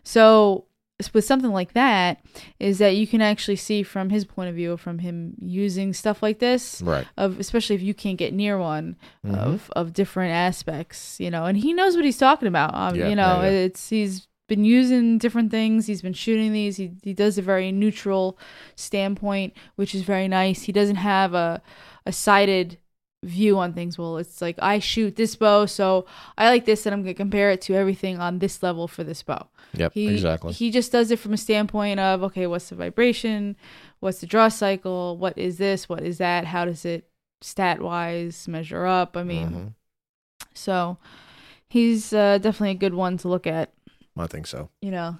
[0.05, 0.67] So,
[1.15, 2.21] with something like that,
[2.59, 6.23] is that you can actually see from his point of view, from him using stuff
[6.23, 7.07] like this, Right.
[7.17, 9.35] of especially if you can't get near one Mhm.
[9.37, 12.75] of of different aspects, you know, and he knows what he's talking about.
[12.75, 13.67] Um, Yeah, you know, yeah, yeah.
[13.67, 15.87] it's he's been using different things.
[15.87, 16.77] He's been shooting these.
[16.77, 18.37] He he does a very neutral
[18.75, 20.63] standpoint, which is very nice.
[20.63, 21.63] He doesn't have a
[22.07, 22.79] a sided
[23.23, 23.99] view on things.
[23.99, 26.07] Well, it's like I shoot this bow, so
[26.39, 29.23] I like this, and I'm gonna compare it to everything on this level for this
[29.23, 29.49] bow.
[29.75, 29.93] Yep.
[29.95, 30.53] He exactly.
[30.53, 33.57] he just does it from a standpoint of okay, what's the vibration,
[34.01, 37.09] what's the draw cycle, what is this, what is that, how does it
[37.43, 39.17] stat wise measure up?
[39.17, 39.75] I mean, Mhm.
[40.55, 40.97] so
[41.69, 43.73] he's uh, definitely a good one to look at.
[44.17, 44.71] I think so.
[44.83, 45.19] You know,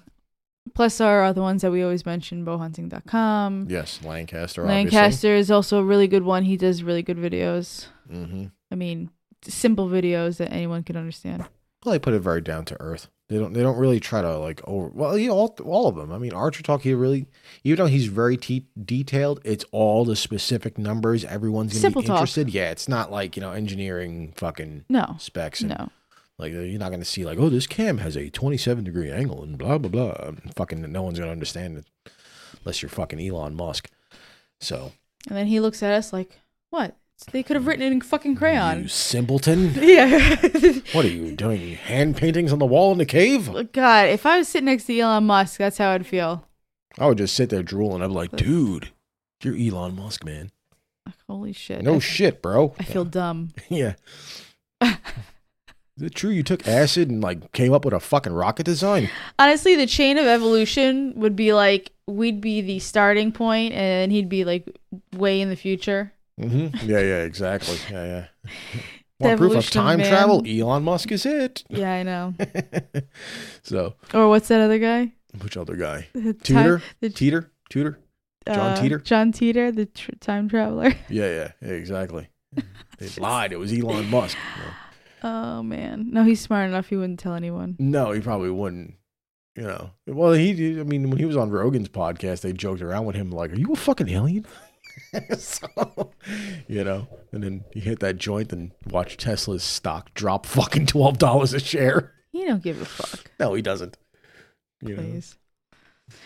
[0.73, 3.67] plus our other ones that we always mention, bowhunting.com.
[3.69, 4.65] Yes, Lancaster.
[4.65, 6.43] Lancaster is also a really good one.
[6.43, 7.87] He does really good videos.
[8.11, 8.45] Mm-hmm.
[8.71, 9.09] I mean,
[9.43, 11.45] simple videos that anyone can understand.
[11.83, 13.09] Well, they put it very down to earth.
[13.27, 13.53] They don't.
[13.53, 14.89] They don't really try to like over.
[14.89, 16.11] Well, you know, all, all of them.
[16.11, 16.81] I mean, Archer Talk.
[16.81, 17.27] He really,
[17.63, 21.23] even though he's very te- detailed, it's all the specific numbers.
[21.23, 22.17] Everyone's gonna Simple be talk.
[22.17, 22.49] interested.
[22.49, 25.61] Yeah, it's not like you know engineering fucking No, specs.
[25.61, 25.89] And, no.
[26.41, 29.57] Like you're not gonna see like, oh, this cam has a 27 degree angle and
[29.57, 30.31] blah blah blah.
[30.55, 32.11] Fucking, no one's gonna understand it
[32.63, 33.89] unless you're fucking Elon Musk.
[34.59, 34.91] So
[35.27, 36.39] And then he looks at us like,
[36.71, 36.97] what?
[37.31, 38.81] They could have written it in fucking crayon.
[38.81, 39.73] you simpleton.
[39.79, 40.35] Yeah.
[40.93, 41.75] what are you doing?
[41.75, 43.71] Hand paintings on the wall in the cave?
[43.71, 46.47] God, if I was sitting next to Elon Musk, that's how I'd feel.
[46.97, 48.01] I would just sit there drooling.
[48.01, 48.89] I'd be like, dude,
[49.43, 50.49] you're Elon Musk, man.
[51.27, 51.83] Holy shit.
[51.83, 52.73] No I, shit, bro.
[52.79, 53.49] I feel dumb.
[53.69, 53.93] yeah.
[56.01, 59.07] Is it true you took acid and like came up with a fucking rocket design?
[59.37, 64.27] Honestly, the chain of evolution would be like we'd be the starting point, and he'd
[64.27, 64.67] be like
[65.15, 66.11] way in the future.
[66.39, 66.89] Mm-hmm.
[66.89, 67.77] Yeah, yeah, exactly.
[67.91, 68.25] Yeah,
[69.19, 69.35] yeah.
[69.35, 70.41] Proof of time travel?
[70.43, 71.63] Elon Musk is it.
[71.69, 72.33] Yeah, I know.
[73.61, 75.13] so, Or what's that other guy?
[75.39, 76.07] which other guy?
[76.15, 76.81] The time- Tutor?
[77.01, 77.51] the, Teeter?
[77.69, 77.99] Tutor?
[78.47, 78.97] John uh, Teeter?
[78.97, 80.95] John Teeter, the tr- time traveler.
[81.09, 82.27] Yeah, yeah, yeah, exactly.
[82.97, 83.51] They lied.
[83.51, 84.37] It was Elon Musk.
[84.57, 84.63] No.
[85.23, 86.87] Oh man, no, he's smart enough.
[86.87, 87.75] He wouldn't tell anyone.
[87.79, 88.95] No, he probably wouldn't.
[89.55, 90.79] You know, well, he.
[90.79, 93.59] I mean, when he was on Rogan's podcast, they joked around with him like, "Are
[93.59, 94.45] you a fucking alien?"
[95.37, 95.67] so,
[96.67, 101.17] you know, and then he hit that joint and watched Tesla's stock drop fucking twelve
[101.17, 102.13] dollars a share.
[102.31, 103.29] He don't give a fuck.
[103.39, 103.97] No, he doesn't.
[104.81, 105.37] You know, Please.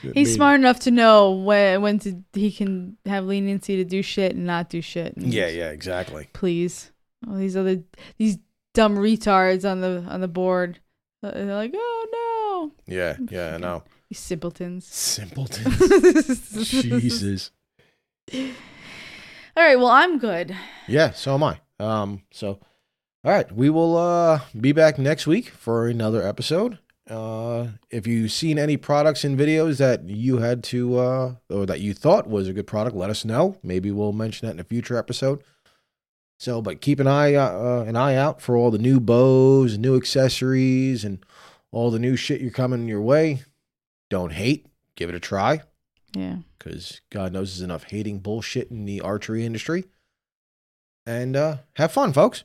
[0.04, 3.84] it He's made- smart enough to know when when to he can have leniency to
[3.84, 5.16] do shit and not do shit.
[5.18, 6.30] Yeah, yeah, exactly.
[6.34, 6.92] Please,
[7.28, 7.82] all these other
[8.20, 8.38] these
[8.76, 10.80] dumb retards on the on the board.
[11.24, 12.94] Uh, They're like, oh no.
[12.94, 13.78] Yeah, yeah, I know.
[13.78, 14.86] no, you simpletons.
[14.86, 16.70] Simpletons.
[16.70, 17.52] Jesus.
[18.34, 20.56] All right, well I'm good.
[20.88, 21.60] Yeah, so am I.
[21.80, 22.60] Um, so
[23.24, 26.78] All right, we will uh, be back next week for another episode.
[27.10, 31.80] Uh, if you've seen any products and videos that you had to uh, or that
[31.80, 33.58] you thought was a good product, let us know.
[33.62, 35.44] Maybe we'll mention that in a future episode.
[36.38, 39.96] So, but keep an eye uh, an eye out for all the new bows, new
[39.96, 41.20] accessories, and
[41.72, 43.44] all the new shit you're coming your way.
[44.10, 45.62] Don't hate, give it a try,
[46.16, 46.38] Yeah.
[46.58, 49.86] because God knows there's enough hating bullshit in the archery industry.
[51.06, 52.44] And uh, have fun, folks.